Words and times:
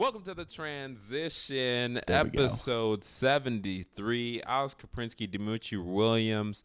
Welcome 0.00 0.22
to 0.22 0.32
the 0.32 0.46
transition, 0.46 2.00
There 2.06 2.20
episode 2.20 3.04
73. 3.04 4.40
Alex 4.46 4.74
Kaprinsky, 4.74 5.30
Dimitri 5.30 5.76
Williams 5.76 6.64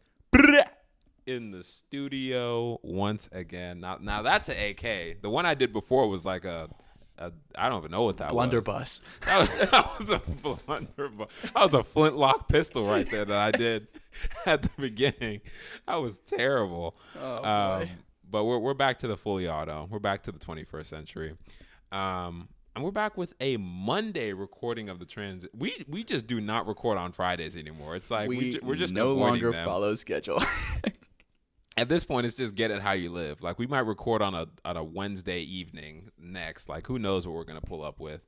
in 1.26 1.50
the 1.50 1.62
studio 1.62 2.80
once 2.82 3.28
again. 3.32 3.80
Now, 3.80 3.98
now 4.00 4.22
that's 4.22 4.48
an 4.48 4.56
AK. 4.56 5.20
The 5.20 5.28
one 5.28 5.44
I 5.44 5.52
did 5.52 5.74
before 5.74 6.08
was 6.08 6.24
like 6.24 6.46
a, 6.46 6.70
a 7.18 7.30
I 7.54 7.68
don't 7.68 7.80
even 7.80 7.90
know 7.90 8.04
what 8.04 8.16
that 8.16 8.32
was. 8.32 8.46
Blunderbuss. 8.46 9.02
That 9.26 9.40
was, 9.40 9.70
that 9.70 9.98
was 9.98 10.08
a 10.08 10.18
blunderbuss. 10.64 11.28
That 11.42 11.54
was 11.56 11.74
a 11.74 11.84
flintlock 11.84 12.48
pistol 12.48 12.86
right 12.86 13.08
there 13.10 13.26
that 13.26 13.38
I 13.38 13.50
did 13.50 13.88
at 14.46 14.62
the 14.62 14.70
beginning. 14.78 15.42
That 15.86 15.96
was 15.96 16.20
terrible. 16.20 16.96
Oh, 17.20 17.44
Um, 17.44 17.88
but 18.30 18.44
we're 18.44 18.60
we're 18.60 18.72
back 18.72 19.00
to 19.00 19.06
the 19.06 19.16
fully 19.18 19.46
auto. 19.46 19.88
We're 19.90 19.98
back 19.98 20.22
to 20.22 20.32
the 20.32 20.38
21st 20.38 20.86
century. 20.86 21.36
Um, 21.92 22.48
and 22.76 22.84
we're 22.84 22.90
back 22.90 23.16
with 23.16 23.32
a 23.40 23.56
Monday 23.56 24.34
recording 24.34 24.90
of 24.90 24.98
the 24.98 25.06
trans. 25.06 25.46
We 25.56 25.82
we 25.88 26.04
just 26.04 26.26
do 26.26 26.42
not 26.42 26.68
record 26.68 26.98
on 26.98 27.10
Fridays 27.10 27.56
anymore. 27.56 27.96
It's 27.96 28.10
like 28.10 28.28
we, 28.28 28.36
we 28.36 28.50
ju- 28.52 28.60
we're 28.62 28.76
just 28.76 28.94
no 28.94 29.14
longer 29.14 29.50
them. 29.50 29.64
follow 29.64 29.94
schedule. 29.94 30.42
At 31.78 31.88
this 31.88 32.04
point, 32.04 32.26
it's 32.26 32.36
just 32.36 32.54
get 32.54 32.70
it 32.70 32.82
how 32.82 32.92
you 32.92 33.10
live. 33.10 33.42
Like 33.42 33.58
we 33.58 33.66
might 33.66 33.80
record 33.80 34.20
on 34.20 34.34
a 34.34 34.46
on 34.64 34.76
a 34.76 34.84
Wednesday 34.84 35.40
evening 35.40 36.10
next. 36.18 36.68
Like 36.68 36.86
who 36.86 36.98
knows 36.98 37.26
what 37.26 37.34
we're 37.34 37.44
gonna 37.44 37.62
pull 37.62 37.82
up 37.82 37.98
with. 37.98 38.20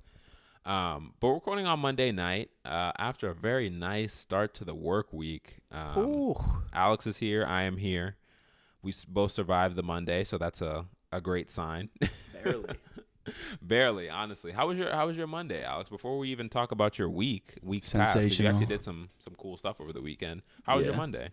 Um, 0.64 1.12
but 1.20 1.28
recording 1.28 1.66
on 1.66 1.80
Monday 1.80 2.10
night 2.10 2.48
uh, 2.64 2.92
after 2.98 3.28
a 3.28 3.34
very 3.34 3.68
nice 3.68 4.14
start 4.14 4.54
to 4.54 4.64
the 4.64 4.74
work 4.74 5.12
week. 5.12 5.58
Um, 5.70 5.98
Ooh. 5.98 6.34
Alex 6.72 7.06
is 7.06 7.18
here. 7.18 7.44
I 7.46 7.64
am 7.64 7.76
here. 7.76 8.16
We 8.82 8.94
both 9.08 9.32
survived 9.32 9.76
the 9.76 9.82
Monday, 9.82 10.24
so 10.24 10.38
that's 10.38 10.60
a, 10.62 10.86
a 11.12 11.20
great 11.20 11.50
sign. 11.50 11.90
Barely. 12.42 12.64
Barely, 13.62 14.08
honestly. 14.10 14.52
How 14.52 14.68
was 14.68 14.76
your 14.78 14.90
How 14.92 15.06
was 15.06 15.16
your 15.16 15.26
Monday, 15.26 15.62
Alex? 15.64 15.88
Before 15.90 16.18
we 16.18 16.28
even 16.30 16.48
talk 16.48 16.72
about 16.72 16.98
your 16.98 17.08
week, 17.10 17.54
weeks 17.62 17.92
past, 17.92 18.14
'cause 18.14 18.38
you 18.38 18.46
actually 18.48 18.66
did 18.66 18.82
some 18.84 19.08
some 19.18 19.34
cool 19.36 19.56
stuff 19.56 19.80
over 19.80 19.92
the 19.92 20.00
weekend. 20.02 20.42
How 20.64 20.76
was 20.76 20.86
your 20.86 20.96
Monday? 20.96 21.30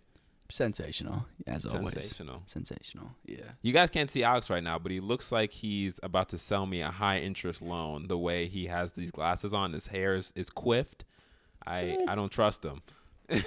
Sensational, 0.48 1.26
as 1.48 1.66
always. 1.66 1.94
Sensational. 1.94 2.44
Sensational. 2.46 3.10
Yeah. 3.26 3.38
You 3.64 3.74
guys 3.74 3.90
can't 3.90 4.12
see 4.12 4.24
Alex 4.24 4.48
right 4.52 4.62
now, 4.64 4.78
but 4.78 4.92
he 4.92 5.00
looks 5.00 5.32
like 5.32 5.52
he's 5.52 6.00
about 6.04 6.30
to 6.30 6.38
sell 6.38 6.68
me 6.68 6.82
a 6.82 6.92
high 6.92 7.18
interest 7.20 7.64
loan. 7.64 8.08
The 8.08 8.18
way 8.18 8.48
he 8.48 8.68
has 8.68 8.92
these 8.94 9.10
glasses 9.10 9.56
on, 9.56 9.74
his 9.74 9.88
hair 9.88 10.14
is, 10.16 10.32
is 10.36 10.52
quiffed. 10.52 11.04
I 11.66 11.98
I 12.08 12.14
don't 12.14 12.32
trust 12.32 12.64
him. 12.64 12.84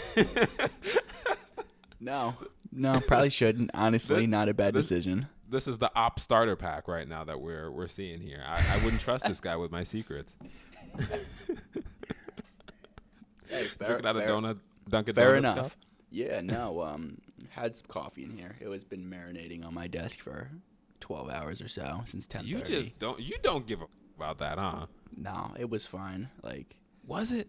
No. 2.01 2.35
No, 2.71 3.01
probably 3.01 3.31
shouldn't. 3.31 3.71
Honestly, 3.75 4.21
This- 4.21 4.29
not 4.29 4.49
a 4.49 4.55
bad 4.55 4.75
this- 4.75 4.89
decision. 4.89 5.29
This 5.51 5.67
is 5.69 5.79
the 5.79 5.91
op 5.95 6.21
starter 6.21 6.57
pack 6.57 6.89
right 6.89 7.09
now 7.09 7.25
that 7.25 7.41
we're 7.41 7.71
we're 7.71 7.89
seeing 7.89 8.21
here. 8.21 8.43
I, 8.47 8.63
I 8.71 8.85
wouldn't 8.85 9.03
trust 9.03 9.27
this 9.27 9.41
guy 9.41 9.57
with 9.57 9.71
my 9.71 9.83
secrets. 9.85 10.37
Looking 13.51 14.07
at 14.07 14.17
a 14.17 14.21
donut, 14.21 14.59
Dunkin' 14.89 15.15
Fair 15.15 15.35
Donuts 15.37 15.57
enough. 15.59 15.71
cup? 15.71 15.79
Yeah, 16.11 16.41
no. 16.43 16.83
Um, 16.83 17.19
had 17.51 17.77
some 17.77 17.87
coffee 17.89 18.25
in 18.25 18.31
here. 18.37 18.57
It 18.61 18.69
was 18.69 18.85
been 18.85 19.05
marinating 19.11 19.65
on 19.65 19.75
my 19.75 19.87
desk 19.87 20.21
for 20.21 20.51
twelve 21.01 21.31
hours 21.31 21.61
or 21.63 21.69
so 21.69 22.03
since 22.05 22.27
ten 22.27 22.45
You 22.45 22.61
just 22.61 22.99
don't 22.99 23.21
you 23.21 23.37
don't 23.43 23.67
give 23.67 23.81
a 23.81 23.87
about 24.17 24.39
that, 24.39 24.59
huh? 24.59 24.87
no, 25.17 25.53
it 25.59 25.71
was 25.71 25.87
fine. 25.87 26.29
Like 26.43 26.79
Was 27.07 27.31
it? 27.33 27.49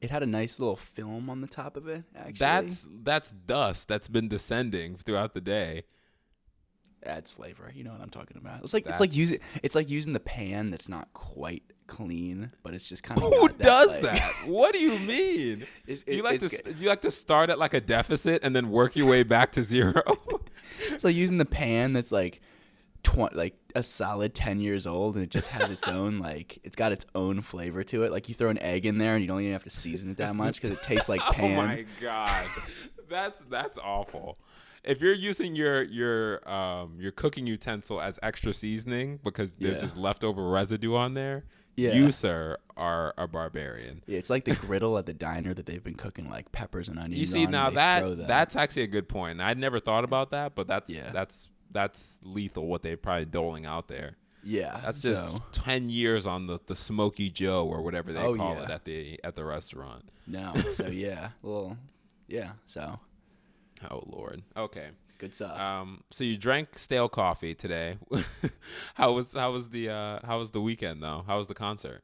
it 0.00 0.10
had 0.10 0.22
a 0.22 0.26
nice 0.26 0.60
little 0.60 0.76
film 0.76 1.30
on 1.30 1.40
the 1.40 1.46
top 1.46 1.76
of 1.76 1.88
it. 1.88 2.04
Actually, 2.14 2.32
That's 2.38 2.88
that's 3.02 3.32
dust 3.32 3.88
that's 3.88 4.08
been 4.08 4.28
descending 4.28 4.96
throughout 4.96 5.32
the 5.34 5.40
day. 5.40 5.84
Adds 7.04 7.30
flavor. 7.30 7.70
You 7.74 7.84
know 7.84 7.92
what 7.92 8.00
I'm 8.00 8.10
talking 8.10 8.36
about. 8.36 8.62
It's 8.62 8.74
like 8.74 8.84
That's- 8.84 8.96
it's 8.96 9.00
like 9.00 9.16
using 9.16 9.38
it's 9.62 9.74
like 9.74 9.88
using 9.88 10.12
the 10.12 10.20
pan 10.20 10.70
that's 10.70 10.88
not 10.88 11.12
quite 11.12 11.62
clean, 11.86 12.50
but 12.62 12.74
it's 12.74 12.88
just 12.88 13.02
kind 13.02 13.22
of 13.22 13.32
Who 13.32 13.48
does 13.48 14.00
that? 14.00 14.22
What 14.46 14.72
do 14.72 14.80
you 14.80 14.98
mean? 14.98 15.66
It's, 15.86 16.04
you 16.06 16.22
like 16.22 16.40
to 16.40 16.74
you 16.78 16.88
like 16.88 17.02
to 17.02 17.10
start 17.10 17.50
at 17.50 17.58
like 17.58 17.74
a 17.74 17.80
deficit 17.80 18.42
and 18.44 18.54
then 18.54 18.70
work 18.70 18.96
your 18.96 19.06
way 19.06 19.24
back 19.24 19.52
to 19.52 19.62
zero. 19.62 20.02
it's 20.80 21.04
like 21.04 21.14
using 21.14 21.38
the 21.38 21.44
pan 21.44 21.92
that's 21.92 22.12
like 22.12 22.40
twenty, 23.02 23.36
like 23.36 23.54
a 23.74 23.82
solid 23.82 24.34
ten 24.34 24.60
years 24.60 24.86
old, 24.86 25.16
and 25.16 25.24
it 25.24 25.30
just 25.30 25.48
has 25.48 25.70
its 25.70 25.86
own 25.88 26.18
like 26.20 26.58
it's 26.62 26.76
got 26.76 26.92
its 26.92 27.04
own 27.14 27.40
flavor 27.42 27.82
to 27.84 28.04
it. 28.04 28.12
Like 28.12 28.28
you 28.28 28.34
throw 28.34 28.48
an 28.48 28.58
egg 28.58 28.86
in 28.86 28.98
there, 28.98 29.14
and 29.14 29.22
you 29.22 29.28
don't 29.28 29.40
even 29.40 29.52
have 29.52 29.64
to 29.64 29.70
season 29.70 30.10
it 30.10 30.16
that 30.18 30.34
much 30.34 30.54
because 30.54 30.70
it 30.70 30.82
tastes 30.82 31.08
like 31.08 31.20
oh 31.26 31.32
pan. 31.32 31.58
Oh 31.58 31.66
my 31.66 31.84
god, 32.00 32.46
that's 33.08 33.42
that's 33.50 33.78
awful. 33.78 34.38
If 34.84 35.00
you're 35.00 35.12
using 35.14 35.54
your 35.54 35.82
your 35.82 36.48
um 36.50 36.96
your 37.00 37.12
cooking 37.12 37.46
utensil 37.46 38.00
as 38.00 38.18
extra 38.22 38.52
seasoning 38.52 39.20
because 39.22 39.52
there's 39.54 39.76
Yeah. 39.76 39.80
just 39.80 39.96
leftover 39.96 40.48
residue 40.50 40.94
on 40.96 41.14
there, 41.14 41.44
Yeah. 41.76 41.92
you 41.94 42.10
sir 42.10 42.58
are 42.76 43.14
a 43.16 43.28
barbarian. 43.28 44.02
Yeah, 44.06 44.18
it's 44.18 44.30
like 44.30 44.44
the 44.44 44.54
griddle 44.56 44.98
at 44.98 45.06
the 45.06 45.14
diner 45.14 45.54
that 45.54 45.66
they've 45.66 45.84
been 45.84 45.94
cooking 45.94 46.28
like 46.28 46.50
peppers 46.52 46.88
and 46.88 46.98
onions. 46.98 47.18
You 47.20 47.26
see 47.26 47.46
now 47.46 47.68
they 47.70 47.76
that, 47.76 48.26
that's 48.26 48.56
actually 48.56 48.82
a 48.82 48.86
good 48.88 49.08
point. 49.08 49.40
I'd 49.40 49.58
never 49.58 49.78
thought 49.78 50.04
about 50.04 50.30
that, 50.30 50.54
but 50.54 50.66
that's 50.66 50.90
Yeah. 50.90 51.10
that's 51.12 51.48
that's 51.70 52.18
lethal 52.22 52.66
what 52.66 52.82
they're 52.82 52.96
probably 52.98 53.24
doling 53.24 53.64
out 53.66 53.88
there. 53.88 54.16
yeah. 54.44 54.80
That's 54.82 55.00
just 55.00 55.30
so, 55.36 55.38
ten 55.52 55.88
years 55.88 56.26
on 56.26 56.46
the, 56.48 56.58
the 56.66 56.74
smoky 56.76 57.30
Joe 57.30 57.66
or 57.66 57.80
whatever 57.82 58.12
they 58.12 58.20
Oh, 58.20 58.34
call 58.34 58.56
yeah. 58.56 58.64
it 58.64 58.70
at 58.70 58.84
the 58.84 59.20
at 59.22 59.36
the 59.36 59.44
restaurant. 59.44 60.08
no. 60.26 60.54
So 60.72 60.88
yeah, 60.88 61.30
well, 61.40 61.78
yeah. 62.26 62.52
So 62.66 62.98
Oh 63.90 64.02
Lord. 64.06 64.42
Okay. 64.56 64.88
good 65.18 65.34
stuff. 65.34 65.58
Um, 65.58 66.02
so 66.10 66.24
you 66.24 66.36
drank 66.36 66.78
stale 66.78 67.08
coffee 67.08 67.54
today. 67.54 67.96
how 68.94 69.12
was 69.12 69.32
how 69.32 69.52
was 69.52 69.70
the 69.70 69.90
uh, 69.90 70.18
how 70.24 70.38
was 70.38 70.50
the 70.50 70.60
weekend 70.60 71.02
though? 71.02 71.24
How 71.26 71.38
was 71.38 71.46
the 71.46 71.54
concert? 71.54 72.02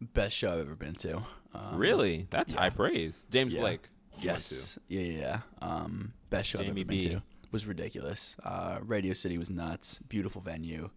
Best 0.00 0.36
show 0.36 0.52
I've 0.52 0.60
ever 0.60 0.74
been 0.74 0.94
to. 0.96 1.22
Um, 1.54 1.76
really? 1.76 2.26
That's 2.30 2.52
yeah. 2.52 2.60
high 2.60 2.70
praise. 2.70 3.24
James 3.30 3.52
Yeah. 3.52 3.60
Blake. 3.60 3.88
Yes. 4.20 4.78
Yeah, 4.88 5.00
yeah, 5.00 5.18
yeah. 5.20 5.38
Um, 5.60 6.12
best 6.30 6.48
show 6.50 6.58
Jamie 6.58 6.70
I've 6.70 6.76
ever 6.78 6.84
B. 6.88 7.04
been 7.08 7.16
to. 7.18 7.22
Was 7.52 7.66
ridiculous. 7.66 8.34
Uh, 8.42 8.78
Radio 8.82 9.12
City 9.12 9.38
was 9.38 9.48
nuts. 9.50 10.00
Beautiful 10.08 10.40
venue. 10.42 10.90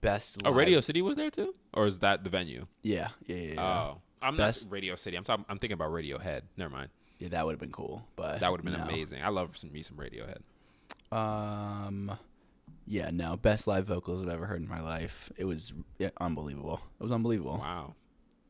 Best. 0.00 0.38
Oh, 0.44 0.48
live- 0.50 0.56
Radio 0.56 0.80
City 0.80 1.02
was 1.02 1.16
there 1.16 1.30
too, 1.30 1.54
or 1.74 1.86
is 1.86 1.98
that 2.00 2.24
the 2.24 2.30
venue? 2.30 2.66
Yeah, 2.82 3.08
yeah, 3.26 3.36
yeah. 3.36 3.52
Yeah, 3.54 3.62
Oh, 3.94 4.00
I'm 4.22 4.36
Best- 4.36 4.64
not 4.66 4.72
Radio 4.72 4.94
City. 4.96 5.16
I'm 5.16 5.24
talking. 5.24 5.44
I'm 5.48 5.58
thinking 5.58 5.74
about 5.74 5.90
Radiohead. 5.92 6.42
Never 6.56 6.72
mind. 6.72 6.90
Yeah 7.18 7.28
that 7.28 7.44
would 7.44 7.52
have 7.52 7.60
been 7.60 7.72
cool. 7.72 8.06
But 8.16 8.40
That 8.40 8.50
would 8.50 8.58
have 8.60 8.64
been 8.64 8.74
no. 8.80 8.88
amazing. 8.88 9.22
I 9.22 9.28
love 9.28 9.56
some, 9.56 9.72
me 9.72 9.82
some 9.82 9.96
Radiohead. 9.96 10.38
Um, 11.10 12.16
yeah, 12.86 13.10
no, 13.12 13.36
best 13.36 13.66
live 13.66 13.86
vocals 13.86 14.22
I've 14.22 14.28
ever 14.28 14.46
heard 14.46 14.60
in 14.62 14.68
my 14.68 14.80
life. 14.80 15.30
It 15.36 15.44
was 15.44 15.72
yeah, 15.98 16.10
unbelievable. 16.20 16.80
It 16.98 17.02
was 17.02 17.12
unbelievable. 17.12 17.58
Wow, 17.58 17.94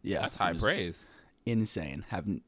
Yeah, 0.02 0.20
that's 0.22 0.36
high 0.36 0.52
praise. 0.54 1.06
Insane. 1.46 2.04
Haven't. 2.08 2.42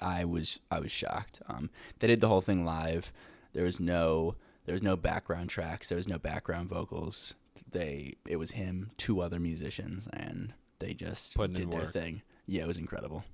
I 0.00 0.24
was 0.24 0.60
I 0.70 0.78
was 0.80 0.92
shocked. 0.92 1.42
Um, 1.48 1.70
they 1.98 2.06
did 2.06 2.20
the 2.20 2.28
whole 2.28 2.40
thing 2.40 2.64
live. 2.64 3.12
There 3.52 3.64
was 3.64 3.80
no 3.80 4.36
there 4.66 4.72
was 4.72 4.82
no 4.82 4.96
background 4.96 5.50
tracks. 5.50 5.88
There 5.88 5.96
was 5.96 6.08
no 6.08 6.18
background 6.18 6.68
vocals. 6.68 7.34
They 7.70 8.14
it 8.26 8.36
was 8.36 8.52
him, 8.52 8.90
two 8.96 9.20
other 9.20 9.40
musicians, 9.40 10.06
and 10.12 10.52
they 10.78 10.94
just 10.94 11.34
Putting 11.34 11.56
in 11.56 11.62
did 11.62 11.72
their 11.72 11.80
work. 11.86 11.92
thing. 11.92 12.22
Yeah, 12.46 12.62
it 12.62 12.68
was 12.68 12.78
incredible. 12.78 13.24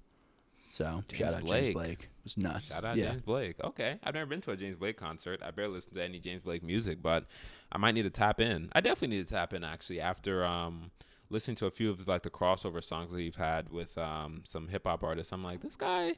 So 0.74 1.04
James 1.06 1.18
shout 1.18 1.34
out 1.34 1.44
Blake. 1.44 1.64
James 1.66 1.74
Blake. 1.74 2.02
It 2.02 2.24
was 2.24 2.36
nuts. 2.36 2.72
Shout 2.72 2.84
out 2.84 2.96
yeah. 2.96 3.10
James 3.10 3.22
Blake. 3.22 3.56
Okay, 3.62 3.96
I've 4.02 4.14
never 4.14 4.26
been 4.26 4.40
to 4.40 4.50
a 4.50 4.56
James 4.56 4.76
Blake 4.76 4.96
concert. 4.96 5.40
I 5.40 5.52
barely 5.52 5.74
listen 5.74 5.94
to 5.94 6.02
any 6.02 6.18
James 6.18 6.42
Blake 6.42 6.64
music, 6.64 7.00
but 7.00 7.26
I 7.70 7.78
might 7.78 7.92
need 7.94 8.02
to 8.02 8.10
tap 8.10 8.40
in. 8.40 8.70
I 8.72 8.80
definitely 8.80 9.16
need 9.16 9.28
to 9.28 9.32
tap 9.34 9.52
in 9.54 9.62
actually 9.62 10.00
after 10.00 10.44
um, 10.44 10.90
listening 11.30 11.54
to 11.58 11.66
a 11.66 11.70
few 11.70 11.90
of 11.90 12.08
like 12.08 12.22
the 12.24 12.30
crossover 12.30 12.82
songs 12.82 13.12
that 13.12 13.22
you've 13.22 13.36
had 13.36 13.68
with 13.68 13.96
um, 13.98 14.42
some 14.44 14.66
hip 14.66 14.82
hop 14.84 15.04
artists. 15.04 15.32
I'm 15.32 15.44
like, 15.44 15.60
this 15.60 15.76
guy, 15.76 16.14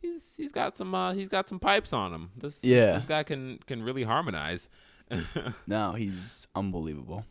he's 0.00 0.34
he's 0.36 0.50
got 0.50 0.76
some 0.76 0.92
uh, 0.96 1.12
he's 1.12 1.28
got 1.28 1.48
some 1.48 1.60
pipes 1.60 1.92
on 1.92 2.12
him. 2.12 2.30
This 2.36 2.64
Yeah. 2.64 2.94
this 2.94 3.04
guy 3.04 3.22
can 3.22 3.58
can 3.66 3.84
really 3.84 4.02
harmonize. 4.02 4.68
No, 5.68 5.92
he's 5.92 6.48
unbelievable. 6.56 7.24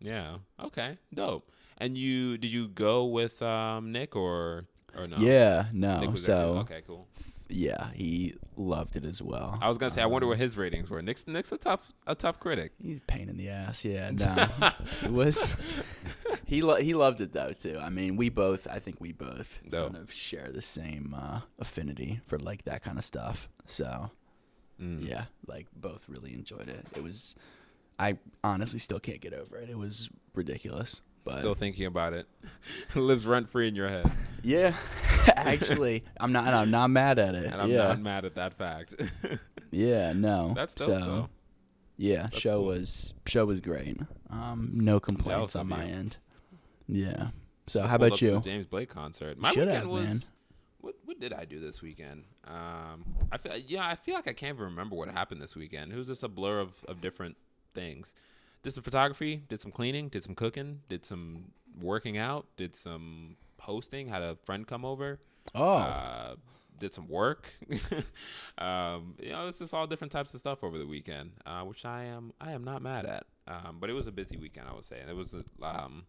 yeah. 0.00 0.38
Okay. 0.60 0.98
Dope. 1.14 1.50
And 1.78 1.96
you 1.96 2.36
did 2.36 2.50
you 2.50 2.66
go 2.66 3.04
with 3.04 3.40
um, 3.42 3.92
Nick 3.92 4.16
or 4.16 4.64
or 4.96 5.06
no? 5.06 5.16
Yeah, 5.18 5.66
no. 5.72 6.00
Nick 6.00 6.10
was 6.10 6.24
there 6.26 6.36
too? 6.36 6.42
so 6.42 6.48
okay, 6.58 6.82
cool. 6.86 7.06
yeah, 7.48 7.90
he 7.94 8.34
loved 8.56 8.96
it 8.96 9.04
as 9.04 9.20
well. 9.22 9.58
I 9.60 9.68
was 9.68 9.78
gonna 9.78 9.90
say, 9.90 10.02
I 10.02 10.06
wonder 10.06 10.26
what 10.26 10.38
his 10.38 10.56
ratings 10.56 10.88
were. 10.90 11.00
Nick's 11.02 11.26
Nick's 11.26 11.52
a 11.52 11.58
tough 11.58 11.92
a 12.06 12.14
tough 12.14 12.40
critic. 12.40 12.72
He's 12.82 12.98
a 12.98 13.00
pain 13.02 13.28
in 13.28 13.36
the 13.36 13.48
ass. 13.50 13.84
Yeah, 13.84 14.10
no, 14.14 14.48
it 15.04 15.12
was. 15.12 15.56
He 16.44 16.62
lo- 16.62 16.76
he 16.76 16.94
loved 16.94 17.20
it 17.20 17.32
though 17.32 17.52
too. 17.52 17.78
I 17.80 17.88
mean, 17.90 18.16
we 18.16 18.28
both. 18.28 18.66
I 18.70 18.78
think 18.78 19.00
we 19.00 19.12
both 19.12 19.60
Dope. 19.68 19.92
kind 19.92 20.02
of 20.02 20.12
share 20.12 20.50
the 20.52 20.62
same 20.62 21.14
uh, 21.18 21.40
affinity 21.58 22.20
for 22.26 22.38
like 22.38 22.64
that 22.64 22.82
kind 22.82 22.98
of 22.98 23.04
stuff. 23.04 23.48
So 23.66 24.10
Mm. 24.80 25.08
yeah, 25.08 25.24
like 25.46 25.68
both 25.74 26.04
really 26.06 26.34
enjoyed 26.34 26.68
it. 26.68 26.86
It 26.94 27.02
was. 27.02 27.34
I 27.98 28.18
honestly 28.44 28.78
still 28.78 29.00
can't 29.00 29.22
get 29.22 29.32
over 29.32 29.56
it. 29.56 29.70
It 29.70 29.78
was 29.78 30.10
ridiculous. 30.34 31.00
But 31.26 31.40
Still 31.40 31.54
thinking 31.56 31.86
about 31.86 32.12
it. 32.12 32.26
it 32.94 32.96
lives 32.96 33.26
rent 33.26 33.50
free 33.50 33.66
in 33.66 33.74
your 33.74 33.88
head. 33.88 34.10
yeah, 34.44 34.76
actually, 35.26 36.04
I'm 36.20 36.30
not. 36.30 36.46
I'm 36.46 36.70
not 36.70 36.88
mad 36.88 37.18
at 37.18 37.34
it. 37.34 37.46
And 37.46 37.60
I'm 37.60 37.68
yeah, 37.68 37.88
not 37.88 38.00
mad 38.00 38.24
at 38.24 38.36
that 38.36 38.54
fact. 38.54 38.94
yeah, 39.72 40.12
no. 40.12 40.52
That's 40.54 40.74
dope 40.76 40.86
so, 40.86 41.00
though. 41.00 41.28
Yeah, 41.96 42.22
That's 42.22 42.38
show 42.38 42.58
cool. 42.58 42.66
was 42.66 43.14
show 43.26 43.44
was 43.44 43.60
great. 43.60 43.98
Um, 44.30 44.70
no 44.72 45.00
complaints 45.00 45.56
on 45.56 45.66
my 45.66 45.84
you. 45.84 45.94
end. 45.94 46.16
Yeah. 46.86 47.28
So 47.66 47.82
how 47.82 47.96
about 47.96 48.12
up 48.12 48.18
to 48.18 48.26
the 48.26 48.32
you? 48.34 48.40
James 48.40 48.66
Blake 48.66 48.88
concert. 48.88 49.36
My 49.36 49.50
Should 49.50 49.66
weekend 49.66 49.78
have, 49.78 49.88
was. 49.88 50.06
man. 50.06 50.20
What 50.80 50.94
what 51.06 51.18
did 51.18 51.32
I 51.32 51.44
do 51.44 51.58
this 51.58 51.82
weekend? 51.82 52.22
Um, 52.46 53.04
I 53.32 53.38
feel 53.38 53.56
yeah, 53.56 53.88
I 53.88 53.96
feel 53.96 54.14
like 54.14 54.28
I 54.28 54.32
can't 54.32 54.54
even 54.54 54.66
remember 54.66 54.94
what 54.94 55.08
happened 55.08 55.42
this 55.42 55.56
weekend. 55.56 55.92
It 55.92 55.96
was 55.96 56.06
just 56.06 56.22
a 56.22 56.28
blur 56.28 56.60
of, 56.60 56.72
of 56.86 57.00
different 57.00 57.36
things. 57.74 58.14
Did 58.66 58.72
some 58.74 58.82
photography, 58.82 59.44
did 59.48 59.60
some 59.60 59.70
cleaning, 59.70 60.08
did 60.08 60.24
some 60.24 60.34
cooking, 60.34 60.80
did 60.88 61.04
some 61.04 61.52
working 61.80 62.18
out, 62.18 62.46
did 62.56 62.74
some 62.74 63.36
hosting. 63.60 64.08
Had 64.08 64.22
a 64.22 64.34
friend 64.44 64.66
come 64.66 64.84
over. 64.84 65.20
Oh, 65.54 65.74
Uh, 65.74 66.34
did 66.80 66.92
some 66.92 67.06
work. 67.06 67.46
um, 68.58 69.14
you 69.20 69.30
know, 69.30 69.46
it's 69.46 69.60
just 69.60 69.72
all 69.72 69.86
different 69.86 70.10
types 70.10 70.34
of 70.34 70.40
stuff 70.40 70.64
over 70.64 70.78
the 70.78 70.86
weekend, 70.86 71.30
uh, 71.46 71.60
which 71.60 71.84
I 71.84 72.06
am 72.06 72.32
I 72.40 72.50
am 72.50 72.64
not 72.64 72.82
mad 72.82 73.06
at. 73.06 73.26
Um, 73.46 73.76
but 73.78 73.88
it 73.88 73.92
was 73.92 74.08
a 74.08 74.10
busy 74.10 74.36
weekend, 74.36 74.66
I 74.68 74.74
would 74.74 74.84
say. 74.84 75.00
It 75.08 75.14
was 75.14 75.32
a, 75.32 75.64
um, 75.64 76.04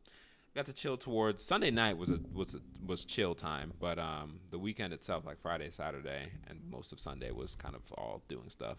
got 0.56 0.66
to 0.66 0.74
chill 0.74 0.98
towards 0.98 1.44
Sunday 1.44 1.70
night 1.70 1.96
was 1.96 2.10
a 2.10 2.20
was 2.34 2.56
a, 2.56 2.60
was 2.84 3.06
chill 3.06 3.36
time, 3.36 3.72
but 3.80 4.00
um, 4.00 4.40
the 4.50 4.58
weekend 4.58 4.94
itself, 4.94 5.28
like 5.28 5.40
Friday, 5.44 5.70
Saturday, 5.70 6.32
and 6.48 6.60
most 6.72 6.92
of 6.92 7.00
Sunday 7.00 7.30
was 7.30 7.54
kind 7.56 7.76
of 7.76 7.82
all 8.00 8.24
doing 8.28 8.50
stuff. 8.50 8.78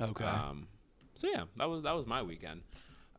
okay. 0.00 0.24
Um, 0.24 0.66
so 1.14 1.28
yeah, 1.28 1.44
that 1.58 1.68
was 1.68 1.84
that 1.84 1.92
was 1.94 2.08
my 2.08 2.22
weekend. 2.22 2.62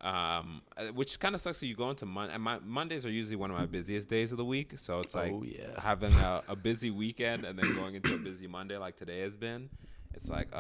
Um, 0.02 0.64
uh, 0.78 0.86
which 0.88 1.20
kind 1.20 1.36
of 1.36 1.42
sucks. 1.42 1.60
that 1.60 1.68
you 1.68 1.76
go 1.76 1.92
into 1.92 2.08
Monday. 2.08 2.36
My 2.38 2.58
Mondays 2.60 3.06
are 3.06 3.12
usually 3.12 3.36
one 3.36 3.52
of 3.52 3.58
my 3.58 3.68
busiest 3.68 4.10
days 4.10 4.32
of 4.32 4.38
the 4.40 4.46
week, 4.46 4.80
so 4.80 5.00
it's 5.00 5.14
like 5.14 5.32
Oh, 5.32 5.44
yeah. 5.44 5.80
having 5.80 6.12
a, 6.14 6.42
a 6.48 6.56
busy 6.56 6.90
weekend 6.90 7.46
and 7.46 7.58
then 7.58 7.76
going 7.76 7.94
into 7.94 8.16
a 8.16 8.18
busy 8.18 8.48
Monday 8.48 8.78
like 8.78 8.96
today 8.96 9.20
has 9.20 9.36
been. 9.36 9.70
It's 10.16 10.28
like, 10.28 10.48
oh 10.54 10.58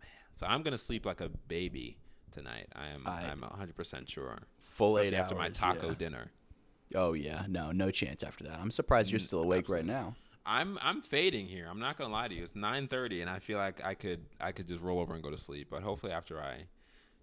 man. 0.00 0.08
So 0.34 0.46
I'm 0.46 0.62
gonna 0.62 0.78
sleep 0.78 1.04
like 1.04 1.20
a 1.20 1.28
baby 1.28 1.98
tonight. 2.32 2.68
I 2.74 2.88
am. 2.88 3.02
I- 3.06 3.24
am 3.24 3.42
100 3.42 3.76
percent 3.76 4.08
sure. 4.08 4.38
Full 4.62 4.98
eight 4.98 5.12
after 5.12 5.34
my 5.34 5.50
taco 5.50 5.88
yeah. 5.88 5.94
dinner. 5.94 6.30
Oh 6.94 7.12
yeah, 7.12 7.44
no, 7.48 7.70
no 7.72 7.90
chance 7.90 8.22
after 8.22 8.44
that. 8.44 8.58
I'm 8.60 8.70
surprised 8.70 9.10
you're 9.10 9.20
Mm, 9.20 9.24
still 9.24 9.42
awake 9.42 9.68
right 9.68 9.84
now. 9.84 10.14
I'm 10.46 10.78
I'm 10.80 11.02
fading 11.02 11.46
here. 11.48 11.66
I'm 11.68 11.80
not 11.80 11.98
gonna 11.98 12.12
lie 12.14 12.28
to 12.28 12.34
you. 12.34 12.44
It's 12.44 12.54
9:30, 12.54 13.20
and 13.20 13.28
I 13.28 13.40
feel 13.40 13.58
like 13.58 13.84
I 13.84 13.92
could 13.92 14.20
I 14.40 14.52
could 14.52 14.66
just 14.66 14.80
roll 14.82 15.00
over 15.00 15.12
and 15.12 15.22
go 15.22 15.28
to 15.30 15.36
sleep. 15.36 15.68
But 15.70 15.82
hopefully, 15.82 16.12
after 16.12 16.40
I 16.40 16.62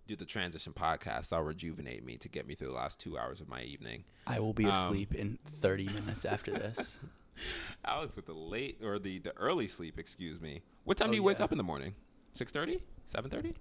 do 0.07 0.16
the 0.16 0.25
transition 0.25 0.74
podcast, 0.74 1.30
that'll 1.30 1.46
rejuvenate 1.46 2.06
me 2.06 2.18
to 2.18 2.30
get 2.30 2.48
me 2.48 2.56
through 2.56 2.68
the 2.69 2.74
last 2.74 3.00
two 3.00 3.18
hours 3.18 3.42
of 3.42 3.48
my 3.50 3.62
evening. 3.63 4.04
I 4.28 4.40
will 4.40 4.54
be 4.54 4.66
Um, 4.66 4.72
asleep 4.72 5.13
in 5.16 5.40
30 5.62 5.86
minutes 5.86 6.25
after 6.25 6.52
this. 6.52 6.98
Alex 7.86 8.16
with 8.16 8.25
the 8.28 8.34
late 8.34 8.80
or 8.84 8.98
the 9.00 9.19
the 9.19 9.36
early 9.38 9.68
sleep, 9.68 10.00
excuse 10.00 10.40
me. 10.40 10.62
What 10.86 10.98
time 10.98 11.10
Oh, 11.10 11.12
do 11.12 11.18
you 11.18 11.24
wake 11.24 11.40
up 11.42 11.52
in 11.52 11.57
the 11.57 11.63
morning? 11.63 11.96
6:30, 12.36 12.81
7:30, 13.12 13.54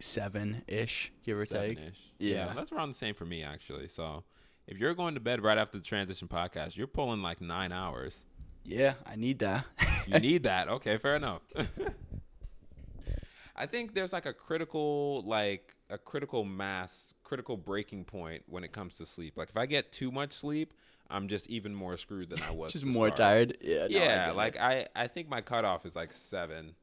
Seven 0.00 0.62
ish, 0.66 1.12
give 1.24 1.38
or 1.38 1.46
take. 1.46 1.78
Seven-ish. 1.78 2.00
Yeah. 2.18 2.52
that's 2.54 2.72
around 2.72 2.88
the 2.88 2.94
same 2.94 3.14
for 3.14 3.24
me 3.24 3.42
actually. 3.42 3.88
So. 3.88 4.24
If 4.64 4.78
you're 4.78 4.94
going 4.94 5.14
to 5.14 5.20
bed 5.20 5.42
right 5.42 5.58
after 5.58 5.76
the 5.76 5.82
transition 5.84 6.28
podcast, 6.28 6.76
you're 6.76 6.86
pulling 6.86 7.20
like 7.20 7.40
nine 7.40 7.72
hours. 7.72 8.16
Yeah, 8.64 8.94
I 9.04 9.16
need 9.16 9.40
that. 9.40 9.64
You 10.06 10.20
need 10.20 10.44
that. 10.44 10.68
Okay, 10.68 10.98
fair 10.98 11.16
enough. 11.16 11.42
I 13.62 13.66
think 13.66 13.94
there's 13.94 14.12
like 14.12 14.26
a 14.26 14.32
critical, 14.32 15.22
like 15.24 15.76
a 15.88 15.96
critical 15.96 16.44
mass, 16.44 17.14
critical 17.22 17.56
breaking 17.56 18.04
point 18.04 18.42
when 18.48 18.64
it 18.64 18.72
comes 18.72 18.96
to 18.98 19.06
sleep. 19.06 19.36
Like 19.36 19.50
if 19.50 19.56
I 19.56 19.66
get 19.66 19.92
too 19.92 20.10
much 20.10 20.32
sleep, 20.32 20.74
I'm 21.08 21.28
just 21.28 21.48
even 21.48 21.72
more 21.72 21.96
screwed 21.96 22.30
than 22.30 22.42
I 22.42 22.50
was. 22.60 22.72
Just 22.72 22.84
more 22.86 23.06
start. 23.08 23.16
tired. 23.16 23.58
Yeah. 23.60 23.82
no, 23.82 23.86
yeah, 23.86 24.26
get 24.26 24.36
like 24.36 24.54
it. 24.56 24.60
I, 24.60 24.86
I 24.96 25.06
think 25.06 25.28
my 25.28 25.40
cutoff 25.40 25.86
is 25.86 25.94
like 25.94 26.12
seven 26.12 26.74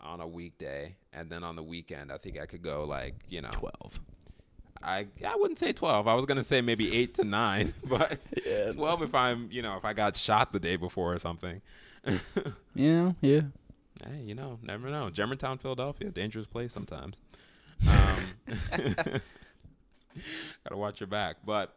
on 0.00 0.20
a 0.20 0.28
weekday, 0.28 0.94
and 1.12 1.28
then 1.28 1.42
on 1.42 1.56
the 1.56 1.62
weekend, 1.64 2.12
I 2.12 2.18
think 2.18 2.38
I 2.38 2.46
could 2.46 2.62
go 2.62 2.84
like 2.84 3.14
you 3.28 3.40
know, 3.42 3.50
12. 3.50 3.98
I 4.80 5.06
I 5.26 5.34
wouldn't 5.34 5.58
say 5.58 5.72
twelve. 5.72 6.06
I 6.06 6.14
was 6.14 6.24
gonna 6.24 6.44
say 6.44 6.60
maybe 6.60 6.96
eight 6.96 7.14
to 7.14 7.24
nine, 7.24 7.74
but 7.84 8.20
Yeah. 8.46 8.70
twelve 8.70 9.02
if 9.02 9.12
I'm 9.12 9.48
you 9.50 9.60
know 9.60 9.76
if 9.76 9.84
I 9.84 9.92
got 9.92 10.16
shot 10.16 10.52
the 10.52 10.60
day 10.60 10.76
before 10.76 11.12
or 11.14 11.18
something. 11.18 11.60
Yeah, 12.76 13.12
yeah. 13.20 13.40
Hey, 14.06 14.22
you 14.22 14.34
know, 14.34 14.58
never 14.62 14.88
know. 14.90 15.10
Germantown, 15.10 15.58
Philadelphia, 15.58 16.10
dangerous 16.10 16.46
place 16.46 16.72
sometimes. 16.72 17.20
Um, 17.88 18.16
gotta 20.64 20.76
watch 20.76 21.00
your 21.00 21.06
back. 21.06 21.36
But 21.44 21.74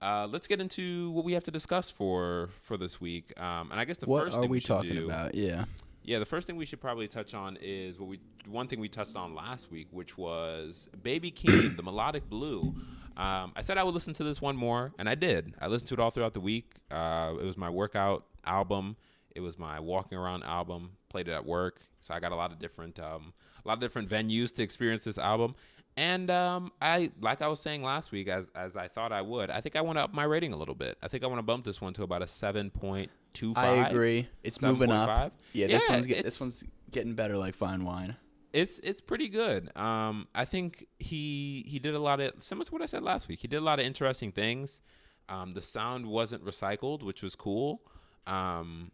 uh, 0.00 0.28
let's 0.30 0.46
get 0.46 0.60
into 0.60 1.10
what 1.10 1.24
we 1.24 1.32
have 1.32 1.44
to 1.44 1.50
discuss 1.50 1.90
for 1.90 2.50
for 2.62 2.76
this 2.76 3.00
week. 3.00 3.38
Um, 3.40 3.70
and 3.70 3.80
I 3.80 3.84
guess 3.84 3.98
the 3.98 4.06
what 4.06 4.24
first 4.24 4.36
are 4.36 4.42
thing 4.42 4.50
we 4.50 4.60
should 4.60 4.68
talking 4.68 4.92
do- 4.94 5.06
about? 5.06 5.34
Yeah. 5.34 5.64
Yeah, 6.04 6.18
the 6.20 6.26
first 6.26 6.46
thing 6.46 6.56
we 6.56 6.64
should 6.64 6.80
probably 6.80 7.06
touch 7.06 7.34
on 7.34 7.58
is 7.60 7.98
what 7.98 8.08
we 8.08 8.20
one 8.48 8.66
thing 8.66 8.80
we 8.80 8.88
touched 8.88 9.14
on 9.14 9.34
last 9.34 9.70
week, 9.70 9.88
which 9.90 10.16
was 10.16 10.88
Baby 11.02 11.30
Keem, 11.30 11.76
the 11.76 11.82
melodic 11.82 12.28
blue. 12.30 12.74
Um, 13.18 13.52
I 13.56 13.60
said 13.60 13.76
I 13.76 13.82
would 13.82 13.92
listen 13.94 14.14
to 14.14 14.24
this 14.24 14.40
one 14.40 14.56
more, 14.56 14.92
and 14.98 15.08
I 15.08 15.16
did. 15.16 15.52
I 15.60 15.66
listened 15.66 15.88
to 15.88 15.94
it 15.94 16.00
all 16.00 16.10
throughout 16.10 16.32
the 16.32 16.40
week. 16.40 16.70
Uh, 16.90 17.34
it 17.38 17.44
was 17.44 17.56
my 17.58 17.68
workout 17.68 18.24
album. 18.46 18.96
It 19.34 19.40
was 19.40 19.58
my 19.58 19.80
walking 19.80 20.16
around 20.16 20.44
album. 20.44 20.92
Played 21.08 21.28
it 21.28 21.32
at 21.32 21.46
work, 21.46 21.80
so 22.00 22.14
I 22.14 22.20
got 22.20 22.32
a 22.32 22.36
lot 22.36 22.52
of 22.52 22.58
different 22.58 22.98
um, 23.00 23.32
a 23.64 23.68
lot 23.68 23.74
of 23.74 23.80
different 23.80 24.08
venues 24.08 24.54
to 24.56 24.62
experience 24.62 25.04
this 25.04 25.18
album. 25.18 25.54
And 25.96 26.30
um, 26.30 26.70
I, 26.80 27.10
like 27.20 27.42
I 27.42 27.48
was 27.48 27.58
saying 27.58 27.82
last 27.82 28.12
week, 28.12 28.28
as 28.28 28.46
as 28.54 28.76
I 28.76 28.86
thought 28.88 29.10
I 29.12 29.20
would, 29.22 29.50
I 29.50 29.60
think 29.60 29.74
I 29.74 29.80
want 29.80 29.98
to 29.98 30.02
up 30.04 30.14
my 30.14 30.24
rating 30.24 30.52
a 30.52 30.56
little 30.56 30.76
bit. 30.76 30.96
I 31.02 31.08
think 31.08 31.24
I 31.24 31.26
want 31.26 31.38
to 31.38 31.42
bump 31.42 31.64
this 31.64 31.80
one 31.80 31.92
to 31.94 32.04
about 32.04 32.22
a 32.22 32.26
seven 32.28 32.70
point 32.70 33.10
two 33.32 33.52
five. 33.54 33.86
I 33.86 33.88
agree. 33.88 34.28
It's 34.44 34.62
moving 34.62 34.92
up. 34.92 35.08
7.5? 35.08 35.30
Yeah, 35.54 35.66
this 35.66 35.84
Yeah, 35.88 35.94
one's 35.94 36.06
get, 36.06 36.24
this 36.24 36.40
one's 36.40 36.62
getting 36.90 37.14
better 37.14 37.36
like 37.36 37.54
fine 37.56 37.84
wine. 37.84 38.14
it's 38.52 38.78
it's 38.80 39.00
pretty 39.00 39.28
good. 39.28 39.76
Um, 39.76 40.28
I 40.36 40.44
think 40.44 40.86
he 41.00 41.64
he 41.66 41.80
did 41.80 41.94
a 41.94 41.98
lot 41.98 42.20
of 42.20 42.32
similar 42.44 42.64
to 42.66 42.72
what 42.72 42.82
I 42.82 42.86
said 42.86 43.02
last 43.02 43.26
week. 43.26 43.40
He 43.40 43.48
did 43.48 43.56
a 43.56 43.64
lot 43.64 43.80
of 43.80 43.84
interesting 43.86 44.30
things. 44.30 44.80
Um, 45.28 45.52
the 45.54 45.62
sound 45.62 46.06
wasn't 46.06 46.44
recycled, 46.44 47.02
which 47.02 47.22
was 47.22 47.34
cool. 47.34 47.82
Um, 48.26 48.92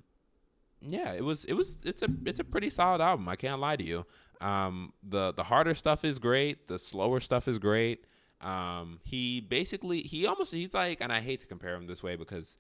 yeah, 0.81 1.13
it 1.13 1.25
was 1.25 1.45
it 1.45 1.55
was 1.55 1.79
it's 1.85 2.03
a 2.03 2.09
it's 2.25 2.41
a 2.41 2.45
pretty 2.45 2.71
solid 2.71 3.01
album. 3.01 3.29
I 3.29 3.37
can't 3.37 3.61
lie 3.61 3.77
to 3.77 3.85
you. 3.85 4.07
Um, 4.41 4.93
the 5.03 5.33
the 5.33 5.45
harder 5.45 5.75
stuff 5.75 6.05
is 6.05 6.19
great. 6.19 6.69
The 6.69 6.79
slower 6.79 7.21
stuff 7.21 7.49
is 7.49 7.59
great. 7.59 8.07
Um, 8.41 9.01
he 9.05 9.41
basically 9.41 10.03
he 10.03 10.27
almost 10.27 10.53
he's 10.53 10.75
like, 10.75 11.01
and 11.01 11.13
I 11.13 11.21
hate 11.21 11.41
to 11.41 11.47
compare 11.47 11.75
him 11.75 11.87
this 11.87 12.03
way 12.03 12.17
because 12.17 12.59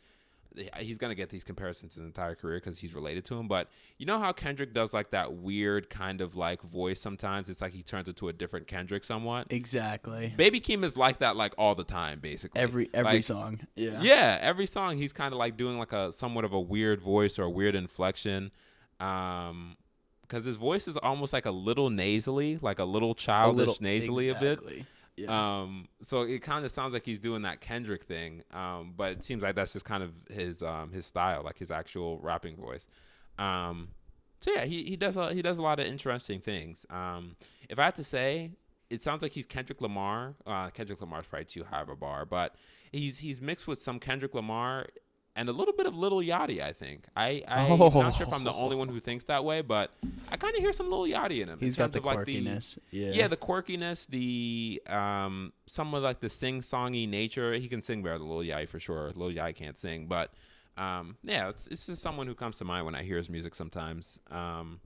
he's 0.78 0.98
gonna 0.98 1.14
get 1.14 1.30
these 1.30 1.44
comparisons 1.44 1.94
his 1.94 2.04
entire 2.04 2.34
career 2.34 2.58
because 2.58 2.78
he's 2.78 2.94
related 2.94 3.24
to 3.26 3.36
him. 3.38 3.48
But 3.48 3.68
you 3.98 4.06
know 4.06 4.18
how 4.18 4.32
Kendrick 4.32 4.72
does 4.72 4.94
like 4.94 5.10
that 5.10 5.32
weird 5.34 5.90
kind 5.90 6.20
of 6.20 6.36
like 6.36 6.62
voice 6.62 7.00
sometimes. 7.00 7.48
It's 7.48 7.60
like 7.60 7.72
he 7.72 7.82
turns 7.82 8.08
into 8.08 8.28
a 8.28 8.32
different 8.32 8.66
Kendrick 8.66 9.04
somewhat. 9.04 9.48
Exactly. 9.50 10.32
Baby 10.36 10.60
Keem 10.60 10.84
is 10.84 10.96
like 10.96 11.18
that 11.18 11.36
like 11.36 11.54
all 11.58 11.74
the 11.74 11.84
time, 11.84 12.20
basically. 12.20 12.60
Every 12.60 12.88
every 12.94 13.14
Like, 13.14 13.24
song. 13.24 13.60
Yeah. 13.74 14.00
yeah, 14.02 14.38
every 14.40 14.66
song 14.66 14.96
he's 14.96 15.12
kind 15.12 15.32
of 15.32 15.38
like 15.38 15.56
doing 15.56 15.78
like 15.78 15.92
a 15.92 16.12
somewhat 16.12 16.44
of 16.44 16.52
a 16.52 16.60
weird 16.60 17.00
voice 17.00 17.38
or 17.38 17.42
a 17.44 17.50
weird 17.50 17.74
inflection. 17.74 18.50
Um 19.00 19.76
because 20.22 20.46
his 20.46 20.56
voice 20.56 20.88
is 20.88 20.96
almost 20.96 21.34
like 21.34 21.44
a 21.44 21.50
little 21.50 21.90
nasally, 21.90 22.58
like 22.62 22.78
a 22.78 22.84
little 22.84 23.10
A 23.10 23.14
childish 23.14 23.58
little 23.58 23.76
nasally 23.80 24.30
a 24.30 24.34
bit. 24.34 24.58
Yeah. 25.16 25.60
Um, 25.62 25.86
so 26.02 26.22
it 26.22 26.40
kind 26.42 26.64
of 26.64 26.72
sounds 26.72 26.92
like 26.92 27.04
he's 27.04 27.20
doing 27.20 27.42
that 27.42 27.60
Kendrick 27.60 28.02
thing, 28.02 28.42
um, 28.52 28.94
but 28.96 29.12
it 29.12 29.22
seems 29.22 29.42
like 29.42 29.54
that's 29.54 29.72
just 29.72 29.84
kind 29.84 30.02
of 30.02 30.12
his 30.28 30.62
um, 30.62 30.90
his 30.92 31.06
style, 31.06 31.42
like 31.44 31.58
his 31.58 31.70
actual 31.70 32.18
rapping 32.18 32.56
voice. 32.56 32.88
Um, 33.38 33.88
so 34.40 34.50
yeah, 34.54 34.64
he, 34.64 34.82
he 34.84 34.96
does 34.96 35.16
a, 35.16 35.32
he 35.32 35.40
does 35.40 35.58
a 35.58 35.62
lot 35.62 35.78
of 35.78 35.86
interesting 35.86 36.40
things. 36.40 36.84
Um, 36.90 37.36
if 37.68 37.78
I 37.78 37.84
had 37.84 37.94
to 37.94 38.04
say, 38.04 38.50
it 38.90 39.02
sounds 39.02 39.22
like 39.22 39.32
he's 39.32 39.46
Kendrick 39.46 39.80
Lamar. 39.80 40.34
Uh, 40.46 40.70
Kendrick 40.70 41.00
Lamar's 41.00 41.26
probably 41.26 41.46
too 41.46 41.64
high 41.64 41.80
of 41.80 41.88
a 41.88 41.96
bar, 41.96 42.24
but 42.24 42.56
he's 42.92 43.18
he's 43.18 43.40
mixed 43.40 43.66
with 43.66 43.78
some 43.78 43.98
Kendrick 44.00 44.34
Lamar 44.34 44.86
and 45.36 45.48
a 45.48 45.52
little 45.52 45.74
bit 45.74 45.86
of 45.86 45.96
Lil 45.96 46.22
Yachty. 46.22 46.60
I 46.60 46.72
think 46.72 47.06
I 47.16 47.42
I'm 47.48 47.78
not 47.78 48.14
sure 48.14 48.26
if 48.26 48.32
I'm 48.32 48.44
the 48.44 48.52
only 48.52 48.76
one 48.76 48.88
who 48.88 49.00
thinks 49.00 49.24
that 49.24 49.44
way, 49.44 49.60
but 49.62 49.90
I 50.30 50.36
kind 50.36 50.54
of 50.54 50.60
hear 50.60 50.72
some 50.72 50.90
Lil 50.90 51.04
Yachty 51.04 51.42
in 51.42 51.48
him. 51.48 51.58
He's 51.58 51.76
in 51.76 51.82
got 51.82 51.92
the 51.92 51.98
of, 51.98 52.04
like, 52.04 52.18
quirkiness. 52.18 52.78
yeah. 52.90 53.10
yeah, 53.12 53.28
the 53.28 53.36
quirkiness, 53.36 54.06
the 54.06 54.82
um, 54.86 55.52
somewhat 55.66 56.02
like 56.02 56.20
the 56.20 56.28
sing-songy 56.28 57.08
nature. 57.08 57.54
He 57.54 57.68
can 57.68 57.82
sing 57.82 58.02
better 58.02 58.18
than 58.18 58.28
Lil 58.28 58.46
Yachty 58.46 58.68
for 58.68 58.80
sure. 58.80 59.12
Lil 59.14 59.30
Yachty 59.32 59.56
can't 59.56 59.78
sing, 59.78 60.06
but 60.06 60.32
um, 60.76 61.16
yeah, 61.22 61.48
it's 61.48 61.66
it's 61.68 61.86
just 61.86 62.02
someone 62.02 62.26
who 62.26 62.34
comes 62.34 62.58
to 62.58 62.64
mind 62.64 62.84
when 62.84 62.94
I 62.94 63.02
hear 63.02 63.16
his 63.16 63.30
music 63.30 63.54
sometimes. 63.54 64.18
Um, 64.30 64.80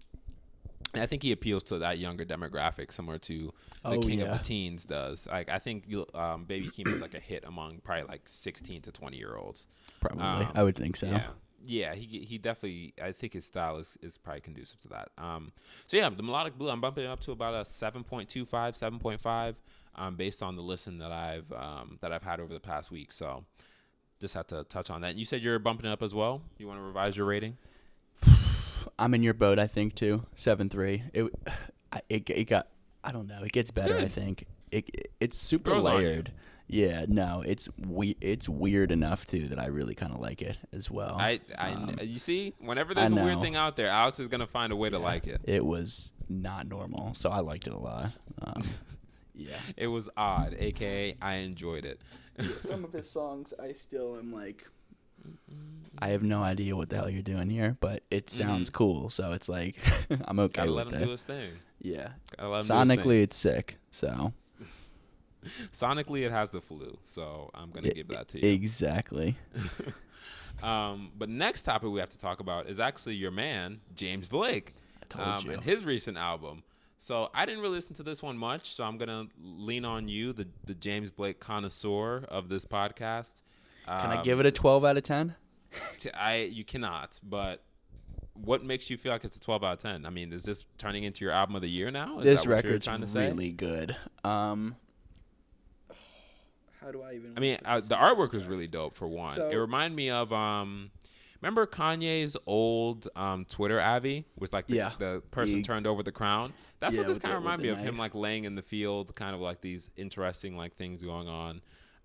and 0.95 1.03
I 1.03 1.07
think 1.07 1.23
he 1.23 1.33
appeals 1.33 1.63
to 1.65 1.79
that 1.79 1.99
younger 1.99 2.25
demographic, 2.25 2.93
similar 2.93 3.19
to 3.19 3.53
the 3.85 3.91
Oh, 3.91 4.01
King 4.01 4.21
yeah. 4.21 4.27
of 4.27 4.39
the 4.39 4.45
Teens 4.45 4.85
does. 4.85 5.27
Like 5.27 5.49
I 5.49 5.59
think 5.59 5.85
um, 6.15 6.45
Baby 6.45 6.69
Keem 6.69 6.93
is 6.93 7.01
like 7.01 7.15
a 7.15 7.21
hit 7.21 7.45
among 7.47 7.79
probably 7.85 8.05
like 8.09 8.23
16 8.27 8.83
to 8.83 8.93
20 8.93 9.17
year 9.17 9.37
olds. 9.37 9.67
Probably. 10.01 10.23
Um, 10.23 10.51
I 10.55 10.63
would 10.63 10.77
think 10.77 10.97
so. 10.97 11.07
Yeah. 11.07 11.27
Yeah, 11.65 11.93
he 11.97 12.21
he 12.21 12.39
definitely. 12.39 12.95
I 13.03 13.11
think 13.11 13.33
his 13.33 13.45
style 13.45 13.79
is, 13.79 13.99
is 14.01 14.17
probably 14.17 14.43
conducive 14.43 14.79
to 14.83 14.89
that. 14.91 15.09
Um, 15.19 15.51
so 15.89 15.97
yeah, 15.97 16.09
the 16.09 16.23
melodic 16.23 16.57
blue. 16.57 16.71
I'm 16.71 16.81
bumping 16.81 17.03
it 17.03 17.09
up 17.09 17.19
to 17.23 17.33
about 17.33 17.53
a 17.55 17.63
7.25, 17.69 18.47
7.5, 18.49 19.55
um, 19.97 20.15
based 20.15 20.41
on 20.41 20.55
the 20.55 20.63
listen 20.63 20.99
that 20.99 21.11
I've 21.11 21.51
um, 21.53 21.99
that 22.01 22.13
I've 22.13 22.23
had 22.23 22.39
over 22.39 22.55
the 22.55 22.61
past 22.61 22.93
week. 22.93 23.11
So 23.11 23.45
just 24.21 24.35
have 24.35 24.47
to 24.49 24.63
touch 24.65 24.89
on 24.89 25.01
that. 25.01 25.11
And 25.11 25.19
you 25.19 25.25
said 25.25 25.43
you're 25.43 25.59
bumping 25.59 25.87
it 25.87 25.93
up 25.93 26.03
as 26.03 26.15
well. 26.15 26.43
You 26.59 26.69
want 26.69 26.79
to 26.79 26.85
revise 26.85 27.17
your 27.17 27.27
rating? 27.27 27.57
I'm 28.99 29.15
in 29.15 29.23
your 29.23 29.35
boat. 29.35 29.59
I 29.59 29.67
think 29.67 29.95
too. 29.95 30.25
Seven 30.35 30.69
three. 30.69 31.03
It, 31.13 31.25
it 32.09 32.29
it 32.31 32.45
got. 32.45 32.69
I 33.05 33.13
don't 33.13 33.27
know. 33.27 33.43
It 33.43 33.53
gets 33.53 33.71
better. 33.71 33.97
I 33.97 34.09
think 34.09 34.47
it 34.71 35.11
it's 35.21 35.39
super 35.39 35.71
Grows 35.71 35.87
on 35.87 36.01
you. 36.03 36.09
layered. 36.09 36.33
Yeah, 36.71 37.07
no, 37.09 37.43
it's 37.47 37.71
we 37.79 38.17
it's 38.21 38.47
weird 38.47 38.91
enough 38.93 39.25
too 39.25 39.49
that 39.49 39.59
I 39.59 39.67
really 39.67 39.95
kind 39.95 40.13
of 40.13 40.21
like 40.21 40.43
it 40.43 40.59
as 40.71 40.91
well. 40.91 41.17
I, 41.19 41.41
I, 41.57 41.71
Um, 41.73 41.99
you 42.03 42.19
see, 42.19 42.53
whenever 42.59 42.93
there's 42.93 43.11
a 43.11 43.15
weird 43.15 43.41
thing 43.41 43.57
out 43.57 43.77
there, 43.77 43.89
Alex 43.89 44.21
is 44.21 44.29
gonna 44.29 44.47
find 44.47 44.71
a 44.71 44.77
way 44.77 44.91
to 44.91 44.99
like 44.99 45.27
it. 45.27 45.41
It 45.45 45.65
was 45.65 46.13
not 46.29 46.69
normal, 46.69 47.15
so 47.15 47.31
I 47.31 47.41
liked 47.41 47.67
it 47.67 47.73
a 47.73 47.79
lot. 47.79 48.13
Um, 48.43 48.61
yeah. 49.35 49.57
It 49.79 49.87
was 49.87 50.11
odd, 50.15 50.57
aka 50.59 51.17
I 51.23 51.35
enjoyed 51.37 51.87
it. 51.87 52.03
Some 52.59 52.85
of 52.85 52.93
his 52.93 53.09
songs, 53.09 53.55
I 53.59 53.73
still 53.73 54.19
am 54.19 54.31
like, 54.31 54.69
I 56.01 56.09
have 56.11 56.23
no 56.23 56.43
idea 56.43 56.77
what 56.77 56.91
the 56.91 56.97
hell 56.97 57.11
you're 57.11 57.23
doing 57.23 57.51
here, 57.51 57.77
but 57.81 58.03
it 58.11 58.31
sounds 58.31 58.71
Mhm. 58.71 58.75
cool, 58.75 59.11
so 59.11 59.33
it's 59.33 59.49
like 59.49 59.77
I'm 60.27 60.39
okay 60.41 60.61
Gotta 60.63 60.71
let 60.71 60.87
with 60.87 60.95
him 60.95 61.03
it. 61.03 61.05
do 61.07 61.11
his 61.13 61.23
thing. 61.23 61.51
yeah. 61.81 62.09
Gotta 62.37 62.49
let 62.51 62.65
him 62.65 62.69
do 62.69 62.75
his 62.75 62.89
thing. 62.89 62.99
Sonically, 62.99 63.23
it's 63.23 63.37
sick. 63.37 63.79
So 63.91 64.33
Sonically, 65.73 66.23
it 66.23 66.33
has 66.33 66.51
the 66.51 66.61
flu, 66.61 66.99
so 67.05 67.51
I'm 67.55 67.71
gonna 67.71 67.91
give 67.91 68.09
that 68.09 68.29
to 68.29 68.41
you. 68.45 68.53
exactly. 68.53 69.37
um, 70.63 71.11
but 71.17 71.29
next 71.29 71.63
topic 71.63 71.89
we 71.91 72.01
have 72.01 72.09
to 72.11 72.19
talk 72.19 72.41
about 72.41 72.69
is 72.69 72.81
actually 72.81 73.15
your 73.15 73.31
man 73.31 73.81
James 73.95 74.27
Blake, 74.29 74.75
I 75.03 75.07
told 75.07 75.29
um, 75.29 75.45
you. 75.47 75.53
and 75.53 75.63
his 75.63 75.85
recent 75.85 76.17
album. 76.17 76.63
So 77.01 77.31
I 77.33 77.47
didn't 77.47 77.61
really 77.61 77.77
listen 77.77 77.95
to 77.97 78.03
this 78.03 78.23
one 78.23 78.37
much, 78.37 78.73
so 78.75 78.83
I'm 78.85 78.99
gonna 78.99 79.27
lean 79.41 79.85
on 79.85 80.09
you, 80.09 80.33
the 80.33 80.49
the 80.65 80.75
James 80.75 81.11
Blake 81.13 81.39
connoisseur 81.41 82.25
of 82.29 82.49
this 82.49 82.65
podcast. 82.65 83.43
Can 83.89 84.11
I 84.11 84.17
Um, 84.19 84.23
give 84.25 84.39
it 84.41 84.47
a 84.47 84.53
12 84.53 84.85
out 84.85 84.97
of 84.97 85.03
10? 85.03 85.35
I 86.15 86.37
you 86.51 86.65
cannot, 86.65 87.19
but. 87.23 87.63
What 88.35 88.63
makes 88.63 88.89
you 88.89 88.97
feel 88.97 89.11
like 89.11 89.25
it's 89.25 89.37
a 89.37 89.41
12 89.41 89.65
out 89.65 89.73
of 89.73 89.79
10? 89.81 90.07
I 90.07 90.11
mean, 90.11 90.33
is 90.33 90.45
this 90.45 90.65
turning 90.77 91.03
into 91.03 91.25
your 91.25 91.33
album 91.35 91.57
of 91.57 91.63
the 91.63 91.69
year 91.69 91.91
now? 91.91 92.21
Is 92.21 92.25
This 92.25 92.43
that 92.43 92.49
what 92.49 92.55
you're 92.63 92.63
record's 92.75 92.87
trying 92.87 93.01
to 93.01 93.09
say? 93.09 93.27
really 93.27 93.51
good. 93.51 93.97
Um, 94.23 94.77
how 96.81 96.93
do 96.93 97.03
I 97.03 97.15
even? 97.15 97.33
I 97.37 97.41
mean, 97.41 97.59
uh, 97.65 97.81
the 97.81 97.97
artwork 97.97 98.33
was 98.33 98.47
really 98.47 98.69
dope 98.69 98.95
for 98.95 99.09
one. 99.09 99.35
So- 99.35 99.49
it 99.51 99.57
reminded 99.57 99.97
me 99.97 100.11
of 100.11 100.33
um, 100.33 100.91
remember 101.41 101.67
Kanye's 101.67 102.37
old 102.47 103.09
um 103.17 103.45
Twitter 103.47 103.81
Avi 103.81 104.25
with 104.39 104.53
like 104.53 104.67
the, 104.69 104.77
Yeah. 104.77 104.93
the 104.99 105.23
person 105.33 105.57
The- 105.57 105.63
turned 105.63 105.87
over 105.87 106.03
the 106.05 106.13
crown. 106.13 106.53
That's 106.81 106.95
Yeah, 106.95 107.01
what 107.01 107.09
this 107.09 107.19
kind 107.19 107.35
of 107.35 107.43
with 107.43 107.45
reminded 107.45 107.71
the 107.71 107.75
me 107.75 107.81
of 107.81 107.85
him 107.89 107.99
like 107.99 108.15
laying 108.15 108.45
in 108.45 108.55
the 108.55 108.63
field, 108.63 109.17
kind 109.17 109.35
of 109.35 109.41
like 109.41 109.61
these 109.61 109.91
interesting 109.97 110.57
like 110.57 110.77
things 110.77 111.03
going 111.03 111.27
on. 111.27 111.61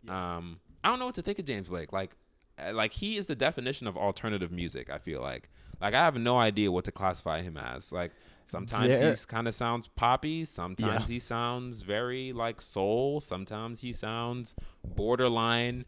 Um, 0.10 0.60
I 0.84 0.90
don't 0.90 1.00
know 1.00 1.06
what 1.06 1.16
to 1.16 1.22
think 1.22 1.40
of 1.40 1.46
James 1.46 1.68
Blake. 1.70 1.94
Like, 1.94 2.16
uh, 2.60 2.74
like 2.74 2.94
he 2.94 3.18
is 3.18 3.28
the 3.28 3.36
definition 3.36 3.88
of 3.88 3.98
alternative 3.98 4.52
music. 4.52 4.90
I 4.90 4.98
feel 4.98 5.22
like, 5.22 5.50
like 5.82 5.94
I 5.94 6.04
have 6.04 6.16
no 6.18 6.38
idea 6.38 6.72
what 6.72 6.86
to 6.86 6.92
classify 6.92 7.42
him 7.42 7.58
as. 7.58 7.92
Like 7.92 8.12
sometimes 8.46 8.88
There- 8.88 9.10
he's 9.10 9.26
kind 9.26 9.48
of 9.48 9.56
sounds 9.56 9.88
poppy. 9.88 10.46
Sometimes 10.46 11.02
Yeah. 11.02 11.14
he 11.14 11.20
sounds 11.20 11.82
very 11.82 12.34
like 12.34 12.62
soul. 12.62 13.22
Sometimes 13.22 13.80
he 13.82 13.94
sounds 13.94 14.56
borderline 14.84 15.86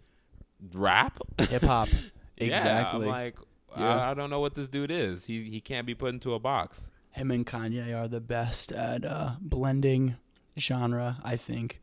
rap. 0.73 1.19
Hip 1.39 1.61
hop. 1.63 1.89
Yeah, 2.37 2.55
Exactly. 2.55 3.05
I'm 3.05 3.11
like, 3.11 3.37
Yeah. 3.77 3.95
I, 3.97 4.11
I 4.11 4.13
don't 4.13 4.29
know 4.29 4.39
what 4.39 4.55
this 4.55 4.67
dude 4.67 4.91
is. 4.91 5.25
He 5.25 5.43
he 5.43 5.61
can't 5.61 5.85
be 5.85 5.93
put 5.95 6.13
into 6.13 6.33
a 6.33 6.39
box. 6.39 6.91
Him 7.11 7.31
and 7.31 7.45
Kanye 7.45 7.95
are 7.97 8.07
the 8.09 8.19
best 8.19 8.71
at 8.73 9.05
uh, 9.05 9.35
blending 9.39 10.15
genre, 10.59 11.17
I 11.23 11.37
think, 11.37 11.81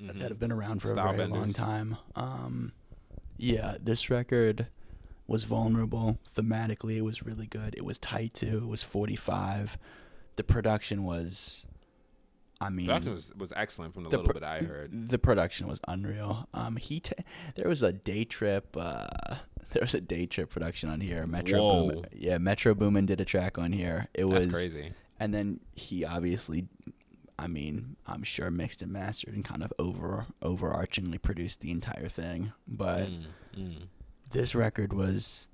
Mhm. 0.00 0.18
that 0.20 0.28
have 0.30 0.38
been 0.38 0.52
around 0.52 0.80
for 0.80 0.88
Style 0.88 1.10
a 1.14 1.16
very 1.16 1.28
long 1.28 1.52
time. 1.52 1.96
Um, 2.16 2.72
yeah, 3.36 3.76
this 3.80 4.10
record 4.10 4.66
was 5.26 5.44
vulnerable. 5.44 6.18
Thematically, 6.36 6.96
it 6.96 7.02
was 7.02 7.22
really 7.22 7.46
good. 7.46 7.74
It 7.76 7.84
was 7.84 7.98
tight 7.98 8.34
too. 8.34 8.58
It 8.58 8.66
was 8.66 8.82
45. 8.82 9.78
The 10.36 10.44
production 10.44 11.04
was, 11.04 11.66
I 12.60 12.68
mean, 12.70 12.86
Production 12.86 13.12
was, 13.14 13.32
was 13.36 13.52
excellent 13.56 13.94
from 13.94 14.04
the, 14.04 14.10
the 14.10 14.16
little 14.18 14.32
pro- 14.32 14.40
bit 14.40 14.46
I 14.46 14.60
heard. 14.60 15.08
The 15.10 15.18
production 15.18 15.66
was 15.68 15.80
unreal. 15.88 16.48
Um, 16.52 16.76
he 16.76 17.00
t- 17.00 17.12
there 17.54 17.68
was 17.68 17.82
a 17.82 17.92
day 17.92 18.24
trip. 18.24 18.76
Uh, 18.78 19.06
there 19.72 19.82
was 19.82 19.94
a 19.94 20.00
day 20.00 20.26
trip 20.26 20.50
production 20.50 20.88
on 20.90 21.00
here. 21.00 21.26
Metro 21.26 21.60
Whoa. 21.60 21.86
Boomin. 21.90 22.06
Yeah, 22.12 22.38
Metro 22.38 22.74
Boomin 22.74 23.06
did 23.06 23.20
a 23.20 23.24
track 23.24 23.56
on 23.58 23.72
here. 23.72 24.08
It 24.14 24.26
That's 24.28 24.46
was 24.46 24.54
crazy. 24.54 24.92
and 25.18 25.32
then 25.32 25.60
he 25.76 26.04
obviously, 26.04 26.66
I 27.40 27.46
mean, 27.46 27.96
I'm 28.06 28.22
sure 28.22 28.50
mixed 28.50 28.82
and 28.82 28.92
mastered 28.92 29.34
and 29.34 29.44
kind 29.44 29.62
of 29.62 29.72
over 29.78 30.26
overarchingly 30.42 31.20
produced 31.22 31.60
the 31.60 31.70
entire 31.70 32.08
thing. 32.08 32.52
But 32.68 33.08
Mm, 33.08 33.24
mm. 33.56 33.82
this 34.30 34.54
record 34.54 34.92
was 34.92 35.50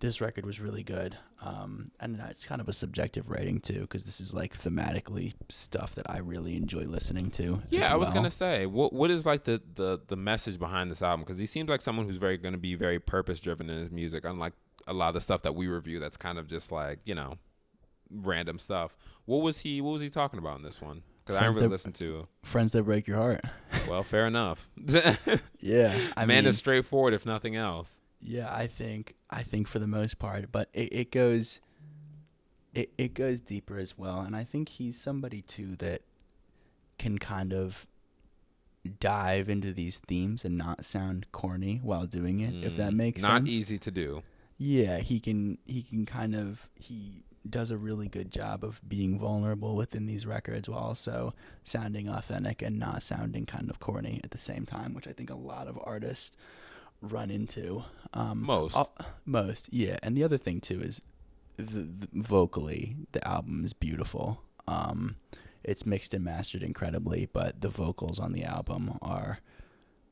this 0.00 0.20
record 0.20 0.46
was 0.46 0.60
really 0.60 0.82
good. 0.82 1.16
Um, 1.42 1.90
and 2.00 2.20
it's 2.30 2.46
kind 2.46 2.60
of 2.60 2.68
a 2.68 2.72
subjective 2.72 3.30
rating 3.30 3.60
too, 3.60 3.80
because 3.80 4.04
this 4.04 4.20
is 4.20 4.32
like 4.32 4.56
thematically 4.56 5.32
stuff 5.48 5.94
that 5.94 6.08
I 6.08 6.18
really 6.18 6.56
enjoy 6.56 6.82
listening 6.84 7.30
to. 7.32 7.62
Yeah, 7.70 7.92
I 7.92 7.96
was 7.96 8.10
gonna 8.10 8.30
say, 8.30 8.66
what 8.66 8.92
what 8.92 9.10
is 9.10 9.26
like 9.26 9.44
the 9.44 9.60
the 9.74 10.00
the 10.06 10.16
message 10.16 10.58
behind 10.58 10.90
this 10.90 11.02
album? 11.02 11.24
Because 11.24 11.38
he 11.38 11.46
seems 11.46 11.68
like 11.68 11.80
someone 11.80 12.06
who's 12.06 12.16
very 12.16 12.36
gonna 12.38 12.58
be 12.58 12.74
very 12.74 12.98
purpose 13.00 13.40
driven 13.40 13.68
in 13.68 13.78
his 13.78 13.90
music, 13.90 14.24
unlike 14.24 14.52
a 14.86 14.92
lot 14.92 15.08
of 15.08 15.14
the 15.14 15.20
stuff 15.20 15.42
that 15.42 15.54
we 15.54 15.66
review. 15.66 15.98
That's 15.98 16.16
kind 16.16 16.38
of 16.38 16.46
just 16.46 16.70
like 16.72 17.00
you 17.04 17.14
know, 17.14 17.36
random 18.10 18.58
stuff. 18.58 18.96
What 19.24 19.38
was 19.42 19.60
he? 19.60 19.80
What 19.80 19.92
was 19.92 20.02
he 20.02 20.10
talking 20.10 20.38
about 20.38 20.56
in 20.58 20.62
this 20.64 20.80
one? 20.80 21.02
Because 21.24 21.40
I 21.40 21.46
really 21.46 21.60
that- 21.62 21.68
listen 21.68 21.92
to. 21.94 22.26
Friends 22.42 22.72
that 22.72 22.82
break 22.84 23.06
your 23.06 23.16
heart. 23.18 23.44
Well, 23.88 24.02
fair 24.02 24.26
enough. 24.26 24.68
Yeah, 25.60 25.96
I 26.16 26.24
Man 26.26 26.44
mean, 26.44 26.46
is 26.46 26.56
straightforward, 26.58 27.12
if 27.14 27.24
nothing 27.26 27.56
else. 27.56 28.00
Yeah, 28.20 28.52
I 28.54 28.66
think 28.66 29.14
I 29.30 29.42
think 29.42 29.66
for 29.68 29.78
the 29.78 29.86
most 29.86 30.18
part, 30.18 30.50
but 30.52 30.68
it, 30.72 30.92
it 30.92 31.10
goes 31.12 31.60
it 32.74 32.92
it 32.98 33.14
goes 33.14 33.40
deeper 33.40 33.78
as 33.78 33.96
well, 33.98 34.20
and 34.20 34.36
I 34.36 34.44
think 34.44 34.68
he's 34.70 35.00
somebody 35.00 35.42
too 35.42 35.76
that 35.76 36.02
can 36.98 37.18
kind 37.18 37.52
of 37.52 37.86
dive 38.98 39.48
into 39.48 39.72
these 39.72 39.98
themes 39.98 40.44
and 40.44 40.56
not 40.56 40.84
sound 40.84 41.26
corny 41.32 41.80
while 41.82 42.06
doing 42.06 42.40
it, 42.40 42.64
if 42.64 42.76
that 42.76 42.92
Mm, 42.92 42.96
makes 42.96 43.22
not 43.22 43.28
sense. 43.38 43.48
Not 43.48 43.52
easy 43.52 43.78
to 43.78 43.90
do. 43.90 44.22
Yeah, 44.58 44.98
he 44.98 45.20
can 45.20 45.58
he 45.64 45.82
can 45.82 46.06
kind 46.06 46.34
of 46.34 46.68
he 46.74 47.24
does 47.48 47.70
a 47.70 47.78
really 47.78 48.08
good 48.08 48.30
job 48.30 48.62
of 48.64 48.80
being 48.86 49.18
vulnerable 49.18 49.74
within 49.74 50.06
these 50.06 50.26
records 50.26 50.68
while 50.68 50.80
also 50.80 51.34
sounding 51.64 52.08
authentic 52.08 52.60
and 52.62 52.78
not 52.78 53.02
sounding 53.02 53.46
kind 53.46 53.70
of 53.70 53.80
corny 53.80 54.20
at 54.22 54.30
the 54.30 54.38
same 54.38 54.66
time, 54.66 54.94
which 54.94 55.08
I 55.08 55.12
think 55.12 55.30
a 55.30 55.36
lot 55.36 55.66
of 55.66 55.78
artists 55.82 56.36
run 57.00 57.30
into. 57.30 57.84
Um, 58.12 58.42
Most. 58.42 58.76
al- 58.76 58.94
most, 59.24 59.72
yeah. 59.72 59.98
And 60.02 60.16
the 60.16 60.24
other 60.24 60.38
thing 60.38 60.60
too 60.60 60.80
is 60.80 61.00
the, 61.56 61.64
the 61.64 62.08
vocally, 62.12 62.96
the 63.12 63.26
album 63.26 63.64
is 63.64 63.72
beautiful. 63.72 64.42
Um, 64.68 65.16
it's 65.62 65.84
mixed 65.86 66.14
and 66.14 66.24
mastered 66.24 66.62
incredibly, 66.62 67.26
but 67.26 67.60
the 67.60 67.68
vocals 67.68 68.18
on 68.18 68.32
the 68.32 68.44
album 68.44 68.98
are 69.02 69.38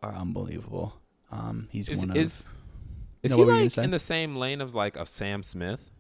are 0.03 0.15
unbelievable. 0.15 1.01
Um, 1.31 1.69
he's 1.71 1.89
Is 1.89 1.99
one 2.01 2.17
is 2.17 2.41
of 2.41 2.47
is 3.23 3.31
No, 3.31 3.37
he 3.37 3.41
what 3.41 3.47
were 3.47 3.53
you 3.55 3.59
gonna 3.69 3.77
like 3.77 3.85
in 3.85 3.91
the 3.91 3.99
same 3.99 4.37
lane 4.37 4.61
of 4.61 4.75
like 4.75 4.97
of 4.97 5.09
Sam 5.09 5.43
Smith? 5.43 5.91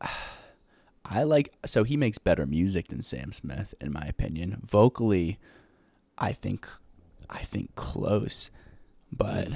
I 1.08 1.22
like 1.22 1.54
so 1.64 1.84
he 1.84 1.96
makes 1.96 2.18
better 2.18 2.46
music 2.46 2.88
than 2.88 3.00
Sam 3.02 3.30
Smith 3.32 3.74
in 3.80 3.92
my 3.92 4.02
opinion. 4.06 4.60
Vocally, 4.64 5.38
I 6.18 6.32
think 6.32 6.68
I 7.30 7.38
think 7.42 7.74
close, 7.76 8.50
but 9.12 9.48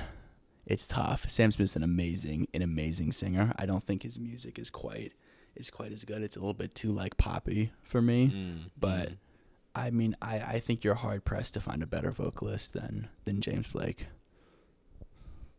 it's 0.65 0.87
tough. 0.87 1.29
Sam 1.29 1.51
Smith's 1.51 1.75
an 1.75 1.83
amazing 1.83 2.47
an 2.55 2.63
amazing 2.63 3.11
singer. 3.13 3.53
I 3.57 3.67
don't 3.67 3.83
think 3.83 4.05
his 4.05 4.21
music 4.21 4.59
is 4.59 4.71
quite 4.71 5.13
is 5.57 5.71
quite 5.71 5.93
as 5.93 6.05
good. 6.05 6.23
It's 6.23 6.37
a 6.37 6.41
little 6.41 6.55
bit 6.55 6.75
too 6.75 6.93
like 6.93 7.17
poppy 7.17 7.73
for 7.83 8.01
me. 8.01 8.29
Mm, 8.29 8.71
But 8.79 9.11
mm. 9.11 9.17
I 9.75 9.91
mean, 9.91 10.17
I, 10.23 10.39
I 10.39 10.61
think 10.61 10.85
you're 10.85 10.95
hard 10.95 11.25
pressed 11.25 11.55
to 11.55 11.61
find 11.61 11.83
a 11.83 11.87
better 11.87 12.13
vocalist 12.13 12.73
than 12.75 13.09
than 13.25 13.41
James 13.41 13.69
Blake. 13.69 14.07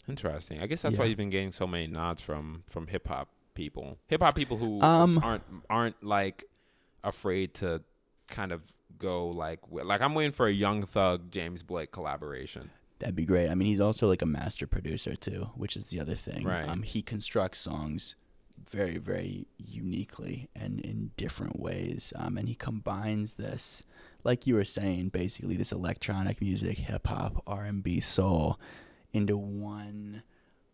Interesting. 0.07 0.61
I 0.61 0.67
guess 0.67 0.81
that's 0.81 0.97
why 0.97 1.05
you've 1.05 1.17
been 1.17 1.29
getting 1.29 1.51
so 1.51 1.67
many 1.67 1.87
nods 1.87 2.21
from 2.21 2.63
from 2.69 2.87
hip 2.87 3.07
hop 3.07 3.29
people. 3.53 3.97
Hip 4.07 4.21
hop 4.21 4.35
people 4.35 4.57
who 4.57 4.81
Um, 4.81 5.19
aren't 5.23 5.43
aren't 5.69 6.03
like 6.03 6.45
afraid 7.03 7.53
to 7.55 7.81
kind 8.27 8.51
of 8.51 8.61
go 8.97 9.27
like 9.27 9.59
like 9.71 10.01
I'm 10.01 10.13
waiting 10.13 10.31
for 10.31 10.47
a 10.47 10.51
Young 10.53 10.83
Thug 10.83 11.31
James 11.31 11.63
Blake 11.63 11.91
collaboration. 11.91 12.69
That'd 12.99 13.15
be 13.15 13.25
great. 13.25 13.49
I 13.49 13.55
mean, 13.55 13.67
he's 13.67 13.79
also 13.79 14.07
like 14.07 14.21
a 14.21 14.27
master 14.27 14.67
producer 14.67 15.15
too, 15.15 15.49
which 15.55 15.75
is 15.75 15.87
the 15.87 15.99
other 15.99 16.13
thing. 16.15 16.43
Right. 16.45 16.69
Um, 16.69 16.83
he 16.83 17.01
constructs 17.01 17.57
songs 17.57 18.15
very, 18.69 18.99
very 18.99 19.47
uniquely 19.57 20.49
and 20.55 20.79
in 20.79 21.09
different 21.17 21.59
ways. 21.59 22.13
Um, 22.15 22.37
and 22.37 22.47
he 22.47 22.53
combines 22.53 23.33
this, 23.33 23.83
like 24.23 24.45
you 24.45 24.53
were 24.53 24.63
saying, 24.65 25.09
basically 25.09 25.57
this 25.57 25.71
electronic 25.71 26.39
music, 26.41 26.77
hip 26.77 27.07
hop, 27.07 27.41
R 27.47 27.63
and 27.63 27.81
B, 27.81 27.99
soul, 27.99 28.59
into 29.11 29.35
one 29.35 30.21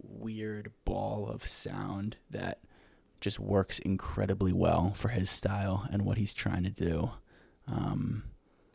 weird 0.02 0.74
ball 0.84 1.30
of 1.30 1.48
sound 1.48 2.18
that 2.30 2.60
just 3.22 3.40
works 3.40 3.80
incredibly 3.80 4.54
well 4.54 4.94
for 4.96 5.10
his 5.10 5.30
style 5.30 5.88
and 5.92 6.04
what 6.04 6.18
he's 6.18 6.34
trying 6.34 6.64
to 6.64 6.70
do. 6.70 7.12
Um, 7.68 8.24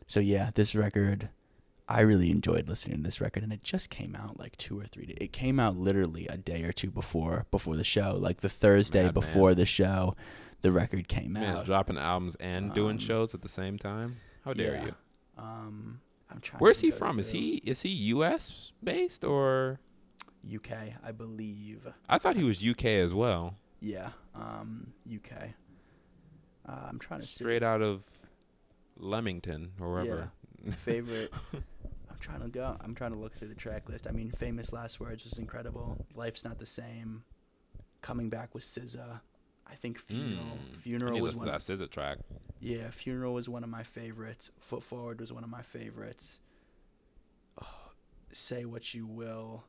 so 0.07 0.19
yeah, 0.19 0.51
this 0.53 0.75
record. 0.75 1.29
I 1.89 1.99
really 1.99 2.31
enjoyed 2.31 2.69
listening 2.69 2.97
to 2.97 3.03
this 3.03 3.19
record, 3.19 3.43
and 3.43 3.51
it 3.51 3.61
just 3.61 3.89
came 3.89 4.15
out 4.15 4.39
like 4.39 4.55
two 4.55 4.79
or 4.79 4.85
three 4.85 5.05
days. 5.05 5.17
It 5.19 5.33
came 5.33 5.59
out 5.59 5.75
literally 5.75 6.27
a 6.27 6.37
day 6.37 6.63
or 6.63 6.71
two 6.71 6.89
before 6.89 7.45
before 7.51 7.75
the 7.75 7.83
show, 7.83 8.15
like 8.17 8.39
the 8.39 8.47
Thursday 8.49 9.03
Madman. 9.03 9.13
before 9.13 9.53
the 9.53 9.65
show. 9.65 10.15
The 10.61 10.71
record 10.71 11.09
came 11.09 11.33
Man, 11.33 11.57
out. 11.57 11.65
dropping 11.65 11.97
albums 11.97 12.35
and 12.39 12.73
doing 12.73 12.93
Um, 12.93 12.97
shows 12.99 13.35
at 13.35 13.41
the 13.41 13.49
same 13.49 13.77
time. 13.77 14.15
How 14.45 14.53
dare 14.53 14.75
yeah. 14.75 14.85
you? 14.85 14.95
Um, 15.37 15.99
I'm 16.31 16.39
trying. 16.39 16.59
Where's 16.61 16.79
to 16.79 16.85
he 16.85 16.91
go 16.91 16.97
from? 16.97 17.19
Is 17.19 17.31
he 17.31 17.55
is 17.65 17.81
he 17.81 17.89
U.S. 17.89 18.71
based 18.81 19.25
or? 19.25 19.79
UK? 20.53 20.71
I 21.05 21.11
believe. 21.11 21.85
I 22.07 22.17
thought 22.17 22.37
he 22.37 22.43
was 22.45 22.65
UK 22.65 22.85
as 22.85 23.13
well. 23.13 23.55
Yeah. 23.83 24.09
Um, 24.33 24.93
UK. 25.13 25.49
Uh, 26.67 26.71
I'm 26.89 26.99
trying 26.99 27.19
to 27.21 27.27
see. 27.27 27.43
Straight 27.43 27.63
out 27.63 27.81
of 27.81 28.01
Leamington 28.97 29.71
or 29.79 29.91
wherever. 29.91 30.31
favorite. 30.77 31.31
I'm 31.53 32.17
trying 32.21 32.41
to 32.41 32.47
go. 32.47 32.77
I'm 32.81 32.95
trying 32.95 33.11
to 33.11 33.17
look 33.19 33.33
through 33.33 33.49
the 33.49 33.55
track 33.55 33.89
list. 33.89 34.07
I 34.07 34.11
mean, 34.11 34.31
famous 34.31 34.71
last 34.71 34.99
words 35.01 35.25
was 35.25 35.37
incredible. 35.37 35.97
Life's 36.15 36.45
not 36.45 36.57
the 36.59 36.65
same. 36.65 37.23
Coming 38.01 38.29
back 38.29 38.53
with 38.53 38.63
SZA. 38.63 39.19
I 39.67 39.75
think 39.75 39.99
funeral. 39.99 40.57
Mm. 40.71 40.77
Funeral 40.77 41.19
was 41.21 41.35
one. 41.35 41.47
that 41.47 41.59
SZA 41.59 41.89
track. 41.89 42.19
Yeah, 42.61 42.89
funeral 42.91 43.33
was 43.33 43.49
one 43.49 43.63
of 43.63 43.69
my 43.69 43.83
favorites. 43.83 44.51
Foot 44.59 44.83
forward 44.83 45.19
was 45.19 45.33
one 45.33 45.43
of 45.43 45.49
my 45.49 45.61
favorites. 45.61 46.39
Oh, 47.61 47.67
Say 48.31 48.63
what 48.65 48.93
you 48.93 49.05
will. 49.05 49.63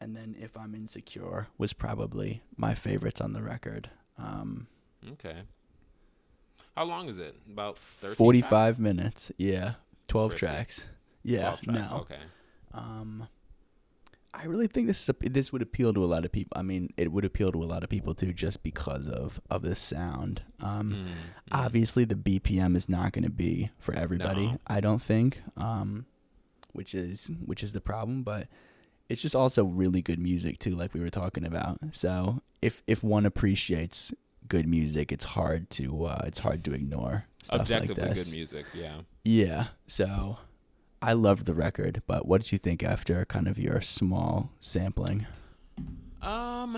And 0.00 0.16
then 0.16 0.34
if 0.40 0.56
I'm 0.56 0.74
insecure 0.74 1.48
was 1.58 1.72
probably 1.72 2.42
my 2.56 2.74
favorites 2.74 3.20
on 3.20 3.32
the 3.32 3.42
record. 3.42 3.90
Um, 4.18 4.66
Okay. 5.12 5.42
How 6.76 6.84
long 6.84 7.08
is 7.08 7.18
it? 7.18 7.34
About 7.50 7.78
13 7.78 8.14
45 8.16 8.48
tracks? 8.50 8.78
minutes. 8.78 9.32
Yeah. 9.38 9.74
12 10.08 10.30
Chrissy. 10.32 10.46
tracks. 10.46 10.86
Yeah. 11.22 11.38
12 11.56 11.60
tracks, 11.62 11.90
no. 11.90 11.98
Okay. 12.00 12.20
Um, 12.72 13.28
I 14.32 14.44
really 14.44 14.68
think 14.68 14.86
this 14.86 15.02
is 15.02 15.08
a, 15.08 15.28
this 15.28 15.52
would 15.52 15.60
appeal 15.62 15.92
to 15.92 16.04
a 16.04 16.06
lot 16.06 16.24
of 16.24 16.32
people. 16.32 16.56
I 16.56 16.62
mean, 16.62 16.92
it 16.96 17.10
would 17.12 17.24
appeal 17.24 17.50
to 17.52 17.62
a 17.62 17.64
lot 17.66 17.82
of 17.82 17.90
people 17.90 18.14
too, 18.14 18.32
just 18.32 18.62
because 18.62 19.08
of 19.08 19.40
of 19.50 19.62
the 19.62 19.74
sound. 19.74 20.42
Um, 20.60 20.90
Mm, 20.92 21.04
mm. 21.06 21.14
obviously 21.50 22.04
the 22.04 22.14
BPM 22.14 22.76
is 22.76 22.88
not 22.88 23.12
going 23.12 23.24
to 23.24 23.30
be 23.30 23.70
for 23.78 23.92
everybody. 23.94 24.46
No. 24.46 24.58
I 24.66 24.80
don't 24.80 25.02
think, 25.02 25.42
um, 25.56 26.06
which 26.72 26.94
is 26.94 27.30
which 27.44 27.62
is 27.64 27.72
the 27.72 27.80
problem. 27.80 28.22
But 28.22 28.46
it's 29.10 29.20
just 29.20 29.34
also 29.34 29.64
really 29.64 30.00
good 30.00 30.20
music 30.20 30.60
too, 30.60 30.70
like 30.70 30.94
we 30.94 31.00
were 31.00 31.10
talking 31.10 31.44
about. 31.44 31.78
So 31.92 32.40
if 32.62 32.82
if 32.86 33.02
one 33.02 33.26
appreciates 33.26 34.14
good 34.48 34.68
music, 34.68 35.10
it's 35.12 35.24
hard 35.24 35.68
to 35.70 36.04
uh, 36.04 36.22
it's 36.26 36.38
hard 36.38 36.64
to 36.64 36.72
ignore 36.72 37.24
stuff 37.42 37.62
Objectively 37.62 38.02
like 38.02 38.14
this. 38.14 38.24
good 38.28 38.36
music, 38.36 38.66
yeah. 38.72 39.00
Yeah. 39.24 39.66
So 39.88 40.38
I 41.02 41.14
loved 41.14 41.46
the 41.46 41.54
record, 41.54 42.02
but 42.06 42.26
what 42.26 42.42
did 42.42 42.52
you 42.52 42.58
think 42.58 42.82
after 42.84 43.24
kind 43.24 43.48
of 43.48 43.58
your 43.58 43.80
small 43.80 44.52
sampling? 44.60 45.26
Um, 46.22 46.76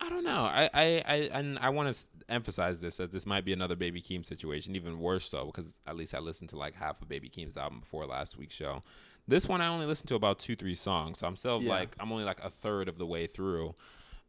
I 0.00 0.08
don't 0.08 0.24
know. 0.24 0.42
I 0.44 0.70
I 0.72 1.02
I 1.06 1.14
and 1.32 1.58
I 1.58 1.70
want 1.70 1.94
to 1.94 2.06
emphasize 2.28 2.80
this 2.80 2.96
that 2.98 3.12
this 3.12 3.26
might 3.26 3.44
be 3.44 3.52
another 3.52 3.76
Baby 3.76 4.00
Keem 4.00 4.24
situation, 4.24 4.76
even 4.76 4.98
worse 4.98 5.28
so 5.28 5.46
because 5.46 5.78
at 5.86 5.96
least 5.96 6.14
I 6.14 6.18
listened 6.20 6.50
to 6.50 6.56
like 6.56 6.74
half 6.74 7.02
of 7.02 7.08
Baby 7.08 7.28
Keem's 7.28 7.56
album 7.56 7.80
before 7.80 8.06
last 8.06 8.38
week's 8.38 8.54
show. 8.54 8.82
This 9.26 9.48
one 9.48 9.60
I 9.60 9.68
only 9.68 9.86
listened 9.86 10.08
to 10.08 10.14
about 10.14 10.38
two 10.38 10.54
three 10.56 10.74
songs, 10.74 11.18
so 11.18 11.26
I'm 11.26 11.36
still 11.36 11.62
Yeah. 11.62 11.70
like 11.70 11.96
I'm 11.98 12.12
only 12.12 12.24
like 12.24 12.42
a 12.44 12.50
third 12.50 12.88
of 12.88 12.98
the 12.98 13.06
way 13.06 13.26
through. 13.26 13.74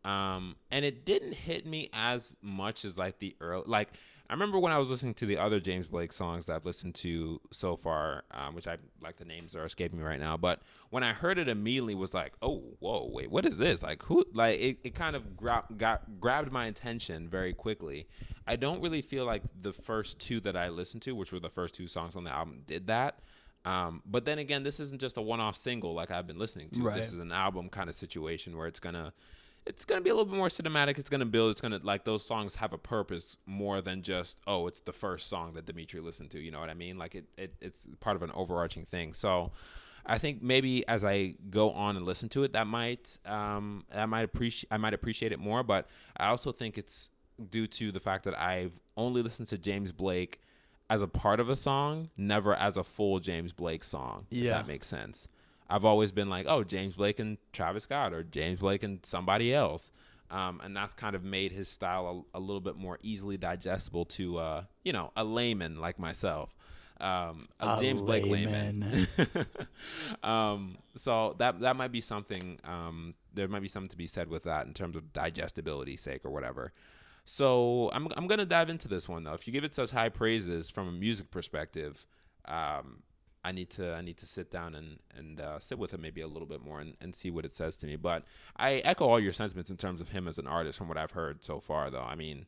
Um, 0.04 0.56
and 0.72 0.86
it 0.86 1.06
didn't 1.06 1.34
hit 1.34 1.66
me 1.66 1.90
as 1.94 2.36
much 2.42 2.86
as 2.86 2.98
like 2.98 3.20
the 3.20 3.36
early 3.42 3.64
like. 3.68 3.90
I 4.30 4.34
remember 4.34 4.58
when 4.58 4.72
I 4.72 4.78
was 4.80 4.90
listening 4.90 5.14
to 5.16 5.26
the 5.26 5.38
other 5.38 5.60
James 5.60 5.88
Blake 5.88 6.12
songs 6.12 6.48
that 6.48 6.56
I've 6.56 6.66
listened 6.66 6.96
to 6.96 7.40
so 7.52 7.76
far, 7.76 8.24
um, 8.32 8.56
which 8.56 8.68
I 8.68 8.78
like 9.02 9.18
the 9.18 9.26
names 9.26 9.56
are 9.56 9.66
escaping 9.66 10.00
me 10.00 10.06
right 10.06 10.20
now. 10.20 10.36
But 10.36 10.62
when 10.90 11.04
I 11.04 11.14
heard 11.14 11.38
it 11.38 11.48
immediately, 11.48 11.94
was 11.94 12.14
like, 12.14 12.34
oh, 12.42 12.64
whoa, 12.80 13.10
wait, 13.12 13.30
what 13.30 13.46
is 13.46 13.58
this? 13.58 13.84
Like, 13.84 14.02
who? 14.04 14.26
Like, 14.34 14.60
it, 14.60 14.78
it 14.84 14.96
kind 14.96 15.16
of 15.16 15.38
gra- 15.38 15.66
got 15.78 16.20
grabbed 16.20 16.52
my 16.52 16.66
attention 16.66 17.30
very 17.30 17.54
quickly. 17.54 18.08
I 18.48 18.56
don't 18.56 18.82
really 18.82 19.02
feel 19.02 19.26
like 19.26 19.44
the 19.62 19.74
first 19.74 20.20
two 20.20 20.40
that 20.42 20.58
I 20.58 20.70
listened 20.70 21.04
to, 21.04 21.14
which 21.14 21.32
were 21.32 21.40
the 21.40 21.50
first 21.50 21.76
two 21.76 21.88
songs 21.88 22.16
on 22.16 22.24
the 22.24 22.32
album, 22.32 22.62
did 22.66 22.88
that. 22.88 23.20
Um, 23.64 24.02
but 24.06 24.26
then 24.26 24.40
again, 24.40 24.64
this 24.64 24.80
isn't 24.80 25.02
just 25.02 25.18
a 25.18 25.22
one-off 25.22 25.56
single 25.56 25.94
like 25.94 26.12
I've 26.12 26.28
been 26.28 26.38
listening 26.38 26.70
to. 26.72 26.82
Right. 26.82 26.96
This 26.96 27.12
is 27.12 27.20
an 27.20 27.32
album 27.32 27.70
kind 27.70 27.90
of 27.90 27.96
situation 27.96 28.58
where 28.58 28.68
it's 28.68 28.80
gonna 28.80 29.12
it's 29.66 29.86
gonna 29.86 30.02
be 30.02 30.10
a 30.10 30.14
little 30.14 30.30
bit 30.30 30.38
more 30.38 30.48
cinematic. 30.48 31.00
It's 31.00 31.10
gonna 31.10 31.26
build. 31.26 31.52
It's 31.52 31.62
gonna 31.62 31.80
like 31.84 32.04
those 32.06 32.24
songs 32.26 32.56
have 32.56 32.74
a 32.74 32.78
purpose 32.78 33.38
more 33.46 33.82
than 33.82 34.02
just 34.02 34.40
oh, 34.48 34.68
it's 34.68 34.80
the 34.82 34.94
first 34.94 35.28
song 35.28 35.54
that 35.54 35.66
Dimitri 35.66 36.00
listened 36.02 36.32
to. 36.32 36.40
You 36.40 36.52
know 36.52 36.60
what 36.60 36.70
I 36.70 36.74
mean? 36.76 36.98
Like 36.98 37.16
it, 37.16 37.26
it 37.38 37.54
it's 37.62 37.88
part 38.00 38.16
of 38.16 38.24
an 38.24 38.32
overarching 38.34 38.86
thing. 38.86 39.14
So 39.14 39.52
I 40.06 40.18
think 40.20 40.44
maybe 40.44 40.88
as 40.88 41.04
I 41.04 41.36
go 41.50 41.72
on 41.72 41.96
and 41.98 42.06
listen 42.06 42.30
to 42.30 42.44
it, 42.44 42.54
that 42.54 42.68
might 42.68 43.18
um 43.26 43.86
that 43.92 44.08
might 44.08 44.22
appreciate 44.24 44.68
I 44.72 44.78
might 44.78 44.94
appreciate 44.94 45.32
it 45.32 45.40
more. 45.40 45.64
But 45.64 45.88
I 46.18 46.28
also 46.28 46.52
think 46.52 46.78
it's 46.78 47.10
due 47.50 47.68
to 47.68 47.92
the 47.92 48.00
fact 48.00 48.24
that 48.26 48.40
I've 48.40 48.72
only 48.96 49.22
listened 49.22 49.48
to 49.50 49.58
James 49.58 49.92
Blake 49.92 50.42
as 50.90 51.02
a 51.02 51.08
part 51.08 51.40
of 51.40 51.50
a 51.50 51.56
song, 51.56 52.10
never 52.16 52.56
as 52.56 52.78
a 52.78 52.84
full 52.84 53.20
James 53.20 53.52
Blake 53.52 53.84
song. 53.84 54.28
If 54.30 54.38
Yeah. 54.38 54.52
that 54.52 54.68
makes 54.68 54.86
sense. 54.88 55.28
I've 55.70 55.86
always 55.86 56.12
been 56.12 56.30
like, 56.30 56.46
oh, 56.48 56.64
James 56.64 56.96
Blake 56.96 57.20
and 57.20 57.38
Travis 57.54 57.84
Scott, 57.84 58.14
or 58.14 58.24
James 58.24 58.60
Blake 58.60 58.84
and 58.84 59.00
somebody 59.04 59.54
else, 59.54 59.92
um, 60.32 60.62
and 60.64 60.76
that's 60.76 60.94
kind 60.94 61.16
of 61.16 61.24
made 61.24 61.52
his 61.52 61.68
style 61.70 62.26
a, 62.34 62.38
a 62.38 62.40
little 62.40 62.62
bit 62.62 62.76
more 62.76 63.00
easily 63.02 63.38
digestible 63.38 64.06
to, 64.06 64.38
uh, 64.38 64.64
you 64.84 64.94
know, 64.94 65.12
a 65.16 65.24
layman 65.24 65.80
like 65.80 66.00
myself, 66.00 66.56
um, 67.00 67.48
a, 67.60 67.76
A 67.76 67.78
James 67.80 68.02
Blake 68.02 68.26
layman. 68.26 69.08
um, 70.24 70.78
so 70.96 71.36
that 71.40 71.60
that 71.62 71.76
might 71.76 71.92
be 71.92 72.02
something. 72.02 72.60
Um, 72.64 73.16
there 73.34 73.48
might 73.48 73.62
be 73.62 73.68
something 73.68 73.90
to 73.90 73.98
be 73.98 74.08
said 74.08 74.30
with 74.30 74.44
that 74.44 74.66
in 74.66 74.74
terms 74.74 74.96
of 74.96 75.12
digestibility 75.14 75.98
sake 75.98 76.24
or 76.24 76.32
whatever. 76.32 76.72
So 77.26 77.90
I'm 77.94 78.08
I'm 78.16 78.28
gonna 78.28 78.46
dive 78.46 78.70
into 78.70 78.88
this 78.88 79.10
one 79.10 79.24
though. 79.24 79.34
If 79.34 79.48
you 79.48 79.54
give 79.54 79.64
it 79.64 79.76
such 79.76 79.92
high 79.92 80.10
praises 80.10 80.70
from 80.70 80.88
a 80.88 80.92
music 80.92 81.32
perspective, 81.32 82.06
um, 82.46 83.04
I 83.46 83.52
need 83.52 83.70
to 83.72 83.94
I 83.94 84.02
need 84.02 84.18
to 84.18 84.26
sit 84.26 84.50
down 84.50 84.74
and 84.74 84.98
and 85.16 85.40
uh, 85.40 85.60
sit 85.60 85.78
with 85.78 85.94
it 85.94 86.00
maybe 86.00 86.22
a 86.22 86.28
little 86.28 86.48
bit 86.48 86.66
more 86.66 86.82
and, 86.82 86.96
and 87.00 87.14
see 87.14 87.30
what 87.30 87.46
it 87.46 87.56
says 87.56 87.78
to 87.78 87.86
me. 87.86 87.96
But 87.96 88.24
I 88.58 88.76
echo 88.78 89.08
all 89.08 89.20
your 89.20 89.34
sentiments 89.34 89.70
in 89.70 89.78
terms 89.78 90.02
of 90.02 90.10
him 90.10 90.28
as 90.28 90.40
an 90.40 90.48
artist 90.48 90.80
from 90.80 90.88
what 90.88 90.98
I've 90.98 91.12
heard 91.12 91.44
so 91.44 91.60
far. 91.60 91.92
Though 91.92 92.02
I 92.02 92.16
mean, 92.16 92.48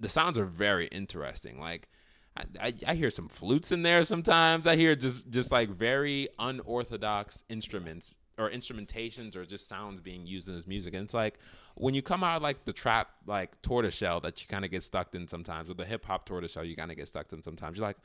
the 0.00 0.08
sounds 0.08 0.38
are 0.38 0.46
very 0.46 0.86
interesting. 0.86 1.60
Like 1.60 1.88
I, 2.36 2.44
I, 2.58 2.74
I 2.88 2.94
hear 2.94 3.10
some 3.10 3.28
flutes 3.28 3.70
in 3.70 3.82
there 3.82 4.02
sometimes. 4.02 4.66
I 4.66 4.76
hear 4.76 4.96
just 4.96 5.28
just 5.28 5.52
like 5.52 5.68
very 5.68 6.28
unorthodox 6.38 7.44
instruments 7.50 8.14
or 8.38 8.50
instrumentations 8.50 9.36
or 9.36 9.44
just 9.44 9.68
sounds 9.68 10.00
being 10.00 10.26
used 10.26 10.48
in 10.48 10.54
his 10.54 10.66
music. 10.66 10.94
And 10.94 11.04
it's 11.04 11.14
like 11.14 11.38
when 11.74 11.92
you 11.92 12.00
come 12.00 12.24
out 12.24 12.40
like 12.40 12.64
the 12.64 12.72
trap 12.72 13.10
like 13.26 13.60
tortoiseshell 13.60 14.20
that 14.20 14.40
you 14.40 14.48
kind 14.48 14.64
of 14.64 14.70
get 14.70 14.82
stuck 14.82 15.14
in 15.14 15.28
sometimes, 15.28 15.68
or 15.68 15.74
the 15.74 15.84
hip 15.84 16.04
hop 16.06 16.24
tortoiseshell 16.24 16.64
you 16.64 16.76
kind 16.76 16.90
of 16.90 16.96
get 16.96 17.08
stuck 17.08 17.30
in 17.32 17.42
sometimes. 17.42 17.76
You're 17.76 17.86
like, 17.86 17.98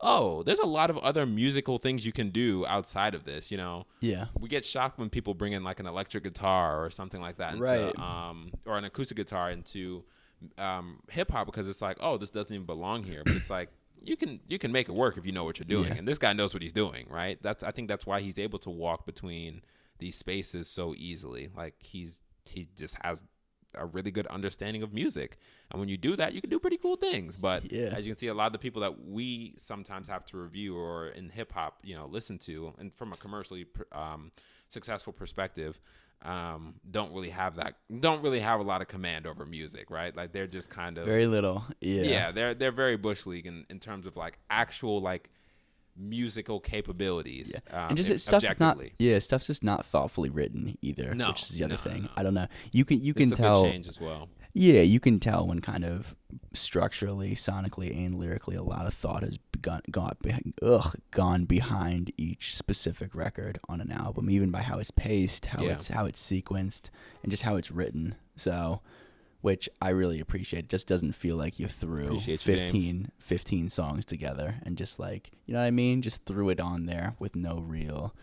oh, 0.00 0.42
there's 0.42 0.58
a 0.58 0.66
lot 0.66 0.90
of 0.90 0.98
other 0.98 1.26
musical 1.26 1.78
things 1.78 2.04
you 2.04 2.12
can 2.12 2.30
do 2.30 2.66
outside 2.66 3.14
of 3.14 3.24
this. 3.24 3.50
You 3.50 3.56
know, 3.56 3.86
yeah. 4.00 4.26
we 4.38 4.48
get 4.48 4.64
shocked 4.64 4.98
when 4.98 5.10
people 5.10 5.34
bring 5.34 5.52
in 5.52 5.64
like 5.64 5.80
an 5.80 5.86
electric 5.86 6.24
guitar 6.24 6.84
or 6.84 6.90
something 6.90 7.20
like 7.20 7.38
that, 7.38 7.54
into, 7.54 7.64
Right. 7.64 7.98
Um, 7.98 8.52
or 8.66 8.78
an 8.78 8.84
acoustic 8.84 9.16
guitar 9.16 9.50
into 9.50 10.04
um, 10.58 11.00
hip 11.10 11.30
hop 11.30 11.46
because 11.46 11.68
it's 11.68 11.82
like, 11.82 11.96
oh, 12.00 12.18
this 12.18 12.30
doesn't 12.30 12.52
even 12.52 12.66
belong 12.66 13.04
here. 13.04 13.22
But 13.24 13.36
it's 13.36 13.50
like 13.50 13.70
you 14.02 14.16
can 14.16 14.40
you 14.48 14.58
can 14.58 14.72
make 14.72 14.88
it 14.88 14.94
work 14.94 15.16
if 15.16 15.26
you 15.26 15.32
know 15.32 15.44
what 15.44 15.58
you're 15.58 15.64
doing, 15.66 15.88
Yeah. 15.92 15.98
and 15.98 16.06
this 16.08 16.18
guy 16.18 16.32
knows 16.32 16.52
what 16.54 16.62
he's 16.62 16.72
doing, 16.72 17.06
right? 17.08 17.38
That's 17.42 17.62
I 17.62 17.70
think 17.70 17.88
that's 17.88 18.06
why 18.06 18.20
he's 18.20 18.38
able 18.38 18.58
to 18.60 18.70
walk 18.70 19.06
between 19.06 19.62
these 19.98 20.16
spaces 20.16 20.68
so 20.68 20.94
easily. 20.96 21.48
Like 21.56 21.74
he's 21.80 22.20
he 22.44 22.68
just 22.76 22.96
has 23.02 23.24
a 23.76 23.86
really 23.86 24.10
good 24.10 24.26
understanding 24.28 24.82
of 24.82 24.92
music, 24.92 25.38
and 25.70 25.80
when 25.80 25.88
you 25.88 25.96
do 25.96 26.16
that, 26.16 26.32
you 26.34 26.40
can 26.40 26.50
do 26.50 26.58
pretty 26.58 26.76
cool 26.76 26.96
things. 26.96 27.36
But 27.36 27.70
Yeah. 27.70 27.94
as 27.96 28.06
you 28.06 28.12
can 28.12 28.18
see, 28.18 28.28
a 28.28 28.34
lot 28.34 28.46
of 28.46 28.52
the 28.52 28.58
people 28.58 28.82
that 28.82 29.04
we 29.06 29.54
sometimes 29.56 30.08
have 30.08 30.24
to 30.26 30.36
review 30.38 30.76
or 30.76 31.08
in 31.08 31.28
hip 31.30 31.52
hop, 31.52 31.80
you 31.82 31.94
know, 31.96 32.06
listen 32.06 32.38
to, 32.40 32.72
and 32.78 32.92
from 32.94 33.12
a 33.12 33.16
commercially 33.16 33.66
um, 33.92 34.30
successful 34.68 35.12
perspective, 35.12 35.80
um, 36.22 36.74
don't 36.90 37.12
really 37.12 37.28
have 37.30 37.56
that. 37.56 37.76
Don't 38.00 38.22
really 38.22 38.40
have 38.40 38.58
a 38.60 38.62
lot 38.62 38.80
of 38.80 38.88
command 38.88 39.26
over 39.26 39.44
music, 39.44 39.90
right? 39.90 40.16
Like 40.16 40.32
they're 40.32 40.46
just 40.46 40.70
kind 40.70 40.96
of 40.98 41.04
Very 41.04 41.26
little. 41.26 41.64
Yeah. 41.80 42.02
yeah, 42.04 42.32
they're 42.32 42.54
they're 42.54 42.72
very 42.72 42.96
bush 42.96 43.26
league 43.26 43.46
in, 43.46 43.66
in 43.68 43.78
terms 43.78 44.06
of 44.06 44.16
like 44.16 44.38
actual 44.50 45.00
like 45.00 45.30
musical 45.98 46.60
capabilities. 46.60 47.52
Yeah. 47.54 47.82
Um, 47.84 47.88
and 47.90 47.96
just 47.96 48.10
it, 48.10 48.20
stuff's 48.20 48.44
just 48.44 48.60
not 48.60 48.78
yeah 48.98 49.18
stuff's 49.18 49.46
just 49.46 49.64
not 49.64 49.86
thoughtfully 49.86 50.30
written 50.30 50.76
either 50.82 51.14
No, 51.14 51.28
which 51.28 51.42
is 51.44 51.48
the 51.50 51.64
other 51.64 51.74
no, 51.74 51.78
thing 51.78 52.02
no. 52.04 52.08
i 52.16 52.22
don't 52.22 52.34
know 52.34 52.46
you 52.72 52.84
can 52.84 53.00
you 53.00 53.12
This 53.12 53.24
can 53.24 53.32
is 53.32 53.38
tell 53.38 53.62
change 53.62 53.88
as 53.88 54.00
well. 54.00 54.28
yeah 54.52 54.82
you 54.82 55.00
can 55.00 55.18
tell 55.18 55.46
when 55.46 55.60
kind 55.60 55.84
of 55.84 56.14
structurally 56.52 57.34
sonically 57.34 57.96
and 57.96 58.14
lyrically 58.18 58.56
a 58.56 58.62
lot 58.62 58.86
of 58.86 58.94
thought 58.94 59.22
has 59.22 59.38
gone 59.60 59.82
gone, 59.90 60.16
behind, 60.22 60.54
ugh, 60.62 60.96
gone 61.10 61.44
behind 61.44 62.12
each 62.16 62.56
specific 62.56 63.14
record 63.14 63.58
on 63.68 63.80
an 63.80 63.92
album 63.92 64.28
even 64.30 64.50
by 64.50 64.60
how 64.60 64.78
it's 64.78 64.90
paced 64.90 65.46
how 65.46 65.62
Yeah. 65.62 65.72
it's 65.72 65.88
how 65.88 66.06
it's 66.06 66.22
sequenced 66.22 66.90
and 67.22 67.30
just 67.30 67.42
how 67.44 67.56
it's 67.56 67.70
written 67.70 68.16
so 68.36 68.80
which 69.40 69.68
I 69.80 69.90
really 69.90 70.20
appreciate. 70.20 70.64
It 70.64 70.68
just 70.70 70.86
doesn't 70.88 71.12
feel 71.12 71.36
like 71.36 71.58
you 71.58 71.68
threw 71.68 72.04
Appreciate 72.06 72.46
you, 72.46 72.56
15, 72.56 73.10
15 73.18 73.68
songs 73.70 74.04
together 74.04 74.56
and 74.64 74.76
just 74.76 74.98
like, 74.98 75.30
you 75.46 75.54
know 75.54 75.60
what 75.60 75.66
I 75.66 75.70
mean? 75.70 76.02
Just 76.02 76.24
threw 76.24 76.48
it 76.48 76.60
on 76.60 76.86
there 76.86 77.14
with 77.18 77.36
no 77.36 77.58
real 77.60 78.14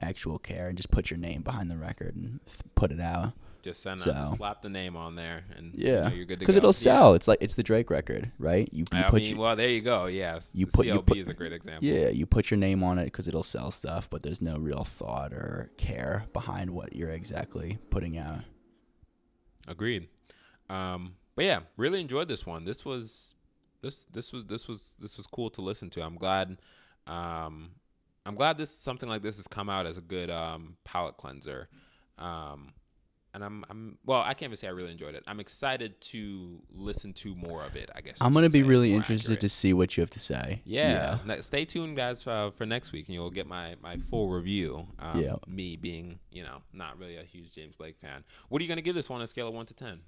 actual 0.00 0.38
care 0.38 0.68
and 0.68 0.76
just 0.76 0.90
put 0.90 1.10
your 1.10 1.18
name 1.18 1.42
behind 1.42 1.70
the 1.70 1.76
record 1.76 2.16
and 2.16 2.40
th- 2.46 2.60
put 2.74 2.90
it 2.90 3.00
out. 3.00 3.32
Just 3.62 3.80
send 3.82 4.00
a, 4.00 4.02
So- 4.02 4.34
slap 4.38 4.60
the 4.60 4.68
name 4.68 4.96
on 4.96 5.14
there, 5.14 5.44
and 5.56 5.72
you 5.72 5.86
Yeah, 5.92 6.08
know, 6.08 6.14
you're 6.14 6.24
good 6.24 6.34
to 6.34 6.38
because 6.40 6.56
it'll 6.56 6.70
Yeah. 6.70 6.72
sell. 6.72 7.14
It's 7.14 7.28
like 7.28 7.38
it's 7.40 7.54
the 7.54 7.62
Drake 7.62 7.90
record, 7.90 8.32
right? 8.40 8.68
You, 8.72 8.84
you 8.92 8.98
I 8.98 9.02
put 9.04 9.22
mean, 9.22 9.30
your, 9.36 9.38
well, 9.38 9.54
there 9.54 9.68
you 9.68 9.80
go. 9.82 10.06
Yes, 10.06 10.50
you 10.52 10.66
put- 10.66 10.86
you 10.86 11.00
put- 11.00 11.16
is 11.18 11.28
a 11.28 11.34
great 11.34 11.52
example. 11.52 11.86
yeah, 11.88 12.08
you 12.08 12.26
put 12.26 12.50
your 12.50 12.58
name 12.58 12.82
on 12.82 12.98
it 12.98 13.04
because 13.04 13.28
it'll 13.28 13.44
sell 13.44 13.70
stuff, 13.70 14.10
but 14.10 14.24
there's 14.24 14.42
no 14.42 14.56
real 14.58 14.82
thought 14.82 15.32
or 15.32 15.70
care 15.76 16.24
behind 16.32 16.70
what 16.70 16.96
you're 16.96 17.10
exactly 17.10 17.78
putting 17.88 18.18
out. 18.18 18.40
Agreed. 19.68 20.08
Um, 20.72 21.14
but 21.34 21.44
yeah, 21.44 21.60
really 21.76 22.00
enjoyed 22.00 22.28
this 22.28 22.46
one. 22.46 22.64
This 22.64 22.84
was 22.84 23.34
this 23.82 24.06
this 24.12 24.32
was 24.32 24.44
this 24.46 24.68
was 24.68 24.94
this 24.98 25.16
was 25.16 25.26
cool 25.26 25.50
to 25.50 25.60
listen 25.60 25.90
to. 25.90 26.02
I'm 26.02 26.16
glad. 26.16 26.58
Um, 27.06 27.70
I'm 28.24 28.34
glad 28.36 28.56
this 28.58 28.70
something 28.74 29.08
like 29.08 29.22
this 29.22 29.36
has 29.36 29.46
come 29.46 29.68
out 29.68 29.86
as 29.86 29.98
a 29.98 30.00
good 30.02 30.30
um, 30.30 30.76
palate 30.84 31.16
cleanser. 31.16 31.68
Um, 32.18 32.72
and 33.34 33.42
I'm 33.42 33.64
I'm 33.70 33.98
well, 34.04 34.20
I 34.20 34.34
can't 34.34 34.50
even 34.50 34.56
say 34.56 34.68
I 34.68 34.72
really 34.72 34.92
enjoyed 34.92 35.14
it. 35.14 35.24
I'm 35.26 35.40
excited 35.40 35.98
to 36.02 36.60
listen 36.70 37.14
to 37.14 37.34
more 37.34 37.64
of 37.64 37.76
it. 37.76 37.90
I 37.96 38.02
guess 38.02 38.18
I 38.20 38.26
I'm 38.26 38.34
gonna 38.34 38.50
be 38.50 38.60
say, 38.60 38.68
really 38.68 38.92
interested 38.92 39.32
accurate. 39.32 39.40
to 39.40 39.48
see 39.48 39.72
what 39.72 39.96
you 39.96 40.02
have 40.02 40.10
to 40.10 40.20
say. 40.20 40.60
Yeah. 40.66 41.18
Ne- 41.24 41.40
stay 41.40 41.64
tuned, 41.64 41.96
guys, 41.96 42.26
uh, 42.26 42.50
for 42.54 42.66
next 42.66 42.92
week, 42.92 43.06
and 43.08 43.14
you'll 43.14 43.30
get 43.30 43.46
my, 43.46 43.76
my 43.82 43.96
full 44.10 44.28
review. 44.28 44.86
Um, 44.98 45.20
Yeah. 45.20 45.36
Me 45.46 45.76
being, 45.76 46.18
you 46.30 46.42
know, 46.42 46.58
not 46.74 46.98
really 46.98 47.16
a 47.16 47.22
huge 47.22 47.52
James 47.52 47.74
Blake 47.74 47.96
fan. 48.00 48.22
What 48.50 48.60
are 48.60 48.64
you 48.64 48.68
going 48.68 48.76
to 48.76 48.82
give 48.82 48.94
this 48.94 49.08
one 49.08 49.20
on 49.20 49.24
a 49.24 49.26
scale 49.26 49.48
of 49.48 49.54
1 49.54 49.64
to 49.66 49.74
10? 49.74 50.00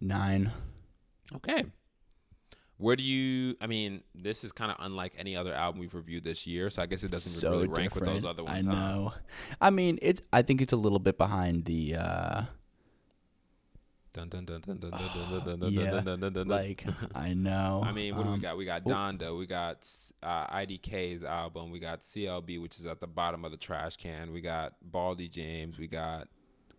Nine. 0.00 0.52
Okay. 1.36 1.64
Where 2.76 2.96
do 2.96 3.02
you? 3.02 3.56
I 3.60 3.66
mean, 3.66 4.02
this 4.14 4.42
is 4.42 4.52
kind 4.52 4.70
of 4.70 4.76
unlike 4.80 5.14
any 5.16 5.36
other 5.36 5.54
album 5.54 5.80
we've 5.80 5.94
reviewed 5.94 6.24
this 6.24 6.46
year, 6.46 6.70
so 6.70 6.82
I 6.82 6.86
guess 6.86 7.04
it 7.04 7.10
doesn't 7.10 7.32
so 7.32 7.52
really 7.52 7.68
rank 7.68 7.94
with 7.94 8.04
those 8.04 8.24
other 8.24 8.42
ones. 8.42 8.66
I 8.66 8.70
huh? 8.70 8.74
know. 8.74 9.12
I 9.60 9.70
mean, 9.70 9.98
it's. 10.02 10.20
I 10.32 10.42
think 10.42 10.60
it's 10.60 10.72
a 10.72 10.76
little 10.76 10.98
bit 10.98 11.16
behind 11.16 11.64
the. 11.66 11.96
uh 11.96 12.42
like 16.46 16.86
I 17.14 17.34
know. 17.34 17.82
I 17.84 17.92
mean, 17.92 18.16
what 18.16 18.26
um, 18.26 18.32
do 18.32 18.38
we 18.38 18.42
got? 18.42 18.56
We 18.56 18.64
got 18.64 18.84
Donda. 18.84 19.36
We 19.36 19.46
got 19.46 19.88
uh, 20.22 20.46
IDK's 20.46 21.24
album. 21.24 21.70
We 21.70 21.80
got 21.80 22.02
CLB, 22.02 22.62
which 22.62 22.78
is 22.78 22.86
at 22.86 23.00
the 23.00 23.06
bottom 23.06 23.44
of 23.44 23.50
the 23.50 23.56
trash 23.56 23.96
can. 23.96 24.32
We 24.32 24.40
got 24.40 24.74
Boldy 24.88 25.30
James. 25.30 25.78
We 25.78 25.88
got 25.88 26.28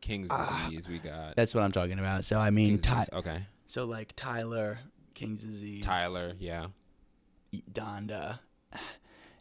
King's 0.06 0.28
Ah, 0.30 0.68
Disease. 0.70 0.88
We 0.88 1.00
got 1.00 1.36
That's 1.36 1.56
what 1.56 1.64
I'm 1.64 1.72
talking 1.72 1.98
about. 2.00 2.24
So 2.26 2.40
I 2.40 2.50
mean, 2.52 2.78
Ty- 2.80 3.08
Okay. 3.12 3.46
so 3.66 3.86
like 3.86 4.14
Tyler, 4.16 4.78
King's 5.16 5.44
Disease, 5.44 5.84
Tyler. 5.84 6.34
Yeah. 6.40 6.68
Donda. 7.72 8.40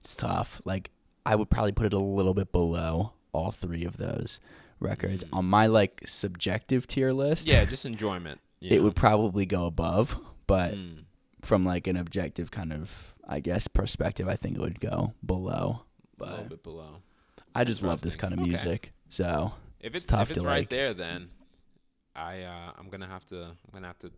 It's 0.01 0.17
tough. 0.17 0.61
Like 0.67 0.91
I 1.25 1.35
would 1.35 1.49
probably 1.49 1.73
put 1.73 1.87
it 1.87 1.95
a 1.95 1.99
little 1.99 2.35
bit 2.35 2.53
below 2.53 3.13
all 3.33 3.51
three 3.51 3.85
of 3.87 3.97
those 3.97 4.39
records 4.81 5.25
Mm. 5.25 5.39
on 5.39 5.45
my 5.47 5.67
like 5.67 6.03
subjective 6.07 6.87
tier 6.87 7.11
list. 7.13 7.49
Yeah. 7.49 7.65
Just 7.75 7.87
enjoyment. 7.87 8.41
it 8.61 8.77
know. 8.77 8.83
would 8.83 8.97
probably 8.97 9.47
go 9.47 9.65
above, 9.67 10.19
but 10.47 10.75
Mm. 10.75 11.05
from 11.41 11.65
like 11.65 11.87
an 11.87 11.97
objective 11.97 12.51
kind 12.51 12.71
of 12.73 13.15
I 13.27 13.41
guess 13.41 13.67
perspective, 13.69 14.29
I 14.29 14.37
think 14.37 14.57
it 14.57 14.61
would 14.61 14.79
go 14.81 15.15
below. 15.25 15.85
a 16.21 16.25
little 16.27 16.45
bit 16.45 16.63
below. 16.63 16.97
I 17.55 17.65
just 17.65 17.83
love 17.83 18.01
this 18.03 18.17
kind 18.17 18.35
of 18.35 18.41
Okay. 18.41 18.49
music. 18.51 18.93
So 19.09 19.55
If 19.85 19.95
It's 19.95 20.05
it's, 20.05 20.11
tough 20.11 20.23
if 20.23 20.31
it's 20.33 20.41
to, 20.41 20.47
right 20.47 20.59
like- 20.61 20.69
there, 20.71 20.95
then 20.95 21.29
I 22.17 22.43
uh, 22.43 22.73
I'm 22.79 22.89
gonna 22.89 23.07
have 23.07 23.25
to 23.27 23.43
I'm 23.45 23.73
gonna 23.73 23.87
have 23.87 23.99
to 24.01 24.11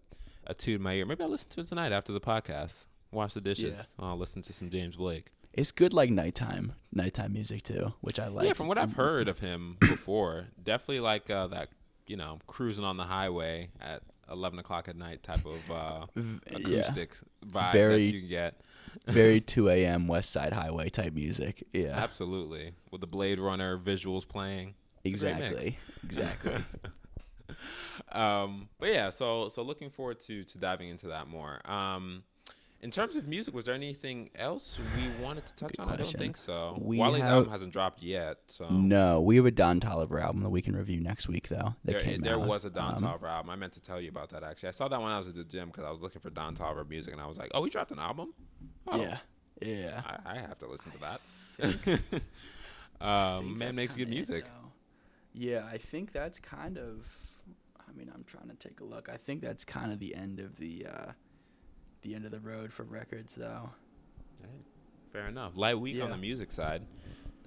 attune 0.47 0.81
my 0.83 0.93
ear. 0.95 1.07
Maybe 1.07 1.23
I'll 1.25 1.29
listen 1.31 1.49
to 1.51 1.61
it 1.61 1.69
tonight 1.69 1.93
after 1.93 2.13
the 2.13 2.21
podcast. 2.21 2.87
Wash 3.13 3.33
the 3.35 3.41
dishes. 3.41 3.77
Yeah. 3.79 4.05
I'll 4.07 4.17
listen 4.19 4.43
to 4.43 4.53
some 4.53 4.71
James 4.71 4.97
Blake. 4.97 5.27
it's 5.53 5.73
good 5.73 5.93
like 5.93 6.11
nighttime 6.11 6.75
nighttime 6.93 7.33
music 7.33 7.63
too, 7.63 7.95
which 8.01 8.19
I 8.21 8.29
like. 8.29 8.47
yeah, 8.47 8.53
from 8.53 8.69
what 8.69 8.79
I've 8.79 8.93
heard 8.93 9.29
of 9.29 9.39
him 9.41 9.77
before, 9.81 10.47
definitely 10.63 11.01
like 11.01 11.31
uh, 11.31 11.49
that. 11.49 11.69
You 12.09 12.17
know, 12.17 12.39
cruising 12.47 12.85
on 12.85 12.97
the 12.97 13.03
highway 13.03 13.71
at 13.81 14.01
11 14.31 14.61
o'clock 14.61 14.87
at 14.87 14.95
night 14.95 15.25
type 15.25 15.45
of 15.45 15.59
uh, 15.69 16.07
V- 16.15 16.39
yeah, 16.77 16.89
vibe 17.45 17.73
Very- 17.73 17.95
that 17.95 18.01
you 18.15 18.21
can 18.21 18.29
get. 18.29 18.61
very 19.09 19.41
2 19.41 19.69
a.m. 19.71 20.07
West 20.07 20.31
Side 20.31 20.53
Highway 20.53 20.89
type 20.89 21.15
music. 21.15 21.67
Yeah, 21.73 21.97
Absolutely, 21.97 22.75
with 22.93 23.01
the 23.01 23.09
Blade 23.09 23.41
Runner 23.41 23.77
visuals 23.77 24.27
playing. 24.29 24.75
It's 25.15 25.23
a 25.23 25.27
great 25.33 25.39
mix. 25.39 25.53
exactly, 25.53 25.79
exactly. 26.05 26.65
um, 28.13 28.69
but 28.79 28.89
yeah, 28.91 29.11
so 29.11 29.49
so 29.49 29.63
looking 29.63 29.91
forward 29.91 30.21
to 30.21 30.45
to 30.45 30.59
diving 30.59 30.89
into 30.89 31.09
that 31.09 31.29
more. 31.29 31.61
Um, 31.71 32.23
in 32.83 32.91
terms 32.91 33.17
of 33.17 33.27
music, 33.27 33.55
was 33.55 33.65
there 33.65 33.75
anything 33.75 34.29
else 34.37 34.79
we 34.97 35.25
wanted 35.25 35.47
to 35.47 35.55
touch 35.55 35.73
Good 35.73 35.81
on? 35.81 35.89
I 35.93 35.97
don't 35.97 36.07
think 36.07 36.37
so. 36.37 36.77
We 36.81 36.99
Wally's 36.99 37.23
have- 37.23 37.33
album 37.33 37.51
hasn't 37.51 37.73
dropped 37.73 38.03
yet, 38.03 38.37
so 38.49 38.69
No, 38.69 39.23
we 39.23 39.37
have 39.37 39.47
a 39.47 39.51
Don 39.51 39.81
Toliver 39.81 40.21
album 40.23 40.43
that 40.43 40.51
we 40.51 40.61
can 40.61 40.77
review 40.77 41.01
next 41.01 41.27
week 41.27 41.49
though. 41.49 41.75
There, 41.85 42.01
there 42.19 42.39
was 42.39 42.67
a 42.67 42.71
Don 42.71 42.95
Um, 42.95 43.01
Toliver 43.01 43.29
album. 43.31 43.51
I 43.51 43.57
meant 43.57 43.73
to 43.73 43.81
tell 43.81 43.99
you 43.99 44.11
about 44.11 44.29
that 44.29 44.43
actually. 44.45 44.69
I 44.69 44.73
saw 44.73 44.89
that 44.89 45.01
when 45.01 45.11
I 45.11 45.17
was 45.19 45.27
at 45.27 45.35
the 45.35 45.43
gym 45.45 45.69
because 45.69 45.85
I 45.85 45.91
was 45.91 46.03
looking 46.03 46.21
for 46.21 46.29
Don 46.31 46.55
Toliver 46.55 46.87
music, 46.89 47.15
and 47.15 47.21
I 47.23 47.27
was 47.27 47.39
like, 47.39 47.51
"Oh, 47.55 47.65
he 47.65 47.71
dropped 47.71 47.93
an 47.93 47.99
album." 47.99 48.35
Oh, 48.87 49.01
Yeah, 49.01 49.19
yeah. 49.63 50.03
I, 50.27 50.35
I 50.35 50.39
have 50.41 50.59
to 50.59 50.67
listen 50.67 50.93
to 50.93 50.99
that. 51.01 52.01
Um, 52.99 53.59
man 53.59 53.77
makes 53.77 53.95
good 53.95 54.09
music. 54.09 54.45
though. 54.47 54.66
Yeah, 55.39 55.67
I 55.71 55.77
think 55.77 56.13
that's 56.13 56.41
kind 56.41 56.79
of. 56.79 57.07
I 57.79 57.93
mean, 57.97 58.11
I'm 58.13 58.25
trying 58.25 58.49
to 58.49 58.55
take 58.57 58.81
a 58.81 58.85
look. 58.85 59.09
I 59.13 59.17
think 59.19 59.43
that's 59.43 59.65
kind 59.65 59.93
of 59.93 59.99
the 60.01 60.15
end 60.15 60.41
of 60.41 60.57
the, 60.57 60.87
uh, 60.93 61.13
the 62.03 62.15
end 62.15 62.25
of 62.25 62.31
the 62.33 62.41
road 62.41 62.73
for 62.73 62.83
records, 62.85 63.35
though. 63.37 63.71
Fair 65.13 65.29
enough. 65.29 65.57
Light 65.57 65.79
week 65.79 66.03
on 66.03 66.11
the 66.11 66.17
music 66.17 66.51
side. 66.53 66.83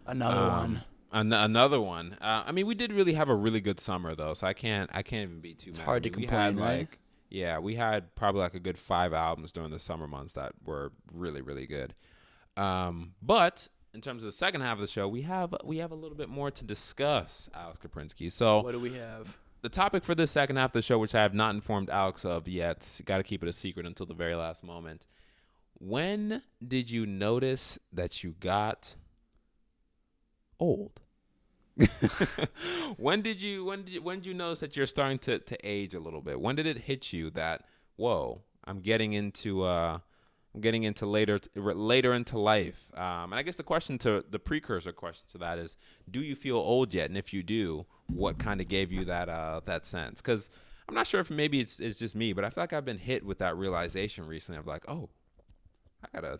Another 0.06 0.39
Um, 0.39 0.58
one. 0.58 0.84
An- 1.12 1.34
another 1.34 1.82
one. 1.82 2.13
Uh, 2.21 2.43
I 2.45 2.52
mean, 2.52 2.67
we 2.67 2.75
did 2.75 2.93
really 2.93 3.13
have 3.13 3.30
a 3.30 3.36
really 3.36 3.60
good 3.62 3.80
summer 3.80 4.13
though, 4.15 4.34
so 4.36 4.45
I 4.47 4.54
can't 4.54 4.89
I 4.93 5.02
can't 5.02 5.23
even 5.30 5.39
be 5.41 5.56
too 5.56 5.69
It's 5.71 5.80
mad. 5.80 5.86
hard 5.86 6.04
to 6.04 6.10
we 6.10 6.13
complain, 6.28 6.39
had 6.39 6.60
right? 6.60 6.80
like 6.80 6.99
yeah, 7.32 7.58
we 7.60 7.75
had 7.75 8.13
probably 8.15 8.41
like 8.41 8.54
a 8.56 8.60
good 8.60 8.78
five 8.78 9.12
albums 9.13 9.52
during 9.52 9.71
the 9.71 9.80
summer 9.80 10.08
months 10.08 10.34
that 10.34 10.54
were 10.65 10.91
really 11.13 11.41
really 11.41 11.65
good. 11.67 11.95
Um, 12.58 13.13
but 13.21 13.67
in 13.93 14.02
terms 14.02 14.23
of 14.23 14.28
the 14.28 14.34
second 14.34 14.62
half 14.62 14.73
of 14.73 14.82
the 14.82 14.88
show, 14.88 15.08
we 15.08 15.21
have 15.23 15.54
we 15.63 15.78
have 15.78 15.91
a 15.91 15.95
little 15.95 16.17
bit 16.17 16.30
more 16.30 16.52
to 16.52 16.63
discuss, 16.63 17.49
Alex 17.54 17.80
Kaprinsky. 17.80 18.32
So 18.32 18.62
What 18.62 18.71
do 18.73 18.80
we 18.80 18.93
have? 18.93 19.38
the 19.62 19.69
topic 19.69 20.04
for 20.04 20.15
this 20.15 20.32
second 20.32 20.56
half 20.56 20.69
of 20.69 20.73
the 20.73 20.82
show, 20.82 20.97
which 20.97 21.15
I 21.15 21.21
have 21.21 21.34
not 21.34 21.54
informed 21.56 21.89
Alex 21.89 22.23
of 22.23 22.47
yet, 22.47 23.02
got 23.06 23.17
to 23.17 23.23
keep 23.23 23.43
it 23.43 23.49
a 23.49 23.54
secret 23.54 23.86
until 23.86 24.06
the 24.06 24.13
very 24.13 24.36
last 24.36 24.63
moment. 24.63 25.06
When 25.80 26.43
did 26.65 26.89
you 26.89 27.06
notice 27.06 27.80
that 27.91 28.23
you 28.23 28.36
got 28.39 28.95
old? 30.60 30.99
when 32.97 33.21
did 33.21 33.41
you 33.41 33.63
when 33.63 33.84
did 33.84 33.93
you, 33.93 34.02
when 34.02 34.19
did 34.19 34.25
you 34.25 34.34
notice 34.34 34.60
that 34.60 34.75
you're 34.75 34.86
starting 34.86 35.17
to 35.19 35.39
to 35.39 35.58
age 35.63 35.93
a 35.93 35.99
little 35.99 36.21
bit? 36.21 36.39
When 36.39 36.56
did 36.56 36.65
it 36.67 36.78
hit 36.80 37.13
you 37.13 37.30
that 37.32 37.63
whoa, 37.95 38.41
I'm 38.65 38.82
getting 38.82 39.13
into 39.13 39.63
uh 39.63 39.99
getting 40.60 40.84
into 40.84 41.06
later 41.06 41.40
later 41.56 42.14
into 42.14 42.40
life. 42.40 42.88
Um, 42.96 43.32
and 43.32 43.36
I 43.36 43.44
guess 43.44 43.58
the 43.58 43.64
question 43.64 43.98
to 44.00 44.24
the 44.30 44.40
precursor 44.40 44.92
question 44.92 45.26
to 45.32 45.38
that 45.40 45.60
is, 45.60 45.78
do 46.10 46.22
you 46.22 46.36
feel 46.36 46.58
old 46.58 46.94
yet? 46.94 47.10
And 47.10 47.18
if 47.18 47.34
you 47.34 47.44
do, 47.44 47.86
what 48.08 48.40
kind 48.40 48.62
of 48.62 48.68
gave 48.68 48.92
you 48.92 49.06
that 49.06 49.30
uh, 49.30 49.62
that 49.66 49.86
sense? 49.86 50.22
Because 50.22 50.50
I'm 50.88 50.96
not 50.96 51.08
sure 51.08 51.20
if 51.20 51.30
maybe 51.30 51.60
it's 51.60 51.80
it's 51.80 52.00
just 52.00 52.16
me, 52.16 52.34
but 52.34 52.44
I 52.44 52.50
feel 52.50 52.64
like 52.64 52.74
I've 52.74 52.86
been 52.86 52.98
hit 52.98 53.26
with 53.26 53.40
that 53.40 53.58
realization 53.58 54.26
recently 54.26 54.60
of 54.60 54.68
like, 54.68 54.86
oh, 54.88 55.10
I 56.04 56.08
gotta. 56.14 56.40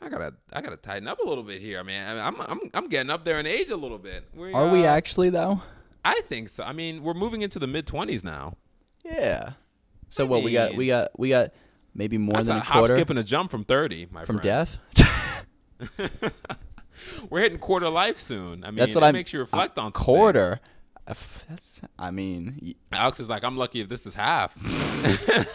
I- 0.00 0.08
gotta, 0.08 0.34
I 0.52 0.60
gotta 0.60 0.76
tighten 0.76 1.08
up 1.08 1.18
a 1.18 1.26
little 1.26 1.42
bit 1.42 1.60
here, 1.60 1.82
man. 1.82 2.18
I 2.18 2.30
mean, 2.30 2.40
I'm, 2.40 2.52
I'm, 2.52 2.70
I'm 2.74 2.88
getting 2.88 3.10
up 3.10 3.24
there 3.24 3.40
in 3.40 3.46
age 3.46 3.70
a 3.70 3.76
little 3.76 3.98
bit. 3.98 4.28
Are 4.52 4.68
we 4.68 4.86
uh, 4.86 4.90
actually 4.92 5.30
though? 5.30 5.62
I 6.04 6.20
think 6.26 6.50
so. 6.50 6.62
I 6.62 6.72
mean, 6.72 7.02
we're 7.02 7.14
moving 7.14 7.42
into 7.42 7.58
the 7.58 7.66
mid 7.66 7.86
twenties 7.86 8.22
now. 8.22 8.56
Yeah. 9.04 9.54
So 10.10 10.24
I 10.24 10.28
what 10.28 10.42
we 10.44 10.52
got? 10.52 10.76
We 10.76 10.86
got 10.86 11.18
we 11.18 11.30
got 11.30 11.52
maybe 11.94 12.18
more 12.18 12.34
That's 12.34 12.46
than 12.48 12.56
a, 12.56 12.60
a 12.60 12.62
hop, 12.64 12.78
quarter 12.78 12.94
skip, 12.96 13.10
and 13.10 13.18
a 13.18 13.24
jump 13.24 13.50
from 13.50 13.64
thirty, 13.64 14.06
my 14.10 14.24
from 14.24 14.38
friend. 14.38 14.42
death. 14.42 14.78
We're 17.30 17.40
hitting 17.42 17.58
quarter 17.58 17.88
life 17.90 18.16
soon. 18.18 18.64
I 18.64 18.68
mean, 18.68 18.76
That's 18.76 18.94
what 18.94 19.02
it 19.02 19.06
I'm- 19.06 19.14
makes 19.14 19.32
you 19.32 19.38
reflect 19.40 19.76
a 19.78 19.82
on 19.82 19.92
quarter. 19.92 20.60
That's. 21.06 21.82
I 21.98 22.10
mean, 22.10 22.58
y- 22.64 22.74
Alex 22.92 23.20
is 23.20 23.28
like, 23.28 23.44
I'm 23.44 23.56
lucky 23.58 23.80
if 23.80 23.88
this 23.90 24.06
is 24.06 24.14
half. 24.14 24.54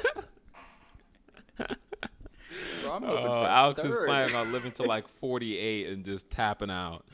I'm 1.59 3.03
Oh, 3.03 3.45
Alex 3.45 3.83
is 3.83 3.97
planning 4.05 4.35
on 4.35 4.51
living 4.51 4.71
to 4.73 4.83
like 4.83 5.07
48 5.19 5.87
and 5.89 6.03
just 6.05 6.29
tapping 6.29 6.71
out. 6.71 7.05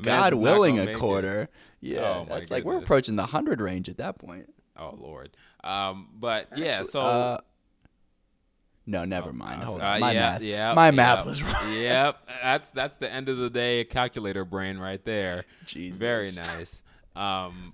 God 0.00 0.34
willing, 0.34 0.78
a 0.78 0.84
make 0.84 0.96
it. 0.96 0.98
quarter. 0.98 1.48
Oh, 1.50 1.56
yeah, 1.80 2.00
Oh, 2.00 2.26
my 2.28 2.38
that's 2.38 2.50
like 2.50 2.64
we're 2.64 2.78
approaching 2.78 3.16
the 3.16 3.26
hundred 3.26 3.60
range 3.60 3.88
at 3.88 3.98
that 3.98 4.18
point. 4.18 4.52
Oh 4.76 4.94
Lord. 4.96 5.30
Um, 5.62 6.08
but 6.14 6.48
yeah, 6.56 6.72
Actually, 6.72 6.90
so 6.90 7.00
uh, 7.00 7.38
no, 8.86 9.04
never 9.04 9.30
Oh, 9.30 9.32
mind. 9.32 9.62
Hold 9.62 9.80
uh, 9.80 9.84
on, 9.84 10.00
my 10.00 10.12
yeah, 10.12 10.20
math. 10.20 10.42
yeah, 10.42 10.74
my 10.74 10.86
yeah. 10.86 10.90
math 10.90 11.26
was 11.26 11.42
wrong. 11.42 11.72
yep, 11.72 12.18
that's 12.42 12.70
that's 12.70 12.96
the 12.96 13.10
end 13.10 13.28
of 13.28 13.38
the 13.38 13.48
day 13.50 13.84
calculator 13.84 14.44
brain 14.44 14.78
right 14.78 15.02
there. 15.04 15.44
Jesus. 15.64 15.98
Very 15.98 16.32
nice. 16.32 16.82
Um, 17.16 17.72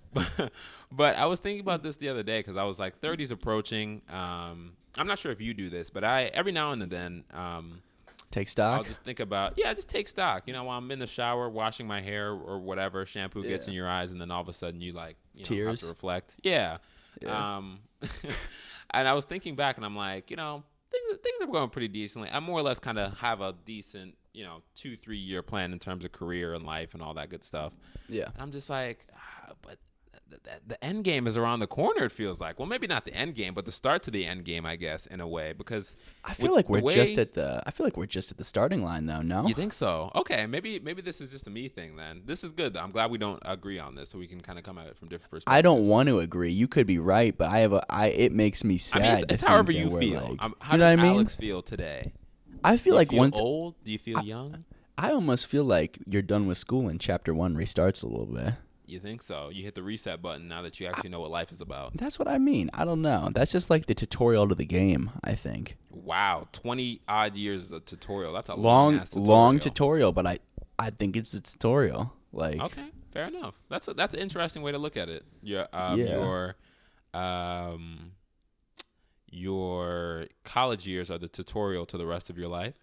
but 0.92 1.16
I 1.16 1.26
was 1.26 1.40
thinking 1.40 1.60
about 1.60 1.82
this 1.82 1.96
the 1.96 2.08
other 2.10 2.22
day 2.22 2.40
because 2.40 2.56
I 2.56 2.64
was 2.64 2.78
like, 2.78 3.00
30's 3.00 3.30
approaching. 3.30 4.02
Um, 4.10 4.72
I'm 4.98 5.06
not 5.06 5.18
sure 5.18 5.32
if 5.32 5.40
you 5.40 5.54
do 5.54 5.68
this, 5.68 5.90
but 5.90 6.04
I 6.04 6.24
every 6.24 6.52
now 6.52 6.72
and 6.72 6.82
then, 6.82 7.24
um, 7.32 7.82
Take 8.30 8.46
stock. 8.48 8.78
I'll 8.78 8.84
just 8.84 9.02
think 9.02 9.18
about 9.18 9.54
yeah, 9.56 9.74
just 9.74 9.88
take 9.88 10.06
stock. 10.06 10.44
You 10.46 10.52
know, 10.52 10.62
while 10.62 10.78
I'm 10.78 10.88
in 10.92 11.00
the 11.00 11.06
shower 11.08 11.48
washing 11.48 11.88
my 11.88 12.00
hair 12.00 12.30
or 12.30 12.60
whatever, 12.60 13.04
shampoo 13.04 13.42
gets 13.42 13.66
in 13.66 13.74
your 13.74 13.88
eyes, 13.88 14.12
and 14.12 14.20
then 14.20 14.30
all 14.30 14.40
of 14.40 14.48
a 14.48 14.52
sudden 14.52 14.80
you 14.80 14.92
like 14.92 15.16
you 15.48 15.56
know, 15.56 15.70
have 15.70 15.78
Tears? 15.78 15.80
to 15.80 15.86
reflect. 15.88 16.36
Yeah. 16.42 16.78
Yeah. 17.20 17.56
Um, 17.56 17.80
and 18.90 19.06
I 19.08 19.12
was 19.12 19.24
thinking 19.24 19.56
back, 19.56 19.76
and 19.76 19.84
I'm 19.84 19.96
like, 19.96 20.30
you 20.30 20.36
know, 20.36 20.62
things 20.90 21.18
things 21.22 21.36
are 21.40 21.46
going 21.46 21.70
pretty 21.70 21.88
decently. 21.88 22.30
I 22.30 22.40
more 22.40 22.58
or 22.58 22.62
less 22.62 22.78
kind 22.78 22.98
of 22.98 23.16
have 23.18 23.40
a 23.40 23.54
decent, 23.64 24.16
you 24.32 24.44
know, 24.44 24.62
two 24.74 24.96
three 24.96 25.18
year 25.18 25.42
plan 25.42 25.72
in 25.72 25.78
terms 25.78 26.04
of 26.04 26.12
career 26.12 26.54
and 26.54 26.64
life 26.64 26.94
and 26.94 27.02
all 27.02 27.14
that 27.14 27.30
good 27.30 27.44
stuff. 27.44 27.72
yeah. 28.08 28.26
And 28.26 28.42
I'm 28.42 28.52
just 28.52 28.70
like, 28.70 29.06
ah, 29.14 29.52
but 29.62 29.76
the, 30.30 30.38
the, 30.66 30.84
end 30.84 31.04
game 31.04 31.26
is 31.26 31.36
around 31.36 31.60
the 31.60 31.66
corner. 31.66 32.04
It 32.04 32.12
feels 32.12 32.40
like. 32.40 32.58
Well, 32.58 32.66
maybe 32.68 32.86
not 32.86 33.04
the 33.04 33.14
end 33.14 33.34
game, 33.34 33.54
but 33.54 33.64
the 33.64 33.72
start 33.72 34.02
to 34.04 34.10
the 34.10 34.26
end 34.26 34.44
game, 34.44 34.64
I 34.64 34.76
guess, 34.76 35.06
in 35.06 35.20
a 35.20 35.26
way, 35.28 35.52
because 35.52 35.94
I 36.24 36.34
feel 36.34 36.54
like 36.54 36.68
we're 36.68 36.90
just 36.90 37.18
at 37.18 37.34
the. 37.34 37.62
I 37.66 37.70
feel 37.70 37.84
like 37.84 37.96
we're 37.96 38.06
just 38.06 38.30
at 38.30 38.38
the 38.38 38.44
starting 38.44 38.82
line, 38.82 39.06
though. 39.06 39.22
No. 39.22 39.46
You 39.46 39.54
think 39.54 39.72
so? 39.72 40.10
Okay, 40.14 40.46
maybe 40.46 40.78
maybe 40.80 41.02
this 41.02 41.20
is 41.20 41.30
just 41.30 41.46
a 41.46 41.50
me 41.50 41.68
thing 41.68 41.96
then. 41.96 42.22
This 42.24 42.44
is 42.44 42.52
good. 42.52 42.72
Though. 42.74 42.80
I'm 42.80 42.90
glad 42.90 43.10
we 43.10 43.18
don't 43.18 43.42
agree 43.44 43.78
on 43.78 43.94
this, 43.94 44.10
so 44.10 44.18
we 44.18 44.26
can 44.26 44.40
kind 44.40 44.58
of 44.58 44.64
come 44.64 44.78
at 44.78 44.86
it 44.86 44.96
from 44.96 45.08
different 45.08 45.30
perspectives. 45.30 45.56
I 45.56 45.62
don't 45.62 45.86
want 45.86 46.08
to 46.08 46.20
agree. 46.20 46.50
You 46.52 46.68
could 46.68 46.86
be 46.86 46.98
right, 46.98 47.36
but 47.36 47.50
I 47.52 47.58
have 47.60 47.72
a. 47.72 47.84
I. 47.92 48.06
It 48.08 48.32
makes 48.32 48.64
me 48.64 48.74
I 48.74 48.78
sad. 48.78 49.02
mean, 49.02 49.12
it's, 49.12 49.24
it's 49.34 49.42
however 49.42 49.72
you 49.72 49.98
feel. 49.98 50.20
like- 50.20 50.44
um, 50.44 50.54
how 50.60 50.74
you 50.74 50.78
know 50.78 50.84
does 50.90 50.96
what 50.96 51.00
I 51.00 51.02
mean? 51.02 51.14
Alex 51.16 51.36
feel 51.36 51.62
today? 51.62 52.12
I 52.62 52.72
Do 52.72 52.78
feel 52.78 52.92
you 52.92 52.98
like 52.98 53.10
feel 53.10 53.18
once. 53.18 53.38
old. 53.40 53.74
Do 53.84 53.90
you 53.90 53.98
feel 53.98 54.22
young? 54.22 54.64
I 54.98 55.12
almost 55.12 55.46
feel 55.46 55.64
like 55.64 55.98
you're 56.06 56.20
done 56.20 56.46
with 56.46 56.58
school 56.58 56.86
and 56.88 57.00
chapter 57.00 57.32
one 57.32 57.56
restarts 57.56 58.04
a 58.04 58.06
little 58.06 58.26
bit. 58.26 58.54
You 58.90 58.98
think 58.98 59.22
so? 59.22 59.50
You 59.50 59.62
hit 59.62 59.74
the 59.74 59.82
reset 59.82 60.20
button 60.20 60.48
now 60.48 60.62
that 60.62 60.80
you 60.80 60.86
actually 60.86 61.10
know 61.10 61.20
what 61.20 61.30
life 61.30 61.52
is 61.52 61.60
about. 61.60 61.96
That's 61.96 62.18
what 62.18 62.26
I 62.28 62.38
mean. 62.38 62.70
I 62.74 62.84
don't 62.84 63.02
know. 63.02 63.30
That's 63.32 63.52
just 63.52 63.70
like 63.70 63.86
the 63.86 63.94
tutorial 63.94 64.48
to 64.48 64.54
the 64.54 64.64
game. 64.64 65.10
I 65.22 65.34
think 65.34 65.76
Wow, 65.90 66.48
twenty 66.52 67.00
odd 67.06 67.36
years 67.36 67.72
of 67.72 67.84
tutorial. 67.84 68.32
That's 68.32 68.48
a 68.48 68.54
long, 68.54 68.96
long, 69.14 69.24
long 69.24 69.58
tutorial, 69.60 70.12
but 70.12 70.26
I, 70.26 70.38
I 70.78 70.90
think 70.90 71.16
it's 71.16 71.34
a 71.34 71.40
tutorial. 71.40 72.12
Like, 72.32 72.60
Okay, 72.60 72.86
fair 73.12 73.26
enough. 73.26 73.54
That's 73.68 73.88
a, 73.88 73.94
that's 73.94 74.14
an 74.14 74.20
interesting 74.20 74.62
way 74.62 74.72
to 74.72 74.78
look 74.78 74.96
at 74.96 75.08
it. 75.08 75.24
Your 75.42 75.66
um, 75.72 76.00
Yeah. 76.00 76.16
your 76.16 76.56
um, 77.14 78.12
your 79.30 80.26
college 80.44 80.86
years 80.86 81.10
are 81.10 81.18
the 81.18 81.28
tutorial 81.28 81.86
to 81.86 81.98
the 81.98 82.06
rest 82.06 82.30
of 82.30 82.38
your 82.38 82.48
life, 82.48 82.74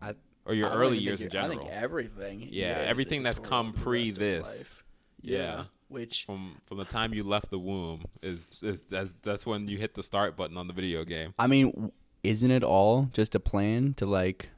I, 0.00 0.14
or 0.44 0.54
your 0.54 0.68
I 0.68 0.74
early 0.74 0.98
years 0.98 1.20
in 1.22 1.30
general. 1.30 1.60
I 1.60 1.64
think 1.64 1.70
everything. 1.70 2.48
Yeah, 2.50 2.80
is 2.80 2.88
everything 2.88 3.22
that's 3.22 3.38
come 3.38 3.72
pre 3.72 4.10
this. 4.10 4.82
Yeah. 5.20 5.64
Which 5.88 6.24
from 6.24 6.60
from 6.66 6.78
the 6.78 6.84
time 6.84 7.14
you 7.14 7.24
left 7.24 7.50
the 7.50 7.58
womb 7.58 8.04
is 8.22 8.62
is 8.62 8.82
that's 8.82 9.14
that's 9.22 9.46
when 9.46 9.68
you 9.68 9.78
hit 9.78 9.94
the 9.94 10.02
start 10.02 10.36
button 10.36 10.56
on 10.58 10.66
the 10.66 10.74
video 10.74 11.04
game. 11.04 11.32
I 11.38 11.46
mean, 11.46 11.92
isn't 12.22 12.50
it 12.50 12.62
all 12.62 13.08
just 13.12 13.34
a 13.34 13.40
plan 13.40 13.94
to 13.94 14.04
like 14.04 14.50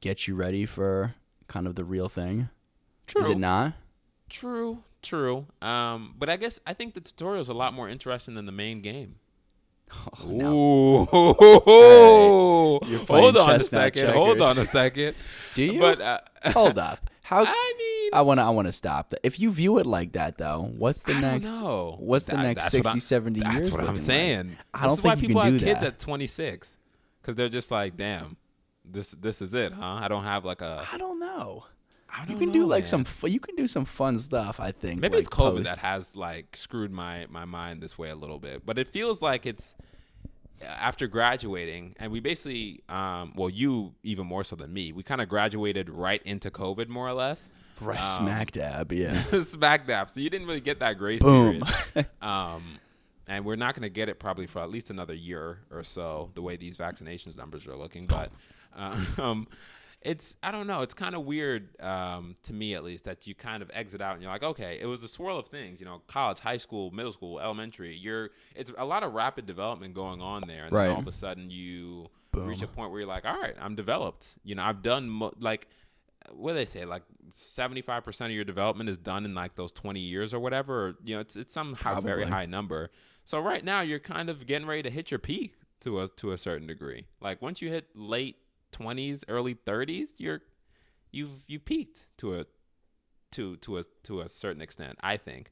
get 0.00 0.26
you 0.26 0.34
ready 0.34 0.66
for 0.66 1.14
kind 1.46 1.68
of 1.68 1.76
the 1.76 1.84
real 1.84 2.08
thing? 2.08 2.48
True. 3.06 3.20
Is 3.20 3.28
it 3.28 3.38
not? 3.38 3.74
True, 4.28 4.82
true. 5.02 5.46
Um, 5.62 6.14
but 6.18 6.28
I 6.28 6.36
guess 6.36 6.58
I 6.66 6.74
think 6.74 6.94
the 6.94 7.00
tutorial 7.00 7.40
is 7.40 7.48
a 7.48 7.54
lot 7.54 7.72
more 7.72 7.88
interesting 7.88 8.34
than 8.34 8.46
the 8.46 8.52
main 8.52 8.80
game. 8.80 9.16
Oh, 10.26 11.06
Ooh, 12.82 12.98
hold 13.06 13.36
on 13.36 13.50
a 13.50 13.60
second. 13.60 14.08
Hold 14.08 14.40
on 14.40 14.58
a 14.58 14.64
second. 14.64 15.14
Do 15.54 15.62
you? 15.62 15.78
But 15.78 16.00
uh, 16.00 16.18
Hold 16.46 16.78
up. 16.90 17.10
How? 17.24 17.44
I 17.46 17.74
mean, 17.78 18.10
I 18.12 18.20
want 18.20 18.38
to. 18.38 18.44
I 18.44 18.50
want 18.50 18.66
to 18.66 18.72
stop. 18.72 19.10
that. 19.10 19.20
If 19.22 19.40
you 19.40 19.50
view 19.50 19.78
it 19.78 19.86
like 19.86 20.12
that, 20.12 20.36
though, 20.38 20.70
what's 20.76 21.02
the 21.02 21.14
I 21.14 21.20
next? 21.20 21.50
know. 21.52 21.96
What's 21.98 22.26
the 22.26 22.36
next 22.36 22.64
that's 22.64 22.74
what 22.74 22.84
60, 22.84 22.88
I'm- 22.90 23.00
70 23.00 23.40
That's 23.40 23.54
years? 23.54 23.70
what 23.70 23.80
I'm 23.80 23.86
looking 23.86 23.96
like? 24.00 24.04
saying. 24.06 24.56
I 24.74 24.82
don't 24.86 24.98
is 24.98 25.02
why 25.02 25.10
think 25.12 25.22
you 25.22 25.28
people 25.28 25.42
have 25.42 25.58
kids 25.58 25.80
that. 25.80 25.86
at 25.86 25.98
26 25.98 26.78
because 27.22 27.34
they're 27.34 27.48
just 27.48 27.70
like, 27.70 27.96
damn, 27.96 28.36
this 28.84 29.12
this 29.12 29.40
is 29.40 29.54
it, 29.54 29.72
huh? 29.72 29.82
I 30.02 30.08
don't 30.08 30.24
have 30.24 30.44
like 30.44 30.60
a. 30.60 30.86
I 30.92 30.98
don't 30.98 31.18
know. 31.18 31.64
I 32.16 32.20
You 32.24 32.26
don't 32.28 32.38
can 32.40 32.52
do 32.52 32.64
like 32.66 32.82
man. 32.84 32.86
some. 32.88 33.04
Fu- 33.04 33.28
you 33.28 33.40
can 33.40 33.56
do 33.56 33.66
some 33.66 33.86
fun 33.86 34.18
stuff. 34.18 34.60
I 34.60 34.70
think. 34.70 35.00
Maybe 35.00 35.14
like 35.16 35.26
it's 35.26 35.34
COVID 35.34 35.56
post. 35.56 35.64
that 35.64 35.78
has 35.78 36.14
like 36.14 36.56
screwed 36.56 36.92
my 36.92 37.26
my 37.30 37.44
mind 37.46 37.82
this 37.82 37.96
way 37.98 38.10
a 38.10 38.14
little 38.16 38.38
bit, 38.38 38.64
but 38.66 38.78
it 38.78 38.86
feels 38.86 39.22
like 39.22 39.46
it's 39.46 39.74
after 40.62 41.06
graduating, 41.06 41.94
and 41.98 42.10
we 42.12 42.20
basically, 42.20 42.82
um, 42.88 43.32
well, 43.36 43.50
you 43.50 43.94
even 44.02 44.26
more 44.26 44.44
so 44.44 44.56
than 44.56 44.72
me, 44.72 44.92
we 44.92 45.02
kind 45.02 45.20
of 45.20 45.28
graduated 45.28 45.90
right 45.90 46.22
into 46.24 46.50
COVID, 46.50 46.88
more 46.88 47.06
or 47.08 47.12
less. 47.12 47.48
right 47.80 48.00
um, 48.00 48.24
smack 48.24 48.52
dab. 48.52 48.92
Yeah. 48.92 49.20
Smack 49.42 49.86
dab. 49.86 50.10
So 50.10 50.20
you 50.20 50.30
didn't 50.30 50.46
really 50.46 50.60
get 50.60 50.80
that 50.80 50.98
grace 50.98 51.20
Boom. 51.20 51.62
period. 51.94 52.08
Um, 52.22 52.78
and 53.26 53.44
we're 53.44 53.56
not 53.56 53.74
going 53.74 53.82
to 53.84 53.88
get 53.88 54.08
it 54.10 54.18
probably 54.20 54.46
for 54.46 54.60
at 54.60 54.70
least 54.70 54.90
another 54.90 55.14
year 55.14 55.60
or 55.70 55.82
so, 55.82 56.30
the 56.34 56.42
way 56.42 56.56
these 56.56 56.76
vaccinations 56.76 57.36
numbers 57.38 57.66
are 57.66 57.74
looking. 57.76 58.06
But 58.06 58.30
um, 58.76 59.46
it's 60.04 60.36
I 60.42 60.50
don't 60.50 60.66
know. 60.66 60.82
It's 60.82 60.94
kind 60.94 61.14
of 61.14 61.24
weird 61.24 61.80
um, 61.80 62.36
to 62.44 62.52
me, 62.52 62.74
at 62.74 62.84
least, 62.84 63.04
that 63.04 63.26
you 63.26 63.34
kind 63.34 63.62
of 63.62 63.70
exit 63.74 64.00
out 64.00 64.12
and 64.14 64.22
you're 64.22 64.30
like, 64.30 64.42
okay, 64.42 64.78
it 64.80 64.86
was 64.86 65.02
a 65.02 65.08
swirl 65.08 65.38
of 65.38 65.46
things. 65.46 65.80
You 65.80 65.86
know, 65.86 66.02
college, 66.06 66.38
high 66.40 66.58
school, 66.58 66.90
middle 66.90 67.12
school, 67.12 67.40
elementary. 67.40 67.96
You're 67.96 68.30
it's 68.54 68.70
a 68.76 68.84
lot 68.84 69.02
of 69.02 69.14
rapid 69.14 69.46
development 69.46 69.94
going 69.94 70.20
on 70.20 70.42
there, 70.46 70.64
and 70.64 70.72
Right. 70.72 70.86
then 70.86 70.94
all 70.94 71.00
of 71.00 71.08
a 71.08 71.12
sudden 71.12 71.50
you 71.50 72.08
reach 72.34 72.62
a 72.62 72.66
point 72.66 72.90
where 72.90 73.00
you're 73.00 73.08
like, 73.08 73.24
all 73.24 73.38
right, 73.40 73.54
I'm 73.60 73.74
developed. 73.74 74.36
You 74.44 74.54
know, 74.56 74.62
I've 74.64 74.82
done 74.82 75.08
mo- 75.08 75.34
like 75.40 75.68
what 76.32 76.52
do 76.52 76.54
they 76.56 76.64
say 76.64 76.86
like 76.86 77.02
75% 77.34 78.24
of 78.26 78.30
your 78.30 78.44
development 78.44 78.88
is 78.88 78.96
done 78.96 79.24
in 79.26 79.34
like 79.34 79.54
those 79.56 79.70
20 79.72 80.00
years 80.00 80.32
or 80.32 80.40
whatever 80.40 80.86
or, 80.88 80.94
you 81.04 81.14
know 81.14 81.20
it's 81.20 81.36
it's 81.36 81.52
some 81.52 81.76
very 82.02 82.24
high 82.24 82.46
number 82.46 82.90
so 83.24 83.38
right 83.38 83.62
now 83.62 83.82
you're 83.82 83.98
kind 83.98 84.30
of 84.30 84.46
getting 84.46 84.66
ready 84.66 84.82
to 84.82 84.88
hit 84.90 85.10
your 85.10 85.18
peak 85.18 85.54
to 85.80 86.00
a 86.00 86.08
to 86.08 86.32
a 86.32 86.38
certain 86.38 86.66
degree 86.66 87.04
like 87.20 87.42
once 87.42 87.60
you 87.60 87.68
hit 87.68 87.88
late 87.94 88.36
20s 88.76 89.24
early 89.28 89.54
30s 89.54 90.10
you're 90.18 90.40
you've 91.12 91.44
you've 91.48 91.64
peaked 91.64 92.06
to 92.18 92.34
a 92.40 92.44
to 93.32 93.56
to 93.56 93.78
a 93.78 93.84
to 94.02 94.20
a 94.20 94.28
certain 94.28 94.62
extent 94.62 94.98
i 95.02 95.16
think 95.16 95.50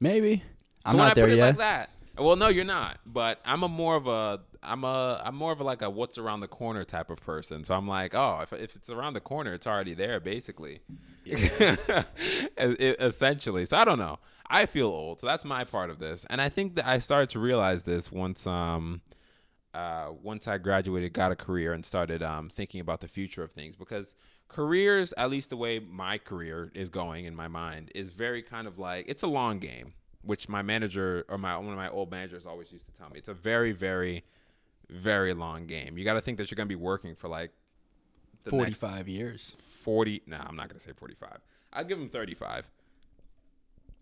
Maybe. 0.00 0.42
I'm 0.84 0.92
so 0.92 0.98
not 0.98 1.14
there 1.14 1.26
put 1.26 1.32
it 1.34 1.36
yet. 1.36 1.46
like 1.46 1.56
that, 1.58 1.90
well, 2.18 2.34
no, 2.34 2.48
you're 2.48 2.64
not. 2.64 2.98
But 3.06 3.38
I'm 3.44 3.62
a 3.62 3.68
more 3.68 3.94
of 3.94 4.06
a 4.06 4.40
I'm 4.62 4.84
a 4.84 5.20
I'm 5.24 5.36
more 5.36 5.52
of 5.52 5.60
a 5.60 5.64
like 5.64 5.82
a 5.82 5.90
what's 5.90 6.18
around 6.18 6.40
the 6.40 6.48
corner 6.48 6.82
type 6.84 7.10
of 7.10 7.20
person. 7.20 7.62
So 7.62 7.74
I'm 7.74 7.86
like, 7.86 8.14
oh, 8.14 8.40
if 8.42 8.52
if 8.52 8.74
it's 8.74 8.90
around 8.90 9.12
the 9.14 9.20
corner, 9.20 9.52
it's 9.54 9.66
already 9.66 9.94
there, 9.94 10.18
basically. 10.18 10.80
E- 11.26 11.36
Essentially. 12.58 13.64
So 13.66 13.76
I 13.76 13.84
don't 13.84 13.98
know. 13.98 14.18
I 14.48 14.66
feel 14.66 14.88
old, 14.88 15.20
so 15.20 15.26
that's 15.26 15.44
my 15.44 15.64
part 15.64 15.88
of 15.88 15.98
this, 15.98 16.26
and 16.28 16.40
I 16.40 16.48
think 16.48 16.74
that 16.76 16.86
I 16.86 16.98
started 16.98 17.28
to 17.30 17.38
realize 17.38 17.84
this 17.84 18.10
once 18.12 18.46
um 18.46 19.00
uh, 19.74 20.10
once 20.22 20.48
I 20.48 20.58
graduated, 20.58 21.12
got 21.12 21.32
a 21.32 21.36
career, 21.36 21.72
and 21.72 21.84
started 21.84 22.22
um, 22.22 22.48
thinking 22.48 22.80
about 22.80 23.00
the 23.00 23.08
future 23.08 23.42
of 23.42 23.52
things 23.52 23.74
because 23.76 24.14
careers, 24.48 25.14
at 25.16 25.30
least 25.30 25.50
the 25.50 25.56
way 25.56 25.78
my 25.78 26.18
career 26.18 26.70
is 26.74 26.90
going 26.90 27.24
in 27.24 27.34
my 27.34 27.48
mind, 27.48 27.90
is 27.94 28.10
very 28.10 28.42
kind 28.42 28.66
of 28.66 28.78
like 28.78 29.06
it's 29.08 29.22
a 29.22 29.26
long 29.28 29.58
game, 29.58 29.94
which 30.22 30.48
my 30.48 30.62
manager 30.62 31.24
or 31.28 31.38
my 31.38 31.56
one 31.56 31.70
of 31.70 31.76
my 31.76 31.88
old 31.88 32.10
managers 32.10 32.46
always 32.46 32.70
used 32.70 32.86
to 32.86 32.92
tell 32.92 33.08
me. 33.08 33.18
It's 33.18 33.28
a 33.28 33.34
very, 33.34 33.72
very, 33.72 34.24
very 34.90 35.32
long 35.32 35.66
game. 35.66 35.96
You 35.96 36.04
got 36.04 36.14
to 36.14 36.20
think 36.20 36.38
that 36.38 36.50
you're 36.50 36.56
going 36.56 36.68
to 36.68 36.74
be 36.74 36.82
working 36.82 37.14
for 37.14 37.28
like 37.28 37.50
the 38.44 38.50
next 38.56 38.80
45 38.80 39.08
years. 39.08 39.54
40 39.58 40.22
no 40.26 40.36
i'm 40.36 40.56
not 40.56 40.68
going 40.68 40.78
to 40.78 40.84
say 40.84 40.92
45 40.92 41.38
i'll 41.72 41.84
give 41.84 41.98
him 41.98 42.08
35 42.08 42.68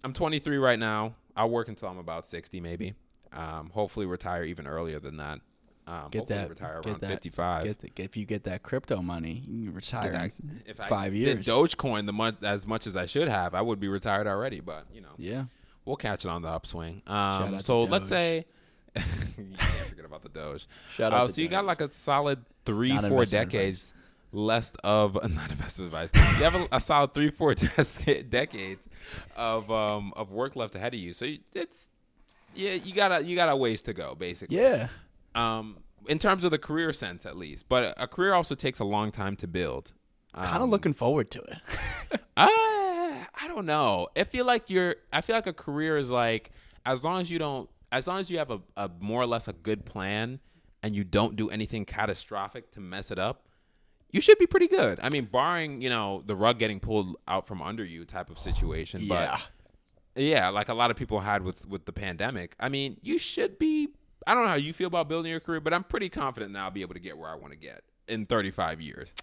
i'm 0.05 0.13
23 0.13 0.59
right 0.59 0.79
now 0.79 1.15
i'll 1.37 1.51
work 1.51 1.69
until 1.69 1.89
i'm 1.89 1.99
about 1.99 2.27
60 2.27 2.61
maybe 2.61 2.95
um, 3.33 3.71
hopefully 3.71 4.07
retire 4.07 4.45
even 4.45 4.67
earlier 4.67 4.99
than 4.99 5.17
that 5.19 5.41
um, 5.87 6.09
Get 6.11 6.29
that. 6.29 6.49
retire 6.49 6.81
get 6.83 6.91
around 6.91 7.01
that, 7.01 7.11
55 7.11 7.65
Get 7.65 7.79
the, 7.81 7.91
if 8.03 8.17
you 8.17 8.25
get 8.25 8.45
that 8.45 8.63
crypto 8.63 9.03
money, 9.03 9.43
you 9.49 9.67
can 9.67 9.75
retire. 9.75 10.13
That- 10.13 10.33
if 10.67 10.81
I 10.81 10.87
five 10.87 11.13
did 11.13 11.19
years. 11.21 11.47
dogecoin 11.47 12.07
the 12.07 12.13
month 12.13 12.45
as 12.45 12.67
much 12.67 12.87
as 12.87 12.97
i 12.97 13.07
should 13.07 13.29
have 13.29 13.55
i 13.55 13.61
would 13.61 13.81
be 13.81 13.89
retired 13.89 14.27
already 14.27 14.61
but 14.61 14.87
you 14.93 15.01
know 15.01 15.09
yeah. 15.19 15.45
we'll 15.85 15.97
catch 15.97 16.25
it 16.25 16.29
on 16.29 16.43
the 16.43 16.49
upswing 16.49 17.03
um, 17.07 17.61
so 17.61 17.83
let's 17.83 18.09
say 18.09 18.45
you 18.97 19.03
can't 19.59 19.89
forget 19.89 20.05
about 20.05 20.23
the 20.23 20.29
doge 20.29 20.67
Shout 20.95 21.13
uh, 21.13 21.17
out. 21.17 21.29
to 21.29 21.35
so 21.35 21.41
you 21.41 21.49
got 21.49 21.65
like 21.65 21.81
a 21.81 21.91
solid 21.93 22.45
three, 22.65 22.93
Not 22.93 23.07
four 23.07 23.25
decades 23.25 23.95
less 24.33 24.73
of 24.85 25.15
not 25.35 25.51
investment 25.51 25.87
advice. 25.93 26.11
You 26.15 26.45
have 26.45 26.55
a, 26.55 26.69
a 26.77 26.81
solid 26.81 27.15
three, 27.15 27.31
four 27.31 27.55
des- 27.57 28.23
decades 28.23 28.87
of 29.37 29.71
um 29.71 30.13
of 30.17 30.31
work 30.31 30.57
left 30.57 30.75
ahead 30.75 30.95
of 30.95 31.01
you. 31.01 31.13
So 31.13 31.25
you, 31.25 31.39
it's 31.55 31.89
yeah, 32.55 32.75
you 32.75 32.93
got 32.95 33.11
a 33.13 33.25
you 33.25 33.35
got 33.37 33.49
a 33.49 33.57
ways 33.57 33.83
to 33.83 33.93
go 33.93 34.15
basically. 34.15 34.57
yeah. 34.59 34.89
Um, 35.35 35.79
in 36.09 36.19
terms 36.19 36.45
of 36.45 36.51
the 36.51 36.59
career 36.59 36.93
sense, 36.93 37.27
at 37.27 37.37
least. 37.37 37.69
But 37.69 37.95
a 37.97 38.07
career 38.07 38.33
also 38.35 38.55
takes 38.55 38.79
a 38.79 38.85
long 38.85 39.11
time 39.13 39.37
to 39.37 39.47
build. 39.47 39.93
Kind 40.35 40.57
of 40.57 40.63
Um, 40.63 40.71
looking 40.71 40.93
forward 40.93 41.31
to 41.33 41.41
it. 41.41 41.59
uh, 42.37 42.47
I 42.47 43.49
don't 43.49 43.67
know. 43.67 44.09
I 44.17 44.25
feel 44.25 44.45
like 44.45 44.71
you're. 44.71 44.97
I 45.13 45.21
feel 45.21 45.37
like 45.37 45.47
a 45.47 45.53
career 45.53 45.97
is 45.97 46.11
like 46.11 46.51
as 46.87 47.05
long 47.05 47.21
as 47.21 47.31
you 47.31 47.39
don't, 47.39 47.69
as 47.93 48.07
long 48.07 48.21
as 48.21 48.31
you 48.31 48.39
have 48.39 48.51
a, 48.51 48.61
a 48.77 48.91
more 49.01 49.21
or 49.23 49.27
less 49.27 49.49
a 49.49 49.53
good 49.53 49.85
plan, 49.85 50.41
and 50.83 50.95
you 50.95 51.05
don't 51.05 51.37
do 51.37 51.51
anything 51.51 51.85
catastrophic 51.85 52.71
to 52.73 52.81
mess 52.81 53.11
it 53.11 53.19
up, 53.19 53.49
you 54.11 54.21
should 54.21 54.39
be 54.39 54.47
pretty 54.47 54.69
good. 54.69 54.99
I 55.03 55.11
mean, 55.11 55.25
barring 55.25 55.81
you 55.83 55.91
know 55.91 56.23
the 56.25 56.37
rug 56.37 56.59
getting 56.59 56.81
pulled 56.81 57.17
out 57.27 57.47
from 57.47 57.61
under 57.61 57.85
you 57.85 58.05
type 58.05 58.31
of 58.31 58.39
situation. 58.39 59.01
yeah. 59.03 59.39
But 60.15 60.23
yeah, 60.23 60.49
like 60.49 60.69
a 60.69 60.75
lot 60.75 60.91
of 60.91 60.97
people 60.97 61.21
had 61.21 61.43
with 61.43 61.67
with 61.67 61.87
the 61.87 61.93
pandemic. 61.93 62.55
I 62.61 62.69
mean, 62.69 62.99
you 63.03 63.19
should 63.19 63.59
be. 63.59 63.89
I 64.27 64.35
don't 64.35 64.45
know 64.45 64.51
how 64.51 64.57
you 64.57 64.73
feel 64.73 64.87
about 64.89 65.09
building 65.09 65.31
your 65.31 65.41
career, 65.41 65.61
but 65.61 65.73
I'm 65.73 65.85
pretty 65.85 66.09
confident 66.09 66.53
now 66.53 66.65
I'll 66.67 66.71
be 66.71 66.83
able 66.83 66.95
to 66.95 67.01
get 67.01 67.17
where 67.17 67.29
I 67.31 67.35
want 67.35 67.53
to 67.53 67.59
get. 67.59 67.83
in 68.09 68.27
35 68.27 68.81
years. 68.81 69.15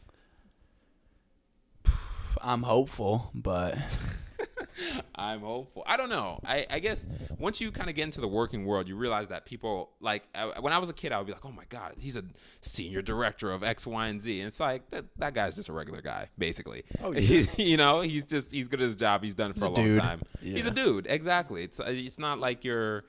I'm 2.42 2.64
hopeful, 2.64 3.32
but 3.34 3.98
I'm 5.16 5.42
hopeful. 5.42 5.84
I 5.88 5.98
don't 5.98 6.10
know. 6.10 6.40
I, 6.46 6.66
I 6.70 6.80
guess 6.80 7.08
once 7.40 7.60
you 7.60 7.72
kind 7.72 7.90
of 7.90 7.96
get 7.96 8.04
into 8.04 8.22
the 8.22 8.28
working 8.28 8.66
world, 8.66 8.88
you 8.88 8.96
realize 8.96 9.30
that 9.30 9.46
people 9.46 9.90
like 10.00 10.24
uh, 10.36 10.52
when 10.60 10.72
I 10.72 10.78
was 10.78 10.90
a 10.90 10.94
kid, 10.94 11.12
I 11.12 11.18
would 11.18 11.26
be 11.26 11.34
like, 11.34 11.46
"Oh 11.46 11.52
my 11.52 11.64
god, 11.70 11.96
he's 11.98 12.16
a 12.16 12.24
senior 12.62 13.02
director 13.02 13.52
of 13.52 13.64
X, 13.64 13.88
Y, 13.88 14.08
and 14.08 14.22
Z," 14.22 14.40
and 14.40 14.48
it's 14.48 14.60
like 14.60 14.88
that, 14.92 15.06
that 15.18 15.34
guy's 15.34 15.56
just 15.56 15.70
a 15.70 15.74
regular 15.74 16.02
guy, 16.02 16.30
basically. 16.38 16.84
Oh, 17.04 17.12
He's, 17.28 17.58
you 17.58 17.78
know, 17.78 18.02
he's 18.02 18.26
just 18.26 18.52
he's 18.52 18.68
good 18.68 18.82
at 18.82 18.86
his 18.86 18.96
job. 18.96 19.24
He's 19.24 19.34
done 19.36 19.52
it 19.52 19.58
for 19.60 19.66
a, 19.66 19.70
a 19.70 19.72
long 19.72 19.98
time. 19.98 20.22
He's 20.42 20.66
a 20.68 20.72
dude, 20.72 21.08
exactly. 21.10 21.64
It's 21.64 21.80
it's 21.84 22.20
not 22.20 22.40
like 22.40 22.64
you're, 22.64 23.06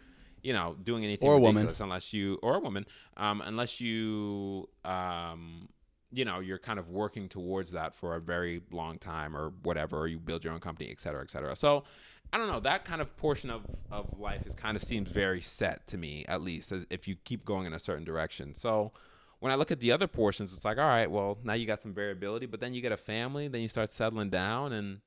you 0.48 0.54
know, 0.58 0.76
doing 0.82 1.04
anything 1.04 1.28
Or 1.28 1.34
a 1.34 1.38
woman. 1.48 1.68
unless 1.86 2.12
you 2.12 2.38
or 2.42 2.54
a 2.56 2.62
woman, 2.66 2.84
um, 3.16 3.42
unless 3.50 3.80
you 3.80 4.68
um 4.84 5.68
you 6.10 6.24
know 6.24 6.38
you're 6.40 6.58
kind 6.70 6.78
of 6.78 6.86
working 6.88 7.28
towards 7.28 7.70
that 7.72 7.94
for 7.94 8.14
a 8.16 8.20
very 8.20 8.62
long 8.70 8.98
time 8.98 9.36
or 9.36 9.52
whatever 9.62 9.94
or 9.98 10.06
you 10.08 10.18
build 10.18 10.42
your 10.44 10.54
own 10.54 10.60
company 10.68 10.88
et 10.90 10.98
cetera 11.04 11.20
et 11.20 11.30
cetera 11.30 11.54
so 11.54 11.82
i 12.32 12.38
don't 12.38 12.50
know 12.52 12.60
that 12.60 12.82
kind 12.90 13.02
of 13.02 13.14
portion 13.18 13.50
of, 13.50 13.60
of 13.90 14.18
life 14.18 14.46
is 14.46 14.54
kind 14.54 14.74
of 14.74 14.82
seems 14.82 15.10
very 15.10 15.42
set 15.42 15.86
to 15.86 15.98
me 15.98 16.24
at 16.26 16.40
least 16.40 16.72
as 16.72 16.86
if 16.88 17.06
you 17.08 17.14
keep 17.24 17.44
going 17.44 17.66
in 17.66 17.74
a 17.74 17.78
certain 17.78 18.04
direction 18.04 18.54
so 18.54 18.90
when 19.40 19.52
i 19.52 19.54
look 19.54 19.70
at 19.70 19.80
the 19.80 19.92
other 19.92 20.06
portions 20.06 20.50
it's 20.54 20.64
like 20.64 20.78
all 20.78 20.88
right 20.98 21.10
well 21.10 21.36
now 21.44 21.52
you 21.52 21.66
got 21.66 21.82
some 21.82 21.92
variability 21.92 22.46
but 22.46 22.58
then 22.58 22.72
you 22.72 22.80
get 22.80 22.90
a 22.92 22.96
family 22.96 23.46
then 23.46 23.60
you 23.60 23.68
start 23.68 23.90
settling 23.90 24.30
down 24.30 24.72
and 24.72 25.00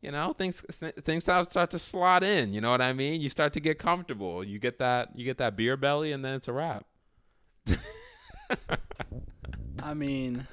you 0.00 0.10
know 0.10 0.32
things 0.32 0.60
things 1.04 1.22
start 1.22 1.50
start 1.50 1.70
to 1.70 1.78
slot 1.78 2.22
in 2.22 2.52
you 2.52 2.60
know 2.60 2.70
what 2.70 2.80
i 2.80 2.92
mean 2.92 3.20
you 3.20 3.28
start 3.28 3.52
to 3.52 3.60
get 3.60 3.78
comfortable 3.78 4.42
you 4.42 4.58
get 4.58 4.78
that 4.78 5.10
you 5.14 5.24
get 5.24 5.38
that 5.38 5.56
beer 5.56 5.76
belly 5.76 6.12
and 6.12 6.24
then 6.24 6.34
it's 6.34 6.48
a 6.48 6.52
wrap 6.52 6.86
I 9.82 9.94
mean, 9.94 10.46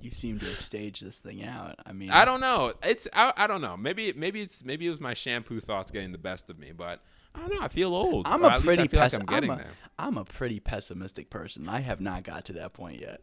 you 0.00 0.10
seem 0.10 0.38
to 0.40 0.46
have 0.46 0.60
staged 0.60 1.04
this 1.04 1.18
thing 1.18 1.44
out. 1.44 1.76
I 1.84 1.92
mean, 1.92 2.10
I 2.10 2.24
don't 2.24 2.40
know. 2.40 2.74
It's 2.82 3.08
I, 3.12 3.32
I 3.36 3.46
don't 3.46 3.60
know. 3.60 3.76
Maybe 3.76 4.12
maybe 4.14 4.40
it's 4.42 4.64
maybe 4.64 4.86
it 4.86 4.90
was 4.90 5.00
my 5.00 5.14
shampoo 5.14 5.60
thoughts 5.60 5.90
getting 5.90 6.12
the 6.12 6.18
best 6.18 6.50
of 6.50 6.58
me, 6.58 6.72
but 6.76 7.02
I 7.34 7.40
don't 7.40 7.54
know. 7.54 7.60
I 7.60 7.68
feel 7.68 7.94
old. 7.94 8.26
I'm 8.26 8.44
a 8.44 8.60
pretty 8.60 8.88
feel 8.88 9.00
like 9.00 9.14
I'm 9.14 9.28
I'm 9.28 9.50
a. 9.50 9.64
I'm 9.98 10.18
a 10.18 10.24
pretty 10.24 10.60
pessimistic 10.60 11.30
person. 11.30 11.68
I 11.68 11.80
have 11.80 12.00
not 12.00 12.22
got 12.22 12.46
to 12.46 12.54
that 12.54 12.72
point 12.72 13.00
yet. 13.00 13.20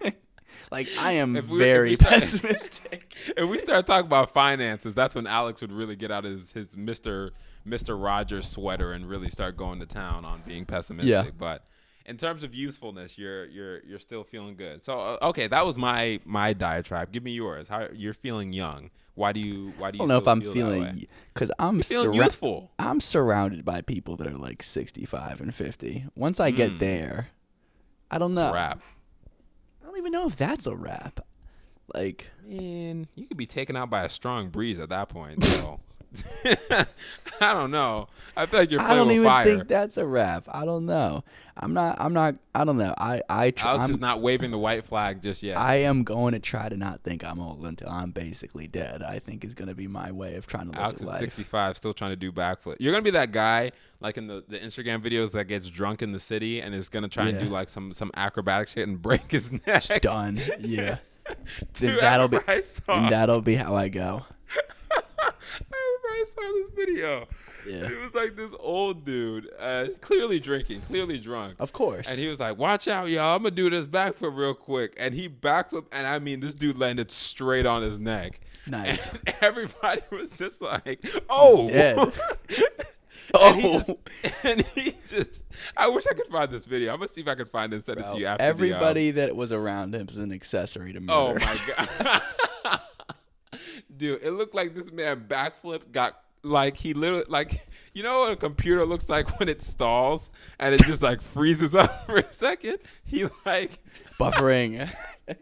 like 0.70 0.88
I 0.98 1.12
am 1.12 1.36
If 1.36 1.48
we- 1.48 1.58
very 1.58 1.90
we 1.90 1.96
start- 1.96 2.14
pessimistic. 2.14 3.14
If 3.36 3.48
we 3.48 3.58
start 3.58 3.86
talking 3.86 4.06
about 4.06 4.32
finances, 4.34 4.94
that's 4.94 5.14
when 5.14 5.26
Alex 5.26 5.60
would 5.60 5.72
really 5.72 5.96
get 5.96 6.10
out 6.10 6.24
his 6.24 6.52
his 6.52 6.76
Mister 6.76 7.32
Mister 7.64 7.96
Rogers 7.96 8.48
sweater 8.48 8.92
and 8.92 9.08
really 9.08 9.30
start 9.30 9.56
going 9.56 9.80
to 9.80 9.86
town 9.86 10.24
on 10.24 10.42
being 10.46 10.64
pessimistic. 10.66 11.10
Yeah. 11.10 11.30
But 11.38 11.64
in 12.06 12.16
terms 12.18 12.44
of 12.44 12.54
youthfulness, 12.54 13.16
you're 13.16 13.46
you're 13.46 13.80
you're 13.84 13.98
still 13.98 14.24
feeling 14.24 14.56
good. 14.56 14.84
So 14.84 14.98
uh, 15.00 15.18
okay, 15.28 15.46
that 15.46 15.64
was 15.64 15.78
my 15.78 16.20
my 16.24 16.52
diatribe. 16.52 17.12
Give 17.12 17.22
me 17.22 17.30
yours. 17.32 17.68
How 17.68 17.88
you're 17.94 18.12
feeling 18.14 18.52
young? 18.52 18.90
Why 19.14 19.32
do 19.32 19.40
you 19.40 19.72
why 19.78 19.90
do 19.92 19.98
you? 19.98 20.02
I 20.04 20.06
don't 20.06 20.08
know 20.08 20.18
if 20.18 20.28
I'm 20.28 20.40
feel 20.40 20.52
feeling 20.52 21.06
because 21.32 21.50
I'm 21.58 21.80
feeling 21.82 22.10
surra- 22.10 22.16
youthful? 22.24 22.72
I'm 22.78 23.00
surrounded 23.00 23.64
by 23.64 23.80
people 23.80 24.16
that 24.16 24.26
are 24.26 24.36
like 24.36 24.62
65 24.62 25.40
and 25.40 25.54
50. 25.54 26.06
Once 26.16 26.40
I 26.40 26.50
get 26.50 26.72
Mm. 26.72 26.78
there, 26.80 27.28
I 28.10 28.18
don't 28.18 28.34
know. 28.34 28.50
A 29.94 30.02
wrap. 30.02 30.02
I 30.02 30.02
don't 30.02 30.06
even 30.06 30.12
know 30.12 30.26
if 30.26 30.36
that's 30.36 30.66
a 30.66 30.74
wrap. 30.74 31.20
Like 31.94 32.30
I 32.44 32.48
mean, 32.48 33.08
you 33.14 33.26
could 33.26 33.36
be 33.36 33.46
taken 33.46 33.76
out 33.76 33.90
by 33.90 34.04
a 34.04 34.08
strong 34.08 34.48
breeze 34.48 34.80
at 34.80 34.88
that 34.88 35.08
point. 35.08 35.44
So 35.54 35.80
I 37.40 37.52
don't 37.52 37.70
know. 37.70 38.08
I 38.36 38.46
feel 38.46 38.60
like 38.60 38.70
you're 38.70 38.80
I 38.80 38.94
don't 38.94 39.10
even 39.12 39.26
fire. 39.26 39.44
think 39.44 39.68
that's 39.68 39.96
a 39.96 40.04
wrap. 40.04 40.44
I 40.48 40.64
don't 40.64 40.86
know. 40.86 41.22
I'm 41.56 41.72
not. 41.72 41.96
I'm 42.00 42.12
not. 42.12 42.34
I 42.52 42.64
don't 42.64 42.76
know. 42.78 42.92
I 42.98 43.22
I 43.28 43.50
tr- 43.52 43.68
Alex 43.68 43.84
I'm, 43.84 43.90
is 43.92 44.00
not 44.00 44.20
waving 44.22 44.50
the 44.50 44.58
white 44.58 44.84
flag 44.84 45.22
just 45.22 45.40
yet. 45.42 45.56
I 45.56 45.76
am 45.76 46.02
going 46.02 46.32
to 46.32 46.40
try 46.40 46.68
to 46.68 46.76
not 46.76 47.02
think 47.02 47.24
I'm 47.24 47.38
old 47.38 47.64
until 47.64 47.88
I'm 47.88 48.10
basically 48.10 48.66
dead. 48.66 49.02
I 49.02 49.20
think 49.20 49.44
is 49.44 49.54
going 49.54 49.68
to 49.68 49.74
be 49.74 49.86
my 49.86 50.10
way 50.10 50.34
of 50.34 50.48
trying 50.48 50.64
to 50.64 50.70
look 50.72 50.80
Alex 50.80 50.96
at 51.00 51.02
is 51.02 51.06
life. 51.08 51.20
65, 51.20 51.76
still 51.76 51.94
trying 51.94 52.10
to 52.10 52.16
do 52.16 52.32
backflip. 52.32 52.76
You're 52.80 52.92
gonna 52.92 53.02
be 53.02 53.10
that 53.12 53.30
guy, 53.30 53.70
like 54.00 54.18
in 54.18 54.26
the, 54.26 54.42
the 54.48 54.58
Instagram 54.58 55.00
videos, 55.04 55.30
that 55.32 55.44
gets 55.44 55.68
drunk 55.70 56.02
in 56.02 56.10
the 56.10 56.20
city 56.20 56.60
and 56.60 56.74
is 56.74 56.88
gonna 56.88 57.08
try 57.08 57.28
and 57.28 57.38
do 57.38 57.46
like 57.46 57.68
some 57.68 57.92
some 57.92 58.10
acrobatic 58.16 58.66
shit 58.68 58.88
and 58.88 59.00
break 59.00 59.30
his 59.30 59.52
neck. 59.66 60.02
Done. 60.02 60.40
Yeah. 60.58 60.98
Dude, 61.74 62.00
that'll 62.00 62.28
be- 62.28 62.36
I 62.38 62.40
remember 62.40 62.52
I 62.52 62.62
saw, 62.62 62.98
and 62.98 63.12
that'll 63.12 63.40
be 63.42 63.54
how 63.54 63.76
I 63.76 63.88
go. 63.88 64.24
I 65.20 65.32
remember 65.70 66.08
I 66.10 66.24
saw 66.33 66.33
this 66.52 66.70
video. 66.74 67.26
Yeah. 67.66 67.90
It 67.90 67.98
was 68.02 68.14
like 68.14 68.36
this 68.36 68.52
old 68.60 69.06
dude, 69.06 69.48
uh, 69.58 69.86
clearly 70.02 70.38
drinking, 70.38 70.82
clearly 70.82 71.18
drunk. 71.18 71.54
Of 71.58 71.72
course. 71.72 72.06
And 72.10 72.18
he 72.18 72.28
was 72.28 72.38
like, 72.38 72.58
"Watch 72.58 72.88
out, 72.88 73.08
y'all! 73.08 73.34
I'm 73.36 73.42
gonna 73.42 73.52
do 73.54 73.70
this 73.70 73.86
backflip 73.86 74.36
real 74.36 74.52
quick." 74.52 74.92
And 74.98 75.14
he 75.14 75.30
backflipped, 75.30 75.86
and 75.90 76.06
I 76.06 76.18
mean, 76.18 76.40
this 76.40 76.54
dude 76.54 76.76
landed 76.76 77.10
straight 77.10 77.64
on 77.64 77.80
his 77.82 77.98
neck. 77.98 78.40
Nice. 78.66 79.08
And 79.10 79.34
everybody 79.40 80.02
was 80.10 80.28
just 80.32 80.60
like, 80.60 81.06
"Oh!" 81.30 81.68
dead. 81.68 81.98
and, 83.40 83.60
he 83.60 83.68
Oh. 83.68 83.78
just, 83.78 84.44
and 84.44 84.60
he 84.74 84.94
just, 85.08 85.44
I 85.74 85.88
wish 85.88 86.04
I 86.06 86.12
could 86.12 86.26
find 86.26 86.50
this 86.50 86.66
video. 86.66 86.92
I'm 86.92 86.98
gonna 86.98 87.08
see 87.08 87.22
if 87.22 87.28
I 87.28 87.34
can 87.34 87.46
find 87.46 87.72
it 87.72 87.76
and 87.76 87.84
send 87.86 87.98
it 88.00 88.10
to 88.10 88.18
you 88.18 88.26
after. 88.26 88.42
the, 88.44 88.48
um, 88.50 88.54
everybody 88.54 89.10
that 89.12 89.34
was 89.34 89.52
around 89.52 89.94
him 89.94 90.06
is 90.10 90.18
an 90.18 90.32
accessory 90.32 90.92
to 90.92 91.00
me. 91.00 91.06
oh 91.10 91.32
my 91.36 91.58
god, 92.64 92.80
dude! 93.96 94.22
It 94.22 94.32
looked 94.32 94.54
like 94.54 94.74
this 94.74 94.92
man 94.92 95.24
backflip 95.28 95.90
got 95.92 96.20
like 96.44 96.76
he 96.76 96.94
literally 96.94 97.24
like 97.28 97.66
you 97.94 98.02
know 98.02 98.20
what 98.20 98.32
a 98.32 98.36
computer 98.36 98.84
looks 98.86 99.08
like 99.08 99.38
when 99.40 99.48
it 99.48 99.62
stalls 99.62 100.30
and 100.58 100.74
it 100.74 100.82
just 100.82 101.02
like 101.02 101.22
freezes 101.22 101.74
up 101.74 102.06
for 102.06 102.16
a 102.18 102.32
second. 102.32 102.78
He 103.04 103.26
like 103.44 103.78
Buffering. 104.20 104.88
Oh 105.28 105.34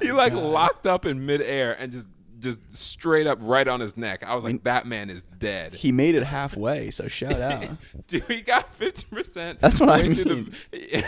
he 0.00 0.12
like 0.12 0.32
locked 0.32 0.86
up 0.86 1.04
in 1.04 1.26
midair 1.26 1.72
and 1.78 1.92
just 1.92 2.06
just 2.38 2.60
straight 2.76 3.26
up 3.26 3.38
right 3.40 3.66
on 3.66 3.80
his 3.80 3.96
neck. 3.96 4.22
I 4.24 4.34
was 4.34 4.44
like, 4.44 4.62
that 4.64 4.86
man 4.86 5.08
is 5.10 5.22
dead. 5.38 5.74
he 5.74 5.90
made 5.90 6.14
it 6.14 6.22
halfway, 6.22 6.90
so 6.90 7.08
shout 7.08 7.40
out. 7.40 7.66
Dude, 8.08 8.22
he 8.24 8.42
got 8.42 8.72
fifty 8.74 9.04
percent. 9.10 9.60
That's 9.60 9.80
what 9.80 9.88
I 9.88 10.02
The, 10.02 10.34
mean. 10.72 11.04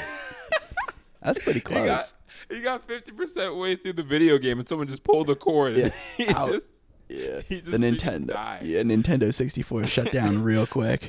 That's 1.23 1.39
pretty 1.39 1.61
close. 1.61 2.15
he 2.51 2.61
got 2.61 2.85
fifty 2.85 3.13
percent 3.13 3.57
way 3.57 3.77
through 3.77 3.95
the 3.95 4.03
video 4.03 4.39
game, 4.39 4.59
and 4.59 4.69
someone 4.69 4.89
just 4.89 5.05
pulled 5.05 5.27
the 5.27 5.35
cord. 5.37 5.77
Yeah. 5.77 5.91
he 6.17 6.29
Out. 6.29 6.53
just 6.53 6.67
Yeah. 7.09 7.41
he 7.41 7.61
The 7.61 7.79
Nintendo. 7.79 8.59
Yeah, 8.63 8.83
Nintendo 8.83 9.33
64 9.33 9.87
shut 9.87 10.13
down 10.13 10.43
real 10.51 10.67
quick. 10.67 11.07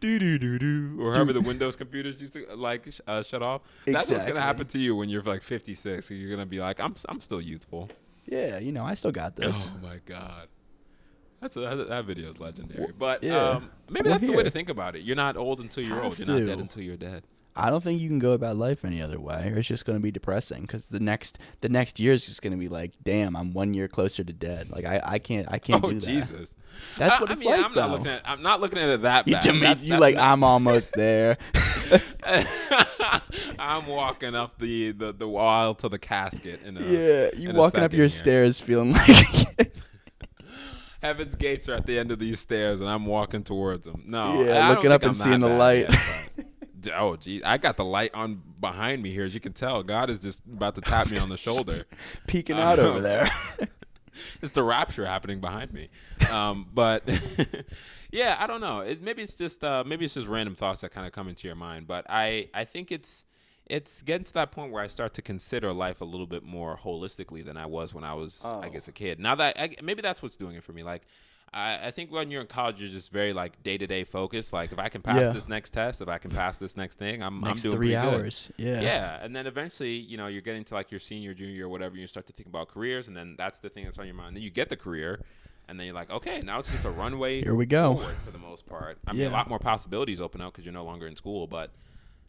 do 0.00 0.18
do 0.18 0.38
do 0.38 0.58
do. 0.58 0.98
Or 1.00 1.14
however 1.14 1.32
the 1.32 1.40
Windows 1.40 1.76
computers 1.76 2.20
used 2.20 2.34
to 2.34 2.46
like 2.56 2.88
uh, 3.06 3.22
shut 3.22 3.42
off. 3.42 3.62
That's 3.86 4.10
what's 4.10 4.26
gonna 4.26 4.40
happen 4.40 4.66
to 4.68 4.78
you 4.78 4.96
when 4.96 5.08
you're 5.08 5.22
like 5.22 5.42
56. 5.42 6.10
You're 6.10 6.30
gonna 6.30 6.46
be 6.46 6.60
like, 6.60 6.80
I'm 6.80 6.94
I'm 7.08 7.20
still 7.20 7.40
youthful. 7.40 7.88
Yeah, 8.26 8.58
you 8.58 8.72
know, 8.72 8.84
I 8.84 8.94
still 8.94 9.12
got 9.12 9.36
this. 9.36 9.70
Oh 9.74 9.86
my 9.86 9.98
god. 10.04 10.48
That's 11.40 11.56
a, 11.56 11.60
that, 11.60 11.88
that 11.88 12.04
video 12.04 12.28
is 12.28 12.40
legendary. 12.40 12.92
But 12.98 13.22
Yeah. 13.22 13.36
um, 13.50 13.70
maybe 13.88 14.08
We're 14.08 14.18
that's 14.18 14.26
the 14.26 14.36
way 14.36 14.42
to 14.42 14.50
think 14.50 14.68
about 14.68 14.96
it. 14.96 15.02
You're 15.02 15.16
not 15.16 15.36
old 15.36 15.60
until 15.60 15.84
you're 15.84 16.02
old. 16.02 16.18
You're 16.18 16.26
not 16.26 16.46
dead 16.46 16.58
until 16.58 16.82
you're 16.82 16.96
dead. 16.96 17.22
I 17.58 17.70
don't 17.70 17.82
think 17.82 18.00
you 18.00 18.08
can 18.08 18.18
go 18.20 18.32
about 18.32 18.56
life 18.56 18.84
any 18.84 19.02
other 19.02 19.18
way, 19.20 19.50
or 19.52 19.58
it's 19.58 19.68
just 19.68 19.84
going 19.84 19.98
to 19.98 20.02
be 20.02 20.10
depressing. 20.10 20.62
Because 20.62 20.86
the 20.86 21.00
next 21.00 21.38
the 21.60 21.68
next 21.68 21.98
year 21.98 22.12
is 22.12 22.24
just 22.26 22.40
going 22.40 22.52
to 22.52 22.58
be 22.58 22.68
like, 22.68 22.92
damn, 23.02 23.34
I'm 23.36 23.52
one 23.52 23.74
year 23.74 23.88
closer 23.88 24.22
to 24.24 24.32
dead. 24.32 24.70
Like 24.70 24.84
I, 24.84 25.00
I 25.04 25.18
can't 25.18 25.46
I 25.50 25.58
can't 25.58 25.84
oh 25.84 25.90
do 25.90 26.00
that. 26.00 26.06
Jesus. 26.06 26.54
That's 26.96 27.16
I- 27.16 27.20
what 27.20 27.30
I 27.30 27.32
it's 27.32 27.42
mean, 27.42 27.50
like, 27.52 27.64
I'm 27.64 27.74
though. 27.74 27.80
not 27.80 27.90
looking 27.90 28.06
at 28.12 28.22
I'm 28.24 28.42
not 28.42 28.60
looking 28.60 28.78
at 28.78 28.88
it 28.90 29.02
that 29.02 29.26
You, 29.26 29.34
bad. 29.34 29.42
to 29.42 29.52
me, 29.52 29.60
That's- 29.60 29.82
you 29.84 29.90
that's 29.90 30.00
like 30.00 30.14
not- 30.14 30.24
I'm 30.26 30.44
almost 30.44 30.92
there. 30.92 31.36
I'm 33.58 33.86
walking 33.86 34.34
up 34.34 34.58
the, 34.58 34.92
the, 34.92 35.12
the 35.12 35.26
wall 35.28 35.74
to 35.76 35.88
the 35.88 35.98
casket 35.98 36.60
in 36.64 36.76
a 36.76 36.80
yeah, 36.82 37.30
you 37.36 37.52
walking 37.52 37.80
up 37.80 37.92
your 37.92 38.02
here. 38.02 38.08
stairs 38.08 38.60
feeling 38.60 38.92
like 38.92 39.72
Heaven's 41.02 41.36
gates 41.36 41.68
are 41.68 41.74
at 41.74 41.86
the 41.86 41.96
end 41.98 42.10
of 42.10 42.18
these 42.18 42.40
stairs, 42.40 42.80
and 42.80 42.88
I'm 42.90 43.06
walking 43.06 43.44
towards 43.44 43.84
them. 43.84 44.02
No, 44.04 44.42
Yeah, 44.42 44.68
I 44.68 44.70
looking 44.74 44.90
up 44.90 45.02
and 45.02 45.10
I'm 45.10 45.14
seeing 45.14 45.38
the 45.40 45.48
light. 45.48 45.88
yet, 45.90 46.46
oh, 46.94 47.16
geez, 47.16 47.42
I 47.44 47.58
got 47.58 47.76
the 47.76 47.84
light 47.84 48.12
on 48.14 48.42
behind 48.60 49.02
me 49.02 49.12
here, 49.12 49.24
as 49.24 49.34
you 49.34 49.40
can 49.40 49.52
tell. 49.52 49.82
God 49.82 50.10
is 50.10 50.18
just 50.18 50.40
about 50.46 50.74
to 50.76 50.80
tap 50.80 51.10
me 51.10 51.18
on 51.18 51.28
the 51.28 51.36
shoulder. 51.46 51.84
peeking 52.26 52.58
out 52.58 52.78
over 52.78 52.98
Um, 52.98 53.02
there. 53.02 53.30
it's 54.42 54.52
the 54.52 54.62
rapture 54.62 55.04
happening 55.06 55.40
behind 55.40 55.72
me. 55.72 55.88
Um, 56.32 56.66
but 56.74 57.02
yeah, 58.10 58.36
I 58.38 58.46
don't 58.46 58.60
know. 58.60 58.80
It, 58.80 59.02
maybe 59.02 59.22
it's 59.22 59.36
just 59.36 59.62
uh, 59.64 59.84
maybe 59.86 60.04
it's 60.04 60.14
just 60.14 60.28
random 60.28 60.54
thoughts 60.54 60.80
that 60.82 60.90
kind 60.90 61.06
of 61.06 61.12
come 61.12 61.28
into 61.28 61.46
your 61.46 61.56
mind. 61.56 61.86
But 61.86 62.06
I 62.08 62.48
I 62.54 62.64
think 62.64 62.90
it's 62.92 63.24
it's 63.66 64.00
getting 64.02 64.24
to 64.24 64.32
that 64.34 64.50
point 64.50 64.72
where 64.72 64.82
I 64.82 64.86
start 64.86 65.12
to 65.14 65.22
consider 65.22 65.72
life 65.72 66.00
a 66.00 66.04
little 66.04 66.26
bit 66.26 66.42
more 66.42 66.78
holistically 66.82 67.44
than 67.44 67.56
I 67.56 67.66
was 67.66 67.92
when 67.92 68.04
I 68.04 68.14
was 68.14 68.40
I 68.44 68.66
Oh. 68.66 68.70
guess 68.70 68.88
a 68.88 68.92
kid. 68.92 69.20
Now 69.20 69.34
that 69.34 69.58
I, 69.60 69.74
maybe 69.82 70.00
that's 70.02 70.22
what's 70.22 70.36
doing 70.36 70.56
it 70.56 70.62
for 70.64 70.72
me. 70.72 70.82
Like. 70.82 71.02
I, 71.52 71.86
I 71.86 71.90
think 71.90 72.12
when 72.12 72.30
you're 72.30 72.40
in 72.42 72.46
college, 72.46 72.80
you're 72.80 72.90
just 72.90 73.10
very 73.10 73.32
like 73.32 73.62
day 73.62 73.78
to 73.78 73.86
day 73.86 74.04
focused. 74.04 74.52
Like 74.52 74.70
if 74.72 74.78
I 74.78 74.88
can 74.88 75.00
pass 75.02 75.20
Yeah. 75.20 75.30
this 75.30 75.48
next 75.48 75.70
test, 75.70 76.00
if 76.00 76.08
I 76.08 76.18
can 76.18 76.30
pass 76.30 76.58
this 76.58 76.76
next 76.76 76.98
thing, 76.98 77.22
I'm 77.22 77.40
Next 77.40 77.64
I'm 77.64 77.70
doing 77.70 77.80
three 77.80 77.94
pretty 77.94 78.10
good. 78.10 78.20
hours. 78.20 78.52
Yeah. 78.56 78.80
Yeah, 78.80 79.18
and 79.22 79.34
then 79.34 79.46
eventually, 79.46 79.92
you 79.94 80.16
know, 80.16 80.26
you're 80.26 80.42
getting 80.42 80.64
to 80.64 80.74
like 80.74 80.90
your 80.90 81.00
senior, 81.00 81.32
junior, 81.34 81.66
or 81.66 81.68
whatever. 81.68 81.96
You 81.96 82.06
start 82.06 82.26
to 82.26 82.32
think 82.32 82.48
about 82.48 82.68
careers, 82.68 83.08
and 83.08 83.16
then 83.16 83.34
that's 83.38 83.58
the 83.60 83.68
thing 83.70 83.84
that's 83.84 83.98
on 83.98 84.06
your 84.06 84.14
mind. 84.14 84.36
Then 84.36 84.42
you 84.42 84.50
get 84.50 84.68
the 84.68 84.76
career, 84.76 85.20
and 85.68 85.78
then 85.78 85.86
you're 85.86 85.94
like, 85.94 86.10
okay, 86.10 86.42
now 86.42 86.58
it's 86.58 86.70
just 86.70 86.84
a 86.84 86.90
runway. 86.90 87.42
Here 87.42 87.54
we 87.54 87.66
go. 87.66 88.02
for 88.24 88.30
the 88.30 88.38
most 88.38 88.66
part. 88.66 88.98
I 89.06 89.12
mean, 89.12 89.26
a 89.26 89.30
lot 89.30 89.48
more 89.48 89.58
possibilities 89.58 90.20
open 90.20 90.40
up 90.40 90.52
because 90.52 90.64
you're 90.64 90.74
no 90.74 90.84
longer 90.84 91.06
in 91.06 91.16
school. 91.16 91.46
But 91.46 91.70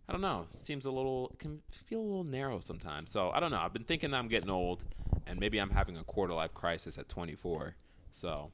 I 0.07 0.11
don't 0.13 0.21
know. 0.21 0.45
Seems 0.55 0.85
a 0.85 0.91
little 0.91 1.35
can 1.39 1.61
feel 1.85 1.99
a 1.99 2.01
little 2.01 2.23
narrow 2.23 2.61
sometimes. 2.61 3.11
So 3.11 3.31
I 3.31 3.39
don't 3.41 3.51
know. 3.51 3.59
I've 3.59 3.73
been 3.73 3.83
thinking 3.83 4.13
I'm 4.13 4.27
getting 4.29 4.49
old, 4.49 4.83
and 5.27 5.39
maybe 5.39 5.57
I'm 5.59 5.69
having 5.71 5.97
a 5.97 6.03
quarter 6.03 6.33
life 6.33 6.53
crisis 6.53 6.97
at 6.97 7.09
24. 7.09 7.75
So 8.11 8.51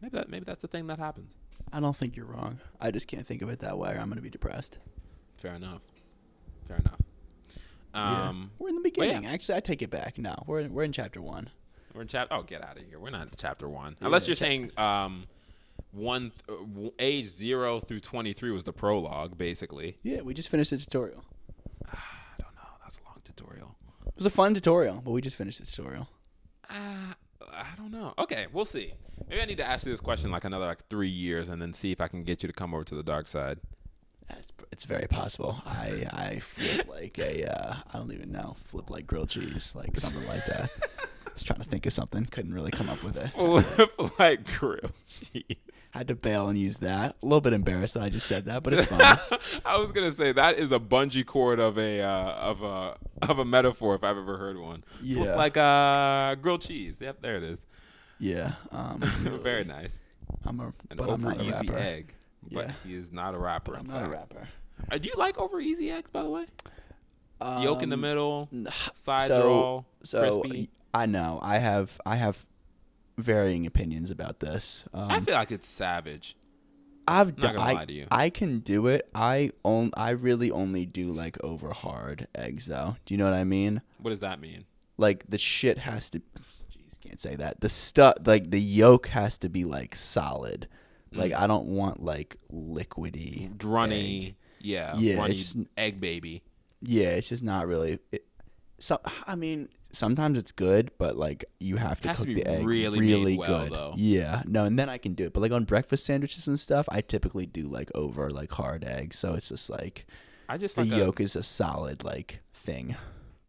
maybe 0.00 0.16
that 0.16 0.28
maybe 0.28 0.44
that's 0.44 0.62
the 0.62 0.68
thing 0.68 0.86
that 0.88 0.98
happens. 0.98 1.36
I 1.72 1.80
don't 1.80 1.96
think 1.96 2.16
you're 2.16 2.26
wrong. 2.26 2.60
I 2.80 2.90
just 2.90 3.08
can't 3.08 3.26
think 3.26 3.42
of 3.42 3.48
it 3.48 3.60
that 3.60 3.78
way. 3.78 3.90
Or 3.90 3.98
I'm 3.98 4.08
gonna 4.08 4.20
be 4.20 4.30
depressed. 4.30 4.78
Fair 5.38 5.54
enough. 5.54 5.90
Fair 6.66 6.78
enough. 6.78 7.00
Yeah. 7.94 8.28
Um, 8.28 8.50
we're 8.58 8.68
in 8.68 8.76
the 8.76 8.92
well, 8.96 9.06
yeah. 9.06 9.14
beginning. 9.14 9.34
Actually, 9.34 9.56
I 9.56 9.60
take 9.60 9.82
it 9.82 9.90
back. 9.90 10.18
No, 10.18 10.34
we're 10.46 10.60
in, 10.60 10.72
we're 10.72 10.84
in 10.84 10.92
chapter 10.92 11.22
one. 11.22 11.48
we're 11.94 12.02
in 12.02 12.08
chapter. 12.08 12.34
Oh, 12.34 12.42
get 12.42 12.62
out 12.62 12.76
of 12.76 12.86
here. 12.86 12.98
We're 12.98 13.10
not 13.10 13.22
in 13.22 13.30
chapter 13.36 13.68
one. 13.68 13.96
Yeah, 14.00 14.06
Unless 14.06 14.26
you're 14.26 14.36
saying 14.36 14.70
um, 14.76 15.24
one 15.92 16.32
th- 16.46 16.60
uh, 16.60 16.90
age 16.98 17.26
zero 17.26 17.80
through 17.80 18.00
23 18.00 18.50
was 18.50 18.64
the 18.64 18.72
prologue, 18.72 19.38
basically. 19.38 19.96
Yeah, 20.02 20.20
we 20.20 20.34
just 20.34 20.50
finished 20.50 20.70
the 20.70 20.78
tutorial. 20.78 21.24
I 21.90 21.96
don't 22.38 22.54
know. 22.54 22.68
That's 22.82 22.98
a 22.98 23.08
long 23.08 23.20
tutorial. 23.24 23.74
It 24.06 24.16
was 24.16 24.26
a 24.26 24.30
fun 24.30 24.54
tutorial, 24.54 25.00
but 25.04 25.12
we 25.12 25.22
just 25.22 25.36
finished 25.36 25.60
the 25.60 25.66
tutorial. 25.66 26.08
Uh, 26.68 27.14
I 27.56 27.76
don't 27.76 27.90
know. 27.90 28.14
Okay, 28.18 28.46
we'll 28.52 28.64
see. 28.64 28.92
Maybe 29.28 29.40
I 29.40 29.44
need 29.46 29.58
to 29.58 29.66
ask 29.66 29.86
you 29.86 29.92
this 29.92 30.00
question 30.00 30.30
like 30.30 30.44
another 30.44 30.66
like 30.66 30.86
three 30.88 31.08
years, 31.08 31.48
and 31.48 31.60
then 31.60 31.72
see 31.72 31.92
if 31.92 32.00
I 32.00 32.08
can 32.08 32.22
get 32.22 32.42
you 32.42 32.46
to 32.48 32.52
come 32.52 32.74
over 32.74 32.84
to 32.84 32.94
the 32.94 33.02
dark 33.02 33.28
side. 33.28 33.58
It's, 34.28 34.52
it's 34.72 34.84
very 34.84 35.06
possible. 35.06 35.60
I 35.64 36.06
I 36.12 36.38
flip 36.40 36.88
like 36.88 37.18
a 37.18 37.44
uh, 37.44 37.76
I 37.92 37.98
don't 37.98 38.12
even 38.12 38.32
know 38.32 38.56
flip 38.64 38.90
like 38.90 39.06
grilled 39.06 39.30
cheese 39.30 39.74
like 39.74 39.98
something 39.98 40.26
like 40.26 40.44
that. 40.46 40.70
was 41.36 41.44
trying 41.44 41.60
to 41.60 41.64
think 41.66 41.86
of 41.86 41.92
something, 41.92 42.24
couldn't 42.26 42.54
really 42.54 42.70
come 42.70 42.88
up 42.88 43.02
with 43.02 43.16
it. 43.16 43.28
Flip 43.30 44.18
like 44.18 44.58
grilled 44.58 44.92
cheese. 45.08 45.56
Had 45.92 46.08
to 46.08 46.14
bail 46.14 46.48
and 46.48 46.58
use 46.58 46.76
that. 46.78 47.16
A 47.22 47.26
little 47.26 47.40
bit 47.40 47.52
embarrassed 47.54 47.94
that 47.94 48.02
I 48.02 48.10
just 48.10 48.26
said 48.26 48.44
that, 48.46 48.62
but 48.62 48.74
it's 48.74 48.84
fine. 48.86 49.16
I 49.64 49.78
was 49.78 49.92
gonna 49.92 50.12
say 50.12 50.32
that 50.32 50.56
is 50.58 50.70
a 50.72 50.78
bungee 50.78 51.24
cord 51.24 51.58
of 51.58 51.78
a 51.78 52.02
uh, 52.02 52.32
of 52.34 52.62
a 52.62 52.96
of 53.22 53.38
a 53.38 53.44
metaphor 53.46 53.94
if 53.94 54.04
I've 54.04 54.18
ever 54.18 54.36
heard 54.36 54.58
one. 54.58 54.84
Yeah. 55.02 55.34
like 55.36 55.56
uh, 55.56 56.34
grilled 56.34 56.60
cheese. 56.62 56.98
Yep, 57.00 57.22
there 57.22 57.36
it 57.36 57.44
is. 57.44 57.66
yeah. 58.18 58.52
Um, 58.72 59.00
Very 59.00 59.64
nice. 59.64 60.00
I'm 60.44 60.60
a 60.60 60.66
An 60.66 60.72
but 60.96 61.04
I'm 61.04 61.10
over 61.10 61.28
not 61.28 61.40
a 61.40 61.42
easy 61.44 61.68
rapper. 61.68 61.78
egg, 61.78 62.14
but 62.52 62.66
Yeah. 62.66 62.72
he 62.84 62.94
is 62.94 63.10
not 63.12 63.34
a 63.34 63.38
rapper. 63.38 63.72
But 63.72 63.80
I'm 63.80 63.86
not 63.86 64.04
a 64.04 64.08
rapper. 64.08 64.48
Uh, 64.90 64.98
do 64.98 65.08
you 65.08 65.14
like 65.16 65.38
over 65.38 65.60
easy 65.60 65.90
eggs, 65.90 66.10
by 66.10 66.22
the 66.22 66.28
way? 66.30 66.44
Yolk 67.40 67.82
in 67.82 67.88
the 67.88 67.94
Um, 67.94 68.00
middle, 68.00 68.48
sides 68.92 69.26
so- 69.28 69.42
are 69.46 69.50
all 69.50 69.86
So 70.02 70.20
crispy. 70.40 70.68
I 70.96 71.06
know 71.06 71.38
I 71.42 71.58
have 71.58 72.00
I 72.06 72.16
have 72.16 72.46
varying 73.18 73.66
opinions 73.66 74.10
about 74.10 74.40
this. 74.40 74.84
Um, 74.92 75.10
I 75.10 75.20
feel 75.20 75.34
like 75.34 75.50
it's 75.52 75.66
savage. 75.66 76.36
I've 77.08 77.36
done. 77.36 77.56
I, 77.56 77.72
lie 77.74 77.84
to 77.84 77.92
you. 77.92 78.06
I 78.10 78.30
can 78.30 78.58
do 78.58 78.88
it. 78.88 79.08
I 79.14 79.52
on, 79.62 79.92
I 79.96 80.10
really 80.10 80.50
only 80.50 80.86
do 80.86 81.10
like 81.10 81.36
over 81.44 81.70
hard 81.72 82.26
eggs 82.34 82.66
though. 82.66 82.96
Do 83.04 83.14
you 83.14 83.18
know 83.18 83.24
what 83.26 83.34
I 83.34 83.44
mean? 83.44 83.80
What 84.02 84.10
does 84.10 84.20
that 84.20 84.40
mean? 84.40 84.64
Like 84.96 85.24
the 85.28 85.38
shit 85.38 85.78
has 85.78 86.10
to. 86.10 86.18
Jeez, 86.18 87.00
can't 87.00 87.20
say 87.20 87.36
that. 87.36 87.60
The 87.60 87.68
stuff 87.68 88.14
like 88.24 88.50
the 88.50 88.60
yolk 88.60 89.06
has 89.08 89.38
to 89.38 89.48
be 89.48 89.64
like 89.64 89.94
solid. 89.94 90.66
Like 91.12 91.30
Mm. 91.32 91.38
I 91.40 91.46
don't 91.46 91.66
want 91.68 92.02
like 92.02 92.38
liquidy. 92.52 93.56
Drunny, 93.56 94.26
egg. 94.28 94.34
yeah, 94.60 94.94
Yeah, 94.98 95.16
runny 95.18 95.34
just- 95.34 95.56
egg 95.76 96.00
baby. 96.00 96.42
Yeah, 96.82 97.10
it's 97.10 97.28
just 97.28 97.42
not 97.44 97.66
really. 97.68 98.00
It, 98.12 98.25
so 98.78 99.00
I 99.26 99.34
mean, 99.34 99.68
sometimes 99.92 100.38
it's 100.38 100.52
good, 100.52 100.90
but 100.98 101.16
like 101.16 101.44
you 101.60 101.76
have 101.76 102.00
to 102.02 102.08
to 102.08 102.14
cook 102.14 102.26
be 102.26 102.34
the 102.34 102.46
egg 102.46 102.66
really 102.66 103.00
really, 103.00 103.36
well, 103.38 103.64
good. 103.64 103.72
though. 103.72 103.94
Yeah, 103.96 104.42
no, 104.46 104.64
and 104.64 104.78
then 104.78 104.88
I 104.88 104.98
can 104.98 105.14
do 105.14 105.24
it. 105.24 105.32
But 105.32 105.40
like 105.40 105.52
on 105.52 105.64
breakfast 105.64 106.04
sandwiches 106.04 106.46
and 106.46 106.58
stuff, 106.58 106.86
I 106.90 107.00
typically 107.00 107.46
do 107.46 107.62
like 107.62 107.90
over 107.94 108.30
like 108.30 108.52
hard 108.52 108.84
eggs. 108.84 109.18
So 109.18 109.34
it's 109.34 109.48
just 109.48 109.70
like 109.70 110.06
I 110.48 110.58
just 110.58 110.76
the 110.76 110.84
like 110.84 110.92
a- 110.92 110.96
yolk 110.96 111.20
is 111.20 111.36
a 111.36 111.42
solid 111.42 112.04
like 112.04 112.40
thing. 112.52 112.96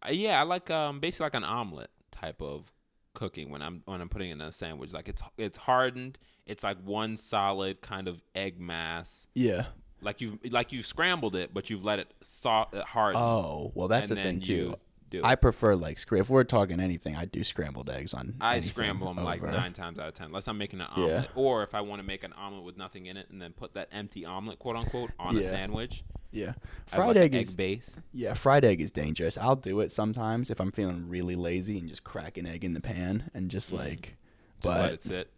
Uh, 0.05 0.11
yeah, 0.11 0.39
I 0.39 0.43
like 0.43 0.69
um 0.69 0.99
basically 0.99 1.25
like 1.25 1.35
an 1.35 1.43
omelet 1.43 1.89
type 2.11 2.41
of 2.41 2.71
cooking 3.13 3.49
when 3.49 3.61
I'm 3.61 3.81
when 3.85 3.99
I'm 3.99 4.09
putting 4.09 4.29
it 4.29 4.33
in 4.33 4.41
a 4.41 4.51
sandwich. 4.51 4.93
Like 4.93 5.09
it's 5.09 5.21
it's 5.37 5.57
hardened. 5.57 6.17
It's 6.45 6.63
like 6.63 6.77
one 6.83 7.17
solid 7.17 7.81
kind 7.81 8.07
of 8.07 8.23
egg 8.35 8.59
mass. 8.59 9.27
Yeah. 9.35 9.65
Like 10.01 10.21
you've 10.21 10.37
like 10.51 10.71
you've 10.71 10.85
scrambled 10.85 11.35
it, 11.35 11.53
but 11.53 11.69
you've 11.69 11.83
let 11.83 11.99
it 11.99 12.13
soft 12.21 12.75
harden. 12.75 13.19
Oh 13.21 13.71
well, 13.75 13.87
that's 13.87 14.11
and 14.11 14.19
the 14.19 14.23
thing 14.23 14.39
too. 14.41 14.75
Do 15.09 15.21
I 15.23 15.35
prefer 15.35 15.75
like 15.75 15.99
if 16.11 16.29
we're 16.29 16.43
talking 16.43 16.79
anything, 16.79 17.15
I 17.15 17.25
do 17.25 17.43
scrambled 17.43 17.89
eggs 17.89 18.13
on. 18.13 18.35
I 18.41 18.59
scramble 18.59 19.13
them 19.13 19.23
like 19.23 19.41
nine 19.41 19.73
times 19.73 19.99
out 19.99 20.07
of 20.09 20.13
ten, 20.13 20.27
unless 20.27 20.47
I'm 20.47 20.57
making 20.57 20.81
an 20.81 20.87
Yeah. 20.97 21.03
omelet, 21.03 21.29
or 21.35 21.63
if 21.63 21.73
I 21.75 21.81
want 21.81 21.99
to 22.01 22.05
make 22.07 22.23
an 22.23 22.33
omelet 22.33 22.63
with 22.63 22.77
nothing 22.77 23.05
in 23.05 23.15
it, 23.17 23.29
and 23.29 23.41
then 23.41 23.53
put 23.53 23.73
that 23.75 23.89
empty 23.91 24.25
omelet, 24.25 24.59
quote 24.59 24.75
unquote, 24.75 25.11
on 25.19 25.37
a 25.37 25.43
sandwich. 25.43 26.03
Yeah, 26.31 26.53
fried 26.85 27.07
like, 27.07 27.17
egg 27.17 27.35
is 27.35 27.49
egg 27.51 27.57
base. 27.57 27.99
yeah, 28.11 28.33
fried 28.33 28.65
egg 28.65 28.81
is 28.81 28.91
dangerous. 28.91 29.37
I'll 29.37 29.55
do 29.55 29.79
it 29.79 29.91
sometimes 29.91 30.49
if 30.49 30.59
I'm 30.59 30.71
feeling 30.71 31.07
really 31.07 31.35
lazy 31.35 31.79
and 31.79 31.87
just 31.87 32.03
crack 32.03 32.37
an 32.37 32.45
egg 32.45 32.65
in 32.65 32.73
the 32.73 32.81
pan 32.81 33.29
and 33.33 33.49
just 33.49 33.73
Mhm. 33.73 33.77
like. 33.77 34.17
Just 34.61 34.65
let 34.75 34.81
But 34.81 34.93
it 34.93 35.03
sit. 35.03 35.29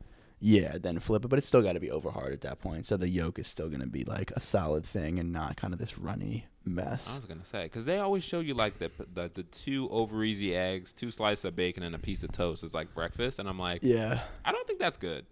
Yeah, 0.42 0.78
then 0.78 1.00
flip 1.00 1.26
it, 1.26 1.28
but 1.28 1.38
it's 1.38 1.48
still 1.48 1.62
got 1.62 1.74
to 1.74 1.82
be 1.82 1.92
over 1.92 2.12
hard 2.12 2.32
at 2.32 2.40
that 2.42 2.60
point. 2.60 2.86
So 2.86 2.96
the 2.96 3.10
yolk 3.10 3.38
is 3.40 3.48
still 3.48 3.68
going 3.68 3.82
to 3.82 3.88
be 3.88 4.06
like 4.06 4.32
a 4.32 4.40
solid 4.40 4.86
thing 4.86 5.20
and 5.20 5.34
not 5.34 5.58
kind 5.58 5.74
of 5.74 5.80
this 5.80 5.98
runny 6.00 6.46
I 6.78 7.16
was 7.16 7.26
gonna 7.28 7.46
say 7.46 7.64
because 7.64 7.86
they 7.86 8.00
always 8.00 8.24
show 8.24 8.40
you 8.40 8.54
like 8.54 8.80
the, 8.80 8.92
the 9.14 9.32
the 9.34 9.44
two 9.44 9.90
over 9.90 10.24
easy 10.24 10.56
eggs, 10.56 10.94
two 10.94 11.12
slices 11.12 11.46
of 11.46 11.56
bacon, 11.56 11.84
and 11.84 11.96
a 11.96 12.00
piece 12.00 12.24
of 12.24 12.32
toast 12.32 12.64
is 12.64 12.74
like 12.74 12.94
breakfast, 12.94 13.40
and 13.40 13.48
I'm 13.50 13.60
like, 13.60 13.82
Yeah. 13.84 14.22
I 14.46 14.52
don't 14.52 14.66
think 14.68 14.80
that's 14.80 14.98
good. 14.98 15.26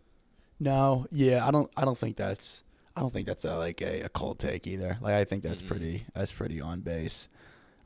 No. 0.59 1.05
Yeah. 1.11 1.45
I 1.47 1.51
don't. 1.51 1.69
I 1.77 1.85
don't 1.85 1.97
think 1.97 2.15
that's. 2.17 2.63
I 2.95 3.01
don't 3.01 3.13
think 3.13 3.27
that's 3.27 3.45
a, 3.45 3.55
like 3.57 3.81
a, 3.81 4.01
a 4.01 4.09
cold 4.09 4.39
take 4.39 4.65
either. 4.65 4.97
Like 5.01 5.13
I 5.13 5.23
think 5.23 5.43
that's 5.43 5.61
Mm-mm. 5.61 5.67
pretty. 5.67 6.05
That's 6.15 6.31
pretty 6.31 6.59
on 6.61 6.79
base. 6.81 7.27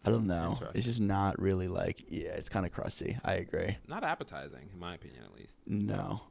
I 0.05 0.09
don't 0.09 0.25
know. 0.25 0.57
It's 0.73 0.85
just 0.85 1.01
not 1.01 1.39
really 1.39 1.67
like. 1.67 2.05
Yeah, 2.09 2.29
it's 2.29 2.49
kind 2.49 2.65
of 2.65 2.71
crusty. 2.71 3.17
I 3.23 3.33
agree. 3.33 3.77
Not 3.87 4.03
appetizing, 4.03 4.69
in 4.73 4.79
my 4.79 4.95
opinion, 4.95 5.21
at 5.23 5.37
least. 5.37 5.57
No. 5.67 6.21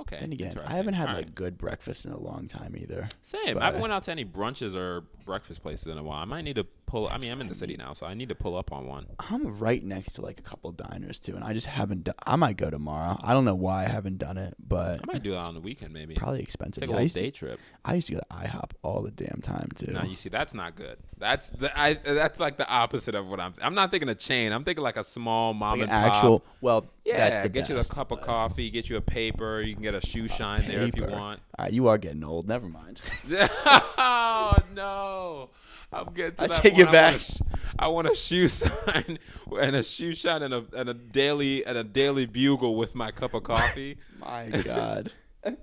Okay. 0.00 0.18
And 0.20 0.32
again, 0.32 0.58
I 0.64 0.74
haven't 0.74 0.94
had 0.94 1.08
All 1.08 1.14
like 1.14 1.24
right. 1.26 1.34
good 1.34 1.56
breakfast 1.58 2.04
in 2.06 2.12
a 2.12 2.18
long 2.20 2.48
time 2.48 2.76
either. 2.76 3.08
same. 3.22 3.58
I 3.58 3.66
haven't 3.66 3.80
went 3.80 3.92
out 3.92 4.02
to 4.04 4.10
any 4.10 4.24
brunches 4.24 4.74
or 4.74 5.02
breakfast 5.24 5.62
places 5.62 5.86
in 5.86 5.96
a 5.98 6.02
while. 6.02 6.20
I 6.20 6.24
might 6.26 6.42
need 6.42 6.56
to 6.56 6.64
pull. 6.86 7.08
I 7.08 7.18
mean, 7.18 7.30
I'm 7.32 7.40
in 7.40 7.48
the 7.48 7.54
city 7.54 7.76
now, 7.76 7.92
so 7.92 8.06
I 8.06 8.14
need 8.14 8.28
to 8.30 8.34
pull 8.34 8.56
up 8.56 8.72
on 8.72 8.86
one. 8.86 9.06
I'm 9.18 9.58
right 9.58 9.82
next 9.84 10.12
to 10.12 10.22
like 10.22 10.38
a 10.38 10.42
couple 10.42 10.70
diners 10.72 11.18
too, 11.18 11.34
and 11.34 11.44
I 11.44 11.52
just 11.52 11.66
haven't. 11.66 12.04
Done, 12.04 12.14
I 12.26 12.36
might 12.36 12.56
go 12.56 12.70
tomorrow. 12.70 13.18
I 13.22 13.32
don't 13.34 13.44
know 13.44 13.54
why 13.54 13.84
I 13.84 13.88
haven't 13.88 14.18
done 14.18 14.38
it, 14.38 14.54
but 14.58 15.00
I 15.02 15.12
might 15.12 15.22
do 15.22 15.34
it 15.34 15.38
on 15.38 15.54
the 15.54 15.60
weekend, 15.60 15.92
maybe. 15.92 16.14
probably 16.14 16.40
expensive. 16.42 16.80
Take 16.82 16.90
a 16.90 16.92
Yeah, 16.92 16.98
I 16.98 17.02
little 17.02 17.04
used 17.04 17.16
to- 17.16 17.22
day 17.22 17.30
trip. 17.30 17.60
I 17.84 17.94
used 17.94 18.06
to 18.08 18.14
go 18.14 18.20
to 18.20 18.26
IHOP 18.36 18.70
all 18.82 19.02
the 19.02 19.10
damn 19.10 19.40
time 19.42 19.68
too. 19.74 19.92
Now 19.92 20.04
you 20.04 20.16
see, 20.16 20.28
that's 20.28 20.54
not 20.54 20.76
good. 20.76 20.98
That's 21.18 21.50
the 21.50 21.76
I. 21.78 21.94
That's 21.94 22.40
like 22.40 22.56
the 22.56 22.68
opposite 22.68 23.14
of 23.14 23.26
what 23.26 23.40
I'm. 23.40 23.52
I'm 23.62 23.74
not 23.74 23.90
thinking 23.90 24.08
a 24.08 24.14
chain. 24.14 24.52
I'm 24.52 24.64
thinking 24.64 24.82
like 24.84 24.96
a 24.96 25.04
small 25.04 25.54
mom 25.54 25.78
like 25.80 25.88
and 25.88 25.90
an 25.92 26.04
pop. 26.04 26.14
actual. 26.16 26.44
Well, 26.60 26.86
Yeah, 27.04 27.46
get 27.48 27.68
you 27.68 27.78
a 27.78 27.84
cup 27.84 28.10
of 28.12 28.20
coffee, 28.20 28.70
get 28.70 28.88
you 28.88 28.96
a 28.96 29.00
paper. 29.00 29.60
You 29.60 29.74
can 29.74 29.82
get 29.82 29.94
a 29.94 30.00
shoe 30.04 30.28
shine 30.28 30.66
there 30.66 30.82
if 30.82 30.96
you 30.96 31.04
want. 31.06 31.40
All 31.58 31.64
right, 31.64 31.72
you 31.72 31.88
are 31.88 31.98
getting 31.98 32.22
old. 32.24 32.46
Never 32.48 32.68
mind. 32.68 33.00
oh 33.30 34.56
no! 34.74 35.50
I'm 36.00 36.12
getting 36.14 36.36
to 36.36 36.44
I 36.44 36.46
take 36.48 36.74
point. 36.74 36.88
it 36.88 36.92
back. 36.92 37.20
I 37.78 37.88
want, 37.88 38.06
a, 38.06 38.10
want 38.10 38.18
a 38.18 38.20
shoe 38.20 38.48
sign 38.48 39.18
and 39.60 39.76
a 39.76 39.82
shoe 39.82 40.14
shine 40.14 40.42
and 40.42 40.54
a 40.54 40.64
and 40.74 40.88
a 40.88 40.94
daily 40.94 41.64
and 41.66 41.76
a 41.78 41.84
daily 41.84 42.26
bugle 42.26 42.76
with 42.76 42.94
my 42.94 43.10
cup 43.10 43.34
of 43.34 43.42
coffee. 43.44 43.98
My 44.20 44.48
God. 44.48 45.12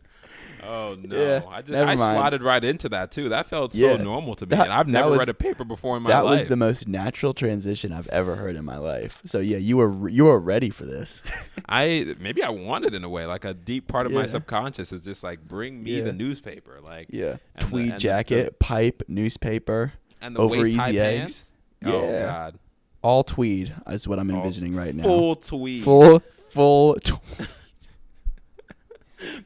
Oh 0.65 0.95
no! 0.97 1.17
Yeah, 1.21 1.41
I 1.49 1.61
just 1.61 1.73
I 1.73 1.84
mind. 1.84 1.99
slotted 1.99 2.41
right 2.41 2.63
into 2.63 2.88
that 2.88 3.11
too. 3.11 3.27
That 3.27 3.47
felt 3.47 3.75
Yeah, 3.75 3.97
so 3.97 4.03
normal 4.03 4.34
to 4.36 4.45
me, 4.45 4.51
that- 4.55 4.67
and 4.67 4.71
I've 4.71 4.88
never 4.88 5.09
was- 5.09 5.19
read 5.19 5.27
a 5.27 5.34
paper 5.34 5.65
before 5.65 5.97
in 5.97 6.03
my 6.03 6.11
that 6.11 6.23
life. 6.23 6.38
That 6.38 6.43
was 6.43 6.45
the 6.49 6.55
most 6.55 6.88
natural 6.88 7.34
transition 7.34 7.91
I've 7.91 8.07
ever 8.07 8.38
heard 8.38 8.55
in 8.55 8.63
my 8.63 8.77
life. 8.77 9.19
So 9.25 9.39
yeah, 9.39 9.57
you 9.57 9.75
were 9.75 10.07
you 10.07 10.23
were 10.23 10.39
ready 10.39 10.69
for 10.69 10.86
this. 10.86 11.21
I 11.67 12.15
maybe 12.17 12.41
I 12.43 12.49
wanted 12.49 12.93
in 12.93 13.03
a 13.03 13.09
way, 13.09 13.25
like 13.25 13.43
a 13.43 13.53
deep 13.53 13.89
part 13.89 14.05
of 14.05 14.13
my 14.13 14.25
subconscious 14.25 14.93
is 14.93 15.03
just 15.03 15.21
like 15.21 15.45
bring 15.45 15.84
me 15.84 15.97
Yeah. 15.97 16.05
the 16.05 16.13
newspaper, 16.13 16.79
like 16.81 17.07
yeah. 17.09 17.38
The- 17.59 17.65
Tweed 17.65 17.93
the- 17.95 17.97
jacket, 17.97 18.59
pipe, 18.59 19.03
newspaper, 19.09 19.91
and 20.24 20.36
the 20.36 20.39
over 20.39 20.65
easy 20.65 20.80
eggs. 20.99 20.99
pants. 20.99 21.53
Oh 21.86 22.19
God, 22.19 22.59
all 23.01 23.24
tweed 23.24 23.74
is 23.89 24.07
what 24.07 24.17
I'm 24.19 24.32
All 24.32 24.38
envisioning 24.38 24.74
right 24.76 24.95
now. 24.95 25.03
full 25.03 25.36
tweed. 25.36 25.84
full 25.84 26.19
full 26.49 26.95
tw- 26.95 27.19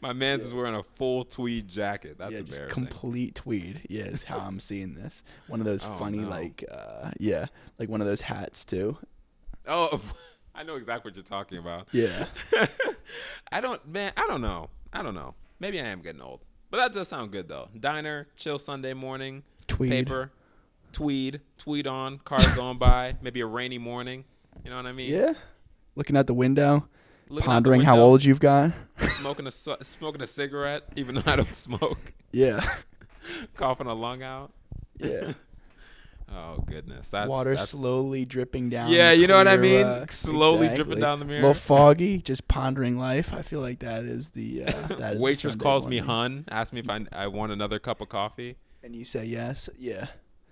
My 0.01 0.11
man's 0.11 0.43
is 0.43 0.53
wearing 0.55 0.73
a 0.75 0.81
full 0.81 1.23
tweed 1.23 1.67
jacket. 1.67 2.17
That's 2.17 2.33
yeah, 2.33 2.41
just 2.41 2.67
complete 2.69 3.35
tweed. 3.35 3.81
Yeah, 3.89 4.05
is 4.05 4.23
how 4.23 4.39
I'm 4.39 4.59
seeing 4.59 4.95
this. 4.95 5.21
One 5.47 5.59
of 5.59 5.65
those 5.67 5.85
Oh, 5.87 5.95
funny 5.99 6.19
no. 6.19 6.29
like 6.29 6.63
uh 6.71 7.11
yeah, 7.19 7.45
like 7.77 7.87
one 7.89 8.01
of 8.01 8.07
those 8.07 8.21
hats 8.21 8.65
too. 8.65 8.97
oh, 9.67 10.01
I 10.55 10.63
know 10.63 10.75
exactly 10.75 11.09
what 11.11 11.15
you're 11.15 11.23
talking 11.23 11.59
about. 11.59 11.87
Yeah. 11.91 12.25
I 13.51 13.61
don't, 13.61 13.85
man. 13.87 14.11
I 14.17 14.25
don't 14.27 14.41
know. 14.41 14.69
I 14.91 15.03
don't 15.03 15.13
know. 15.13 15.35
Maybe 15.59 15.79
I 15.79 15.85
am 15.85 16.01
getting 16.01 16.21
old, 16.21 16.39
but 16.71 16.77
that 16.77 16.93
does 16.93 17.07
sound 17.09 17.31
good 17.31 17.47
though. 17.47 17.69
Diner, 17.79 18.27
chill 18.37 18.57
Sunday 18.57 18.93
morning, 18.95 19.43
Tweed. 19.67 19.91
paper, 19.91 20.31
tweed, 20.91 21.41
tweed 21.57 21.87
on, 21.87 22.19
cars 22.19 22.45
going 22.47 22.77
by. 22.77 23.15
Maybe 23.21 23.41
a 23.41 23.45
rainy 23.45 23.77
morning. 23.77 24.25
You 24.63 24.69
know 24.71 24.77
what 24.77 24.85
I 24.85 24.91
mean? 24.91 25.11
Yeah. 25.11 25.33
Looking 25.95 26.17
out 26.17 26.27
the 26.27 26.33
window, 26.33 26.87
Looking 27.29 27.37
out 27.37 27.41
the 27.41 27.41
pondering 27.47 27.81
how 27.81 27.99
old 27.99 28.23
you've 28.23 28.39
got. 28.39 28.71
smoking 29.19 29.47
a 29.47 29.51
smoking 29.51 30.21
a 30.21 30.27
cigarette, 30.27 30.83
even 30.95 31.15
though 31.15 31.23
I 31.31 31.35
don't 31.37 31.55
smoke. 31.55 32.13
Yeah. 32.31 32.67
Coughing 33.55 33.87
a 33.87 33.93
lung 33.93 34.23
out. 34.23 34.51
Yeah. 34.99 35.33
Oh 36.29 36.61
goodness, 36.67 37.07
that's 37.07 37.29
Water 37.29 37.55
that's, 37.55 37.69
slowly 37.69 38.25
dripping 38.25 38.69
down. 38.69 38.91
Yeah, 38.91 39.13
you 39.13 39.27
know 39.27 39.37
what 39.37 39.47
I 39.47 39.55
mean. 39.55 39.85
uh, 39.85 40.05
slowly 40.09 40.67
dripping 40.75 40.99
down 40.99 41.19
the 41.19 41.25
A 41.25 41.27
mirror. 41.27 41.39
little 41.39 41.53
foggy, 41.53 42.17
just 42.17 42.49
pondering 42.49 42.97
life. 42.97 43.33
I 43.33 43.41
feel 43.43 43.61
like 43.61 43.79
that 43.79 44.03
is 44.03 44.31
the 44.31 44.63
uh, 44.65 44.71
that 44.71 45.13
is 45.13 45.17
the 45.19 45.23
Waitress 45.23 45.53
Sunday 45.53 45.63
calls 45.63 45.87
me 45.87 45.99
hun, 45.99 46.43
asks 46.51 46.73
me 46.73 46.81
if 46.81 46.89
I 46.89 46.99
I 47.13 47.27
want 47.27 47.53
another 47.53 47.79
cup 47.79 48.01
of 48.01 48.09
coffee. 48.09 48.57
and 48.83 48.93
you 48.93 49.05
say 49.05 49.23
yes. 49.23 49.69
Yeah, 49.79 50.07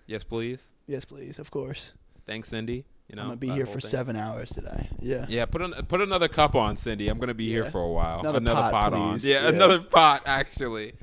Yes, 0.08 0.24
please. 0.24 0.72
yes, 0.88 1.06
please, 1.06 1.40
of 1.40 1.50
course. 1.52 1.94
Thanks, 2.26 2.50
Cindy. 2.50 2.86
You 3.08 3.16
know, 3.16 3.22
I'm 3.24 3.28
gonna 3.30 3.38
be 3.38 3.50
here 3.50 3.66
for 3.68 3.80
thing. 3.80 3.90
seven 3.90 4.16
hours 4.16 4.50
today. 4.50 4.90
Yeah. 5.00 5.26
Yeah, 5.30 5.46
put 5.46 5.62
an, 5.62 5.74
put 5.88 6.02
another 6.02 6.28
cup 6.28 6.56
on, 6.56 6.76
Cindy. 6.78 7.08
I'm 7.08 7.20
gonna 7.20 7.34
be 7.36 7.48
here 7.50 7.70
for 7.70 7.82
a 7.82 7.90
while. 7.92 8.20
Another 8.36 8.62
pot, 8.72 8.94
on. 8.94 9.12
please. 9.14 9.28
Yeah, 9.28 9.44
Yeah. 9.44 9.50
another 9.50 9.80
pot 9.80 10.24
actually. 10.26 10.94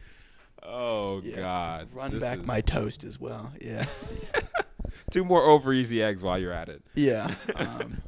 Oh 0.65 1.21
Yeah. 1.25 1.37
God. 1.37 1.89
Run 1.93 2.11
This 2.13 2.21
back 2.21 2.39
is- 2.41 2.47
my 2.47 2.61
toast 2.61 3.05
as 3.05 3.21
well. 3.21 3.53
Yeah. 3.61 3.87
two 5.11 5.25
more 5.25 5.43
over 5.45 5.73
easy 5.73 6.03
eggs 6.03 6.23
while 6.23 6.39
you're 6.39 6.53
at 6.53 6.69
it. 6.69 6.83
yeah. 6.95 7.35
Um, 7.57 8.03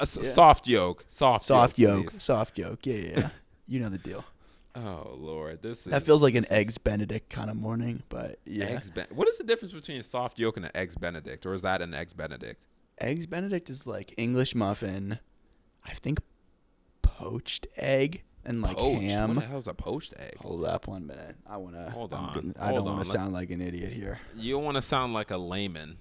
Yeah. 0.00 0.04
Soft 0.04 0.68
yolk. 0.68 1.04
Soft. 1.08 1.44
soft 1.44 1.78
yolk. 1.78 2.10
please. 2.10 2.22
Soft 2.22 2.58
yolk. 2.58 2.84
Yeah, 2.84 2.94
yeah, 2.94 3.18
yeah. 3.18 3.28
You 3.66 3.80
know 3.80 3.88
the 3.88 3.98
deal. 3.98 4.24
Oh 4.80 5.16
Lord, 5.18 5.60
this 5.62 5.78
is 5.78 5.84
That 5.92 6.02
feels 6.04 6.22
like 6.22 6.34
an 6.34 6.44
eggs 6.50 6.78
Benedict 6.78 7.28
kind 7.30 7.50
of 7.50 7.56
morning, 7.56 8.02
but 8.08 8.38
yeah. 8.44 8.66
Eggs. 8.66 8.90
Ben- 8.90 9.06
what 9.10 9.26
is 9.28 9.38
the 9.38 9.44
difference 9.44 9.72
between 9.72 9.98
a 9.98 10.02
soft 10.02 10.38
yolk 10.38 10.56
and 10.56 10.66
an 10.66 10.72
eggs 10.74 10.94
Benedict, 10.94 11.44
or 11.46 11.54
is 11.54 11.62
that 11.62 11.82
an 11.82 11.94
eggs 11.94 12.12
Benedict? 12.14 12.62
Eggs 13.00 13.26
Benedict 13.26 13.70
is 13.70 13.86
like 13.86 14.14
English 14.16 14.54
muffin. 14.54 15.18
I 15.84 15.94
think 15.94 16.20
poached 17.02 17.66
egg 17.76 18.22
and 18.44 18.62
like 18.62 18.76
poached. 18.76 19.02
ham. 19.02 19.34
What 19.34 19.42
the 19.44 19.48
hell's 19.48 19.66
a 19.68 19.74
poached 19.74 20.14
egg? 20.18 20.36
Hold 20.38 20.64
up 20.64 20.86
one 20.86 21.06
minute. 21.06 21.36
I 21.46 21.56
wanna. 21.56 21.90
Hold 21.90 22.12
on, 22.14 22.54
I 22.58 22.66
hold 22.66 22.78
don't 22.84 22.88
on, 22.88 22.94
want 22.96 23.04
to 23.04 23.10
sound 23.10 23.32
like 23.32 23.50
an 23.50 23.60
idiot 23.60 23.92
here. 23.92 24.20
You 24.36 24.54
don't 24.54 24.64
want 24.64 24.76
to 24.76 24.82
sound 24.82 25.12
like 25.14 25.30
a 25.30 25.38
layman, 25.38 25.96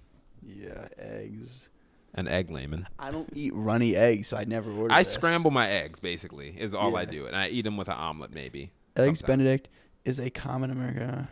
Yeah, 0.46 0.88
eggs. 0.98 1.70
An 2.14 2.28
egg 2.28 2.50
layman. 2.52 2.88
I 2.98 3.12
don't 3.12 3.30
eat 3.34 3.54
runny 3.56 3.96
eggs, 3.96 4.28
so 4.28 4.38
I 4.38 4.44
never 4.46 4.72
order. 4.72 4.94
I 4.94 5.04
this. 5.04 5.14
scramble 5.14 5.52
my 5.52 5.68
eggs 5.70 6.00
basically 6.00 6.56
is 6.58 6.74
all 6.74 6.98
I 6.98 7.06
do, 7.06 7.26
and 7.28 7.36
I 7.36 7.50
eat 7.50 7.64
them 7.64 7.78
with 7.78 7.88
an 7.88 7.96
omelet 7.96 8.34
maybe. 8.34 8.72
Eggs 8.96 9.20
sometimes. 9.20 9.22
Benedict 9.24 9.70
is 10.06 10.20
a 10.20 10.30
common 10.30 10.72
American. 10.72 11.28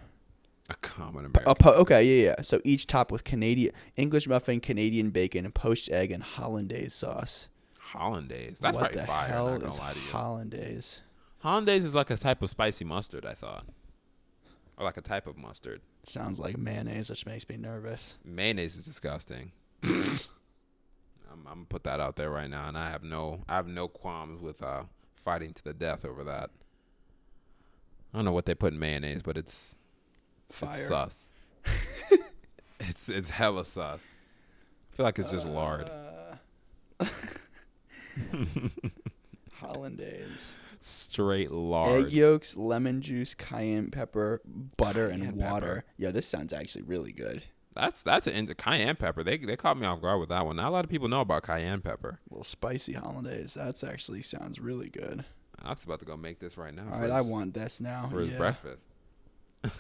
A 0.70 0.76
common 0.82 1.26
A 1.26 1.28
American. 1.28 1.56
po- 1.56 1.74
okay, 1.74 2.04
yeah, 2.04 2.30
yeah. 2.30 2.42
So 2.42 2.60
each 2.64 2.88
topped 2.88 3.12
with 3.12 3.24
Canadian 3.24 3.72
English 3.98 4.28
muffin, 4.28 4.60
Canadian 4.60 5.12
bacon, 5.12 5.50
poached 5.52 5.90
egg, 5.92 6.12
and 6.12 6.24
hollandaise 6.24 6.94
sauce. 6.94 7.48
Hollandaise. 7.80 8.58
That's 8.60 8.76
what 8.76 8.82
probably 8.92 9.02
the 9.02 9.08
fire. 9.08 9.28
hell 9.30 9.48
I'm 9.48 9.62
not 9.62 9.70
gonna 9.70 9.82
lie 9.82 9.94
to 9.94 10.00
you. 10.00 10.06
hollandaise? 10.12 11.02
Hollandaise 11.40 11.86
is 11.86 11.94
like 11.96 12.10
a 12.10 12.18
type 12.18 12.42
of 12.42 12.50
spicy 12.50 12.84
mustard. 12.84 13.26
I 13.26 13.34
thought, 13.36 13.66
or 14.78 14.86
like 14.86 14.98
a 14.98 15.02
type 15.02 15.28
of 15.28 15.38
mustard. 15.38 15.82
Sounds 16.04 16.40
like 16.40 16.58
mayonnaise, 16.58 17.10
which 17.10 17.26
makes 17.28 17.48
me 17.48 17.58
nervous. 17.58 18.16
Mayonnaise 18.26 18.76
is 18.76 18.86
disgusting. 18.86 19.52
I'm, 21.36 21.48
I'm 21.48 21.54
gonna 21.54 21.66
put 21.66 21.84
that 21.84 22.00
out 22.00 22.16
there 22.16 22.30
right 22.30 22.50
now, 22.50 22.68
and 22.68 22.78
I 22.78 22.90
have 22.90 23.04
no, 23.04 23.42
I 23.48 23.56
have 23.56 23.68
no 23.68 23.88
qualms 23.88 24.42
with 24.42 24.64
uh, 24.64 24.84
fighting 25.16 25.54
to 25.54 25.64
the 25.64 25.74
death 25.74 26.06
over 26.06 26.24
that. 26.24 26.50
I 28.14 28.18
don't 28.18 28.26
know 28.26 28.32
what 28.32 28.46
they 28.46 28.56
put 28.56 28.74
in 28.74 28.80
mayonnaise, 28.80 29.22
but 29.22 29.38
it's 29.38 29.76
it's 30.50 30.60
Fire. 30.60 30.88
sus. 30.88 31.32
it's 32.80 33.10
it's 33.10 33.30
hella 33.30 33.66
sus. 33.66 34.02
I 34.94 34.96
feel 34.96 35.06
like 35.06 35.20
it's 35.20 35.32
just 35.32 35.48
lard. 35.48 35.90
Uh, 37.00 37.06
hollandaise. 39.54 40.56
Straight 40.80 41.52
lard. 41.52 42.06
Egg 42.06 42.14
yolks, 42.14 42.56
lemon 42.56 43.02
juice, 43.02 43.34
cayenne 43.34 43.90
pepper, 43.90 44.42
butter, 44.78 45.08
and 45.08 45.36
water. 45.36 45.68
pepper. 45.68 45.86
Yeah, 45.98 46.12
this 46.12 46.28
sounds 46.28 46.54
actually 46.54 46.84
really 46.84 47.12
good. 47.12 47.44
That's 47.76 48.02
that's 48.04 48.26
an 48.28 48.48
cayenne 48.56 48.96
pepper. 48.96 49.24
They 49.24 49.38
they 49.38 49.58
caught 49.58 49.78
me 49.78 49.86
off 49.86 50.02
guard 50.02 50.20
with 50.20 50.30
that 50.30 50.46
one. 50.46 50.56
Not 50.56 50.68
a 50.68 50.72
lot 50.72 50.86
of 50.86 50.90
people 50.90 51.08
know 51.10 51.22
about 51.22 51.44
cayenne 51.44 51.82
pepper. 51.82 52.20
A 52.30 52.34
little 52.34 52.44
spicy 52.44 52.94
hollandaise. 52.94 53.54
That's 53.54 53.84
actually 53.84 54.22
sounds 54.22 54.60
really 54.60 54.90
good. 54.90 55.26
I 55.62 55.70
was 55.70 55.84
about 55.84 56.00
to 56.00 56.06
go 56.06 56.16
make 56.16 56.40
this 56.40 56.58
right 56.58 56.74
now. 56.74 56.86
All 56.92 57.00
right, 57.00 57.12
I 57.12 57.22
want 57.22 57.54
this 57.54 57.82
now. 57.82 58.08
for 58.12 58.22
his 58.22 58.32
breakfast. 58.34 58.82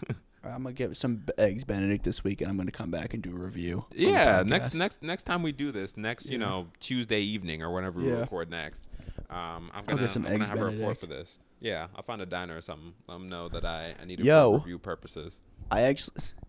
Right, 0.45 0.53
I'm 0.53 0.61
gonna 0.61 0.73
get 0.73 0.95
some 0.95 1.23
eggs 1.39 1.63
Benedict 1.63 2.03
this 2.03 2.23
week, 2.23 2.41
and 2.41 2.49
I'm 2.51 2.55
gonna 2.55 2.69
come 2.69 2.91
back 2.91 3.15
and 3.15 3.23
do 3.23 3.31
a 3.31 3.39
review. 3.39 3.85
Yeah, 3.91 4.43
next 4.45 4.75
next 4.75 5.01
next 5.01 5.23
time 5.23 5.41
we 5.41 5.51
do 5.51 5.71
this, 5.71 5.97
next 5.97 6.27
you 6.27 6.37
know 6.37 6.67
Tuesday 6.79 7.21
evening 7.21 7.63
or 7.63 7.73
whenever 7.73 7.99
we 7.99 8.09
Yeah. 8.09 8.19
record 8.19 8.51
next, 8.51 8.83
um, 9.31 9.71
I'm 9.73 9.85
gonna, 9.85 10.01
get 10.01 10.11
some 10.11 10.23
I'm 10.27 10.33
gonna 10.33 10.47
have 10.47 10.59
a 10.59 10.65
report 10.65 10.99
for 10.99 11.07
this. 11.07 11.39
Yeah, 11.61 11.87
I'll 11.95 12.03
find 12.03 12.21
a 12.21 12.27
diner 12.27 12.57
or 12.57 12.61
something. 12.61 12.93
Let 13.07 13.15
them 13.15 13.27
know 13.27 13.49
that 13.49 13.65
I, 13.65 13.95
I 13.99 14.05
need 14.05 14.19
it 14.19 14.25
Yo. 14.27 14.51
for 14.51 14.57
review 14.59 14.77
purposes. 14.77 15.41
I 15.71 15.81
actually 15.81 16.13
not 16.17 16.21
to 16.21 16.33
get 16.35 16.44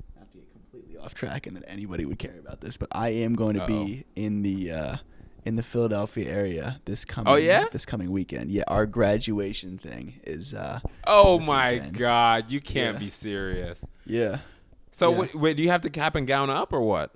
completely 0.76 0.98
off 1.04 1.14
track, 1.14 1.46
and 1.46 1.56
that 1.56 1.64
anybody 1.68 2.04
would 2.04 2.18
care 2.18 2.38
about 2.38 2.60
this, 2.60 2.76
but 2.76 2.88
I 2.92 3.08
am 3.10 3.34
going 3.34 3.54
to 3.58 3.66
be 3.66 4.04
in 4.14 4.42
the 4.42 4.70
uh, 4.72 4.96
in 5.44 5.56
the 5.56 5.62
Philadelphia 5.62 6.28
area 6.30 6.80
this 6.84 7.04
coming. 7.04 7.32
Oh, 7.32 7.36
yeah? 7.36 7.66
this 7.72 7.86
coming 7.86 8.10
weekend. 8.10 8.50
Yeah, 8.50 8.64
our 8.68 8.86
graduation 8.86 9.78
thing 9.78 10.14
is. 10.24 10.54
Uh, 10.54 10.80
Oh 11.06 11.38
this 11.38 11.46
my 11.46 11.72
weekend. 11.74 11.98
God, 11.98 12.50
you 12.50 12.60
can't 12.60 12.94
Yeah. 12.96 13.00
be 13.00 13.10
serious. 13.10 13.84
yeah. 14.04 14.38
So 14.92 15.10
Yeah. 15.12 15.18
wait, 15.18 15.34
wait, 15.34 15.56
do 15.56 15.62
you 15.62 15.70
have 15.70 15.82
to 15.82 15.90
cap 15.90 16.14
and 16.14 16.26
gown 16.26 16.48
up 16.50 16.72
or 16.72 16.80
what? 16.80 17.14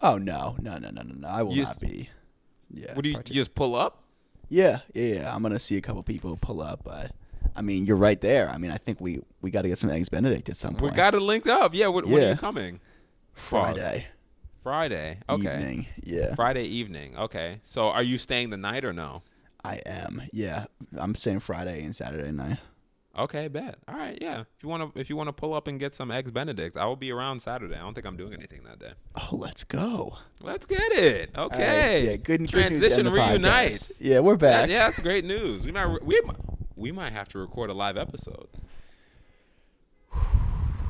Oh 0.00 0.16
no, 0.18 0.56
no, 0.60 0.78
no, 0.78 0.90
no, 0.90 1.02
no, 1.02 1.14
no! 1.14 1.28
I 1.28 1.42
will 1.42 1.52
You 1.54 1.62
not 1.64 1.70
s- 1.72 1.78
be. 1.78 2.08
Yeah. 2.72 2.94
What 2.94 3.02
do 3.02 3.08
you, 3.10 3.16
partic- 3.16 3.28
you 3.30 3.34
just 3.34 3.54
pull 3.54 3.74
up? 3.74 4.02
Yeah, 4.48 4.80
yeah, 4.94 5.14
yeah. 5.14 5.34
I'm 5.34 5.42
gonna 5.42 5.58
see 5.58 5.76
a 5.76 5.80
couple 5.80 6.02
people 6.02 6.38
pull 6.40 6.60
up, 6.60 6.80
but 6.84 7.12
I 7.56 7.62
mean, 7.62 7.84
you're 7.86 7.96
right 7.96 8.20
there. 8.20 8.48
I 8.50 8.58
mean, 8.58 8.70
I 8.70 8.76
think 8.78 9.00
we 9.00 9.20
we 9.40 9.50
got 9.50 9.62
to 9.62 9.68
get 9.68 9.78
some 9.78 9.90
eggs 9.90 10.08
Benedict 10.08 10.48
at 10.50 10.56
some 10.56 10.74
point. 10.74 10.92
We 10.92 10.96
got 10.96 11.12
to 11.12 11.20
link 11.20 11.46
up. 11.46 11.74
Yeah. 11.74 11.88
When, 11.88 12.08
when 12.08 12.22
are 12.24 12.28
you 12.30 12.36
coming? 12.36 12.80
Friday 13.36 14.06
Friday. 14.62 15.18
Okay. 15.28 15.40
evening. 15.60 15.86
Yeah, 16.02 16.34
Friday 16.34 16.64
evening. 16.64 17.16
Okay. 17.16 17.60
So 17.62 17.88
are 17.90 18.02
you 18.02 18.18
staying 18.18 18.50
the 18.50 18.56
night 18.56 18.84
or 18.84 18.92
no? 18.92 19.22
I 19.62 19.76
am. 19.86 20.22
Yeah, 20.32 20.64
I'm 20.96 21.14
staying 21.14 21.38
Friday 21.40 21.84
and 21.84 21.94
Saturday 21.94 22.32
night. 22.32 22.58
Okay, 23.18 23.48
bet. 23.48 23.76
All 23.88 23.94
right, 23.96 24.18
yeah. 24.20 24.40
If 24.40 24.46
you 24.62 24.68
want 24.68 24.92
to, 24.94 25.00
if 25.00 25.08
you 25.08 25.16
want 25.16 25.28
to 25.28 25.32
pull 25.32 25.54
up 25.54 25.68
and 25.68 25.78
get 25.80 25.94
some 25.94 26.10
eggs 26.10 26.30
Benedict, 26.32 26.76
I 26.76 26.84
will 26.84 26.96
be 26.96 27.10
around 27.12 27.40
Saturday. 27.40 27.74
I 27.74 27.78
don't 27.78 27.94
think 27.94 28.06
I'm 28.06 28.16
doing 28.16 28.34
anything 28.34 28.62
that 28.64 28.78
day. 28.78 28.92
Oh, 29.14 29.36
let's 29.36 29.64
go. 29.64 30.18
Let's 30.42 30.66
get 30.66 30.92
it. 30.92 31.30
All 31.34 31.48
right, 31.48 31.54
Okay. 31.60 32.04
Yeah, 32.10 32.16
good. 32.16 32.40
good 32.42 32.48
Transition 32.50 33.06
podcast. 33.06 33.30
reunites. 33.30 33.92
Yeah, 34.00 34.18
we're 34.20 34.32
Yeah, 34.32 34.36
back. 34.36 34.68
yeah, 34.68 34.78
that's 34.88 34.98
great 34.98 35.24
news. 35.24 35.64
We 35.64 35.70
might, 35.72 36.02
we, 36.04 36.20
we 36.74 36.92
might 36.92 37.12
have 37.14 37.28
to 37.28 37.38
record 37.38 37.70
a 37.70 37.74
live 37.74 37.96
episode. 37.96 38.48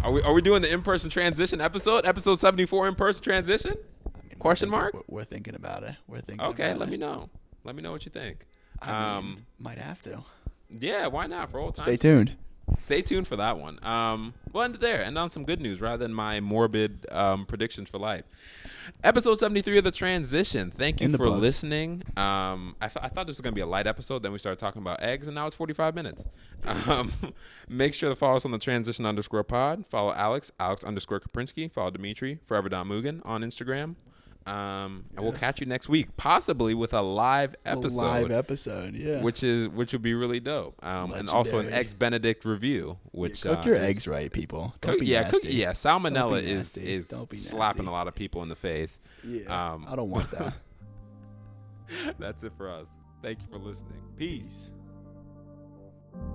Are 0.03 0.13
we, 0.13 0.23
are 0.23 0.33
we 0.33 0.41
doing 0.43 0.63
the 0.63 0.73
in-person 0.73 1.11
transition 1.11 1.61
episode? 1.61 2.07
Episode 2.07 2.39
74 2.39 2.89
in-person 2.89 3.23
transition? 3.25 3.73
I 3.73 4.19
mean, 4.19 4.29
we're 4.33 4.39
Question 4.39 4.67
thinking- 4.71 4.79
mark? 4.81 4.95
We're, 4.95 5.03
we're 5.09 5.25
thinking 5.25 5.55
about 5.57 5.83
it. 5.83 5.97
We're 6.07 6.21
thinking. 6.21 6.47
Okay, 6.47 6.75
let 6.75 6.89
it. 6.89 6.91
me 6.93 6.97
know. 6.97 7.29
Let 7.65 7.75
me 7.75 7.83
know 7.83 7.91
what 7.93 8.05
you 8.05 8.11
think. 8.13 8.47
I 8.81 8.87
mean, 8.87 8.95
Um, 9.19 9.47
might 9.59 9.79
have 9.79 10.01
to. 10.03 10.23
Yeah, 10.71 11.07
why 11.09 11.27
not? 11.27 11.51
For 11.51 11.59
old 11.59 11.75
times. 11.75 11.87
Stay 11.87 11.97
tuned. 11.97 12.37
Stay 12.79 13.03
tuned 13.03 13.27
for 13.27 13.37
that 13.37 13.59
one. 13.59 13.85
Um, 13.85 14.35
we'll 14.53 14.63
end 14.63 14.75
it 14.77 14.81
there 14.81 15.03
and 15.03 15.17
on 15.19 15.31
some 15.31 15.45
good 15.45 15.61
news 15.61 15.81
rather 15.81 16.05
than 16.05 16.15
my 16.15 16.41
morbid 16.41 17.07
um, 17.11 17.45
predictions 17.47 17.89
for 17.91 17.99
life. 17.99 18.25
Episode 19.03 19.39
73 19.39 19.79
of 19.79 19.85
The 19.85 19.91
Transition. 19.91 20.71
Thank 20.71 21.01
you 21.01 21.17
for 21.17 21.29
listening. 21.29 22.03
Um, 22.17 22.77
I, 22.81 22.89
th- 22.89 23.05
I 23.05 23.09
thought 23.09 23.27
this 23.27 23.37
was 23.37 23.41
going 23.41 23.53
to 23.53 23.57
be 23.57 23.61
a 23.63 23.67
light 23.67 23.87
episode. 23.87 24.23
Then 24.23 24.33
we 24.33 24.39
started 24.39 24.59
talking 24.61 24.81
about 24.81 25.03
eggs, 25.03 25.27
and 25.27 25.35
now 25.35 25.47
it's 25.47 25.57
45 25.57 25.95
minutes. 25.95 26.27
Um, 26.89 27.13
make 27.69 27.95
sure 27.95 28.09
to 28.09 28.17
follow 28.17 28.37
us 28.37 28.45
on 28.45 28.51
the 28.51 28.59
transition 28.59 29.07
underscore 29.07 29.45
pod. 29.45 29.87
Follow 29.87 30.13
Alex, 30.13 30.51
Alex 30.59 30.83
underscore 30.85 31.21
Kaprinsky. 31.21 31.71
Follow 31.71 31.91
Dimitri, 31.91 32.39
Forever 32.45 32.69
Don 32.69 32.89
Mugen 32.89 33.21
on 33.25 33.43
Instagram. 33.43 33.95
Um, 34.47 35.07
and 35.17 35.25
we'll 35.25 35.33
catch 35.33 35.59
you 35.61 35.67
next 35.67 35.89
week, 35.89 36.17
possibly 36.17 36.73
with 36.73 36.95
a 36.95 37.03
live 37.03 37.57
episode 37.65 37.99
A 38.01 38.05
live 38.05 38.31
episode. 38.31 38.95
Yeah. 38.95 39.21
which 39.23 39.43
is 39.43 39.69
which 39.71 39.93
would 39.93 40.03
be 40.03 40.15
really 40.15 40.39
dope. 40.39 40.79
Um, 40.85 41.13
and 41.13 41.29
also 41.29 41.53
an 41.53 41.57
Legendary. 41.65 41.81
eggs 41.81 41.95
Benedict 41.95 42.45
review, 42.45 42.99
which 43.11 43.43
cook 43.43 43.59
uh, 43.59 43.63
your 43.67 43.75
is- 43.75 43.83
eggs 43.83 44.07
right, 44.09 44.33
people. 44.33 44.73
Don't 44.81 44.93
Cook, 44.93 45.01
be 45.01 45.07
yeah, 45.07 45.29
cook, 45.31 45.43
yeah. 45.45 45.73
Salmonella 45.73 46.41
is 46.41 46.77
nasty. 46.77 46.95
is 46.95 47.09
Don't 47.09 47.29
be 47.29 47.37
slapping 47.37 47.87
a 47.89 47.91
lot 47.91 48.07
of 48.07 48.15
people 48.15 48.43
in 48.45 48.49
the 48.49 48.55
face. 48.55 49.01
Yeah. 49.25 49.73
Um, 49.73 49.87
I 49.89 49.97
don't 49.97 50.11
want 50.11 50.31
that. 50.31 50.55
That's 52.19 52.43
it 52.45 52.53
for 52.57 52.71
us. 52.71 52.87
Thank 53.23 53.41
you 53.41 53.47
for 53.51 53.59
listening. 53.59 54.01
Peace. 54.17 54.71
Peace. 56.13 56.31